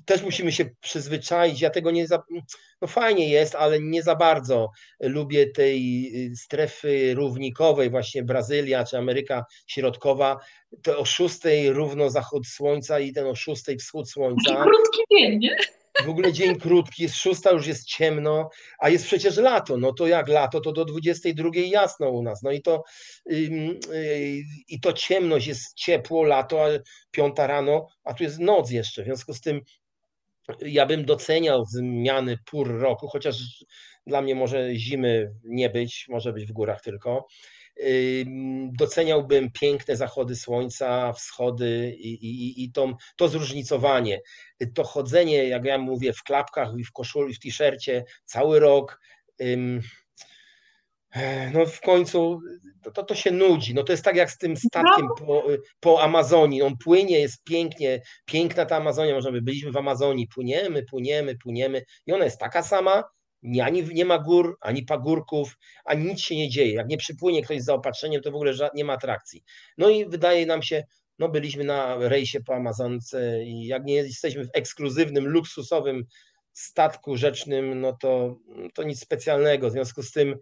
też 0.05 0.23
musimy 0.23 0.51
się 0.51 0.65
przyzwyczaić. 0.81 1.61
Ja 1.61 1.69
tego 1.69 1.91
nie 1.91 2.07
za, 2.07 2.23
no 2.81 2.87
fajnie 2.87 3.29
jest, 3.29 3.55
ale 3.55 3.79
nie 3.79 4.03
za 4.03 4.15
bardzo 4.15 4.71
lubię 4.99 5.51
tej 5.51 6.11
y, 6.31 6.35
strefy 6.35 7.13
równikowej, 7.13 7.89
właśnie 7.89 8.23
Brazylia 8.23 8.85
czy 8.85 8.97
Ameryka 8.97 9.45
Środkowa, 9.67 10.37
to 10.83 10.97
o 10.97 11.05
szóstej 11.05 11.73
równo 11.73 12.09
zachód 12.09 12.47
słońca 12.47 12.99
i 12.99 13.13
ten 13.13 13.27
o 13.27 13.35
szóstej 13.35 13.77
wschód 13.77 14.09
słońca. 14.09 14.55
Taki 14.55 14.69
krótki 14.69 15.03
dzień, 15.11 15.39
nie? 15.39 15.57
W 16.03 16.09
ogóle 16.09 16.33
dzień 16.33 16.55
krótki, 16.59 17.03
jest 17.03 17.15
szósta, 17.15 17.51
już 17.51 17.67
jest 17.67 17.87
ciemno, 17.87 18.49
a 18.79 18.89
jest 18.89 19.05
przecież 19.05 19.37
lato. 19.37 19.77
No 19.77 19.93
to 19.93 20.07
jak 20.07 20.27
lato, 20.27 20.59
to 20.59 20.71
do 20.71 20.85
22 20.85 21.49
jasno 21.53 22.09
u 22.09 22.23
nas. 22.23 22.43
No 22.43 22.51
i 22.51 22.61
to, 22.61 22.83
yy, 23.25 24.43
i 24.67 24.79
to 24.79 24.93
ciemność, 24.93 25.47
jest 25.47 25.73
ciepło, 25.73 26.23
lato, 26.23 26.65
a 26.65 26.67
piąta 27.11 27.47
rano, 27.47 27.87
a 28.03 28.13
tu 28.13 28.23
jest 28.23 28.39
noc 28.39 28.71
jeszcze. 28.71 29.01
W 29.01 29.05
związku 29.05 29.33
z 29.33 29.41
tym 29.41 29.61
ja 30.61 30.85
bym 30.85 31.05
doceniał 31.05 31.65
zmiany 31.65 32.37
pór 32.45 32.79
roku, 32.79 33.07
chociaż 33.07 33.65
dla 34.07 34.21
mnie 34.21 34.35
może 34.35 34.75
zimy 34.75 35.33
nie 35.43 35.69
być, 35.69 36.05
może 36.09 36.33
być 36.33 36.45
w 36.45 36.51
górach 36.51 36.81
tylko. 36.81 37.27
Doceniałbym 38.79 39.51
piękne 39.51 39.95
zachody 39.95 40.35
słońca, 40.35 41.13
wschody 41.13 41.95
i, 41.97 42.13
i, 42.13 42.63
i 42.63 42.71
to, 42.71 42.97
to 43.17 43.27
zróżnicowanie. 43.27 44.21
To 44.73 44.83
chodzenie, 44.83 45.47
jak 45.47 45.65
ja 45.65 45.77
mówię, 45.77 46.13
w 46.13 46.23
klapkach 46.23 46.69
i 46.77 46.83
w 46.83 46.91
koszuli, 46.91 47.33
w 47.33 47.39
t-shircie 47.39 48.03
cały 48.25 48.59
rok 48.59 48.99
no 51.53 51.65
w 51.65 51.81
końcu 51.81 52.39
to, 52.93 53.03
to 53.03 53.15
się 53.15 53.31
nudzi. 53.31 53.73
No 53.73 53.83
to 53.83 53.93
jest 53.93 54.03
tak 54.03 54.15
jak 54.15 54.31
z 54.31 54.37
tym 54.37 54.57
statkiem 54.57 55.07
po, 55.17 55.43
po 55.79 56.01
Amazonii. 56.01 56.61
On 56.61 56.77
płynie, 56.77 57.19
jest 57.19 57.43
pięknie, 57.43 58.01
piękna 58.25 58.65
ta 58.65 58.77
Amazonia, 58.77 59.13
można 59.13 59.31
by 59.31 59.41
byliśmy 59.41 59.71
w 59.71 59.77
Amazonii, 59.77 60.27
płyniemy, 60.27 60.83
płyniemy, 60.83 61.35
płyniemy 61.37 61.81
i 62.05 62.13
ona 62.13 62.25
jest 62.25 62.39
taka 62.39 62.63
sama, 62.63 63.03
nie, 63.45 63.65
ani 63.65 63.83
nie 63.93 64.05
ma 64.05 64.19
gór, 64.19 64.57
ani 64.61 64.83
pagórków, 64.83 65.57
ani 65.85 66.05
nic 66.05 66.19
się 66.19 66.35
nie 66.35 66.49
dzieje. 66.49 66.73
Jak 66.73 66.87
nie 66.87 66.97
przypłynie 66.97 67.41
ktoś 67.41 67.61
z 67.61 67.65
zaopatrzeniem, 67.65 68.21
to 68.21 68.31
w 68.31 68.35
ogóle 68.35 68.53
nie 68.75 68.85
ma 68.85 68.93
atrakcji. 68.93 69.43
No 69.77 69.89
i 69.89 70.05
wydaje 70.05 70.45
nam 70.45 70.61
się, 70.61 70.83
no 71.19 71.29
byliśmy 71.29 71.63
na 71.63 71.95
rejsie 71.97 72.41
po 72.41 72.55
Amazonce 72.55 73.43
i 73.43 73.67
jak 73.67 73.83
nie 73.85 73.93
jesteśmy 73.93 74.45
w 74.45 74.49
ekskluzywnym, 74.53 75.27
luksusowym 75.27 76.05
statku 76.53 77.17
rzecznym, 77.17 77.81
no 77.81 77.93
to, 77.93 78.35
to 78.73 78.83
nic 78.83 78.99
specjalnego. 78.99 79.69
W 79.69 79.71
związku 79.71 80.03
z 80.03 80.11
tym 80.11 80.35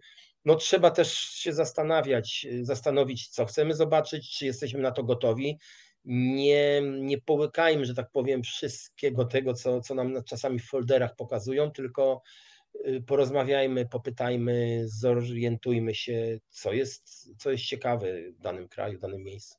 no 0.44 0.54
trzeba 0.54 0.90
też 0.90 1.12
się 1.18 1.52
zastanawiać, 1.52 2.46
zastanowić, 2.62 3.28
co 3.28 3.46
chcemy 3.46 3.74
zobaczyć, 3.74 4.38
czy 4.38 4.46
jesteśmy 4.46 4.80
na 4.80 4.90
to 4.90 5.04
gotowi. 5.04 5.58
Nie, 6.04 6.82
nie 7.00 7.20
połykajmy, 7.20 7.84
że 7.84 7.94
tak 7.94 8.10
powiem, 8.10 8.42
wszystkiego 8.42 9.24
tego, 9.24 9.54
co, 9.54 9.80
co 9.80 9.94
nam 9.94 10.24
czasami 10.24 10.58
w 10.58 10.66
folderach 10.66 11.16
pokazują, 11.16 11.70
tylko 11.70 12.22
porozmawiajmy, 13.06 13.86
popytajmy, 13.86 14.82
zorientujmy 14.84 15.94
się, 15.94 16.38
co 16.48 16.72
jest, 16.72 17.34
co 17.38 17.50
jest 17.50 17.64
ciekawe 17.64 18.06
w 18.30 18.40
danym 18.40 18.68
kraju, 18.68 18.98
w 18.98 19.00
danym 19.00 19.22
miejscu. 19.22 19.58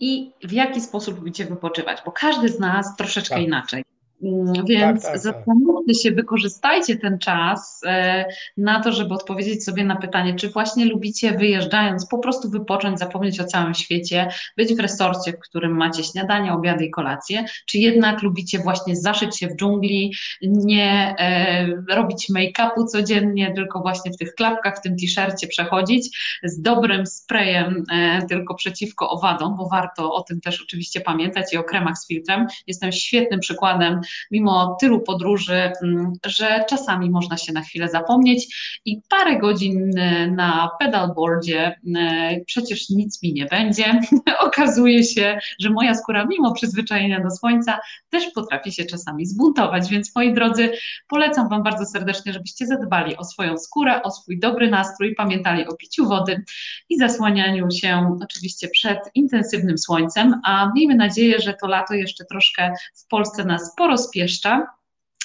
I 0.00 0.32
w 0.44 0.52
jaki 0.52 0.80
sposób 0.80 1.16
lubicie 1.16 1.44
wypoczywać, 1.44 1.98
bo 2.04 2.12
każdy 2.12 2.48
z 2.48 2.58
nas 2.58 2.96
troszeczkę 2.96 3.34
tak. 3.34 3.44
inaczej. 3.44 3.84
Mm, 4.22 4.66
więc 4.66 5.02
tak, 5.02 5.12
tak, 5.12 5.12
tak, 5.12 5.20
zastanówcie 5.20 5.94
się, 5.94 6.10
wykorzystajcie 6.10 6.96
ten 6.96 7.18
czas 7.18 7.80
e, 7.86 8.24
na 8.56 8.80
to, 8.80 8.92
żeby 8.92 9.14
odpowiedzieć 9.14 9.64
sobie 9.64 9.84
na 9.84 9.96
pytanie, 9.96 10.34
czy 10.34 10.50
właśnie 10.50 10.84
lubicie 10.84 11.32
wyjeżdżając 11.32 12.06
po 12.06 12.18
prostu 12.18 12.50
wypocząć, 12.50 12.98
zapomnieć 12.98 13.40
o 13.40 13.44
całym 13.44 13.74
świecie, 13.74 14.28
być 14.56 14.74
w 14.74 14.80
resorcie, 14.80 15.32
w 15.32 15.38
którym 15.38 15.76
macie 15.76 16.04
śniadanie, 16.04 16.52
obiady 16.52 16.84
i 16.84 16.90
kolacje, 16.90 17.44
czy 17.66 17.78
jednak 17.78 18.22
lubicie 18.22 18.58
właśnie 18.58 18.96
zaszyć 18.96 19.38
się 19.38 19.46
w 19.46 19.56
dżungli, 19.56 20.14
nie 20.42 21.14
e, 21.18 21.66
robić 21.94 22.30
make-upu 22.30 22.86
codziennie, 22.86 23.52
tylko 23.54 23.80
właśnie 23.80 24.12
w 24.12 24.16
tych 24.16 24.34
klapkach, 24.34 24.78
w 24.78 24.82
tym 24.82 24.96
t-shircie 24.96 25.46
przechodzić 25.46 26.18
z 26.44 26.60
dobrym 26.60 27.06
sprayem 27.06 27.84
e, 27.92 28.26
tylko 28.26 28.54
przeciwko 28.54 29.10
owadom, 29.10 29.56
bo 29.56 29.68
warto 29.68 30.14
o 30.14 30.22
tym 30.22 30.40
też 30.40 30.62
oczywiście 30.62 31.00
pamiętać 31.00 31.52
i 31.52 31.56
o 31.56 31.64
kremach 31.64 31.98
z 31.98 32.06
filtrem. 32.06 32.46
Jestem 32.66 32.92
świetnym 32.92 33.40
przykładem 33.40 34.00
mimo 34.30 34.76
tylu 34.80 35.00
podróży, 35.00 35.72
mm, 35.82 36.12
że 36.26 36.64
czasami 36.68 37.10
można 37.10 37.36
się 37.36 37.52
na 37.52 37.62
chwilę 37.62 37.88
zapomnieć 37.88 38.56
i 38.84 39.00
parę 39.08 39.38
godzin 39.38 39.98
e, 39.98 40.30
na 40.30 40.70
pedalboardzie 40.80 41.80
e, 41.96 42.40
przecież 42.46 42.90
nic 42.90 43.22
mi 43.22 43.32
nie 43.32 43.46
będzie. 43.46 44.00
Okazuje 44.46 45.04
się, 45.04 45.38
że 45.60 45.70
moja 45.70 45.94
skóra 45.94 46.24
mimo 46.24 46.52
przyzwyczajenia 46.52 47.20
do 47.20 47.30
słońca 47.30 47.78
też 48.10 48.30
potrafi 48.34 48.72
się 48.72 48.84
czasami 48.84 49.26
zbuntować, 49.26 49.88
więc 49.90 50.16
moi 50.16 50.34
drodzy, 50.34 50.72
polecam 51.08 51.48
Wam 51.48 51.62
bardzo 51.62 51.84
serdecznie, 51.84 52.32
żebyście 52.32 52.66
zadbali 52.66 53.16
o 53.16 53.24
swoją 53.24 53.58
skórę, 53.58 54.02
o 54.02 54.10
swój 54.10 54.38
dobry 54.38 54.70
nastrój, 54.70 55.14
pamiętali 55.14 55.66
o 55.66 55.76
piciu 55.76 56.08
wody 56.08 56.44
i 56.88 56.98
zasłanianiu 56.98 57.70
się 57.70 58.18
oczywiście 58.22 58.68
przed 58.68 58.98
intensywnym 59.14 59.78
słońcem, 59.78 60.40
a 60.44 60.70
miejmy 60.74 60.94
nadzieję, 60.94 61.40
że 61.40 61.54
to 61.54 61.66
lato 61.66 61.94
jeszcze 61.94 62.24
troszkę 62.24 62.72
w 62.94 63.06
Polsce 63.08 63.44
nas 63.44 63.74
porozpieszcza. 64.02 64.66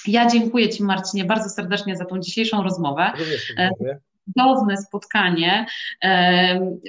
Ja 0.06 0.26
dziękuję 0.26 0.68
Ci, 0.68 0.82
Marcinie, 0.82 1.24
bardzo 1.24 1.48
serdecznie 1.50 1.96
za 1.96 2.04
tą 2.04 2.18
dzisiejszą 2.18 2.62
rozmowę. 2.62 3.12
Również 3.18 3.54
dziękuję 3.58 4.00
cudowne 4.34 4.76
spotkanie. 4.76 5.66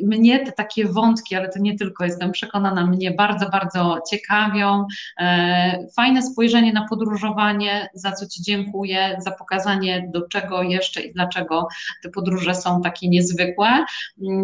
Mnie 0.04 0.46
te 0.46 0.52
takie 0.52 0.86
wątki, 0.86 1.36
ale 1.36 1.50
to 1.50 1.60
nie 1.60 1.78
tylko, 1.78 2.06
jestem 2.06 2.32
przekonana, 2.32 2.86
mnie 2.86 3.12
bardzo, 3.12 3.50
bardzo 3.50 4.00
ciekawią. 4.12 4.86
E, 5.20 5.88
fajne 5.96 6.22
spojrzenie 6.22 6.74
na 6.74 6.88
podróżowanie, 6.88 7.90
za 7.94 8.12
co 8.12 8.28
Ci 8.28 8.44
dziękuję, 8.44 9.18
za 9.20 9.32
pokazanie 9.32 10.10
do 10.14 10.28
czego 10.28 10.64
jeszcze 10.64 11.02
i 11.02 11.14
dlaczego 11.14 11.68
te 12.04 12.10
podróże 12.10 12.56
są 12.56 12.82
takie 12.82 13.10
niezwykłe. 13.10 13.86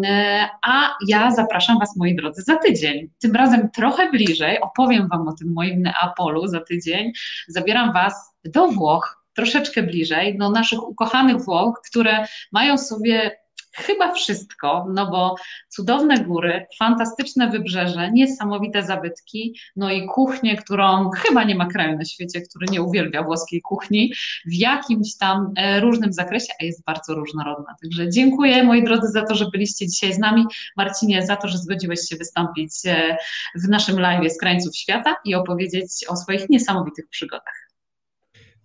E, 0.06 0.48
a 0.62 0.94
ja 1.08 1.30
zapraszam 1.30 1.78
Was, 1.78 1.96
moi 1.96 2.16
drodzy, 2.16 2.42
za 2.42 2.56
tydzień. 2.56 3.08
Tym 3.18 3.36
razem 3.36 3.70
trochę 3.70 4.10
bliżej, 4.10 4.60
opowiem 4.60 5.08
Wam 5.08 5.28
o 5.28 5.32
tym 5.32 5.52
moim 5.52 5.82
Neapolu 5.82 6.46
za 6.46 6.60
tydzień. 6.60 7.12
Zabieram 7.48 7.92
Was 7.92 8.34
do 8.44 8.68
Włoch 8.68 9.25
troszeczkę 9.36 9.82
bliżej, 9.82 10.38
do 10.38 10.50
naszych 10.50 10.88
ukochanych 10.88 11.44
Włoch, 11.44 11.80
które 11.90 12.26
mają 12.52 12.78
sobie 12.78 13.36
chyba 13.76 14.12
wszystko, 14.12 14.86
no 14.94 15.10
bo 15.10 15.34
cudowne 15.68 16.18
góry, 16.18 16.66
fantastyczne 16.78 17.50
wybrzeże, 17.50 18.12
niesamowite 18.12 18.82
zabytki, 18.82 19.58
no 19.76 19.90
i 19.90 20.06
kuchnię, 20.06 20.56
którą 20.56 21.10
chyba 21.10 21.44
nie 21.44 21.54
ma 21.54 21.66
kraju 21.66 21.98
na 21.98 22.04
świecie, 22.04 22.40
który 22.40 22.66
nie 22.70 22.82
uwielbia 22.82 23.22
włoskiej 23.22 23.62
kuchni 23.62 24.12
w 24.46 24.54
jakimś 24.54 25.16
tam 25.16 25.52
e, 25.56 25.80
różnym 25.80 26.12
zakresie, 26.12 26.52
a 26.60 26.64
jest 26.64 26.84
bardzo 26.84 27.14
różnorodna. 27.14 27.74
Także 27.82 28.10
dziękuję 28.10 28.64
moi 28.64 28.84
drodzy 28.84 29.08
za 29.08 29.22
to, 29.22 29.34
że 29.34 29.46
byliście 29.52 29.86
dzisiaj 29.88 30.12
z 30.12 30.18
nami. 30.18 30.44
Marcinie, 30.76 31.26
za 31.26 31.36
to, 31.36 31.48
że 31.48 31.58
zgodziłeś 31.58 32.00
się 32.08 32.16
wystąpić 32.16 32.72
e, 32.86 33.16
w 33.54 33.68
naszym 33.68 34.00
live 34.00 34.32
z 34.32 34.38
krańców 34.38 34.76
świata 34.76 35.16
i 35.24 35.34
opowiedzieć 35.34 35.88
o 36.08 36.16
swoich 36.16 36.50
niesamowitych 36.50 37.08
przygodach. 37.08 37.65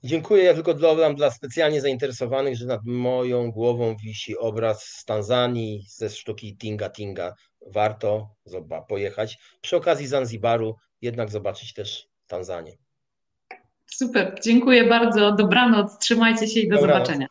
Dziękuję. 0.03 0.43
Ja 0.43 0.53
tylko 0.53 0.73
dodam 0.73 1.15
dla 1.15 1.31
specjalnie 1.31 1.81
zainteresowanych, 1.81 2.55
że 2.55 2.65
nad 2.65 2.81
moją 2.85 3.51
głową 3.51 3.95
wisi 4.03 4.37
obraz 4.37 4.83
z 4.83 5.05
Tanzanii 5.05 5.83
ze 5.87 6.09
sztuki 6.09 6.57
Tinga 6.57 6.89
Tinga. 6.89 7.33
Warto 7.67 8.35
pojechać. 8.87 9.37
Przy 9.61 9.77
okazji 9.77 10.07
Zanzibaru 10.07 10.75
jednak 11.01 11.29
zobaczyć 11.29 11.73
też 11.73 12.07
Tanzanię. 12.27 12.77
Super, 13.85 14.35
dziękuję 14.43 14.83
bardzo. 14.83 15.31
Dobranoc, 15.31 15.97
trzymajcie 15.97 16.47
się 16.47 16.59
i 16.59 16.69
do 16.69 16.75
Dobranoc. 16.75 16.97
zobaczenia. 16.97 17.27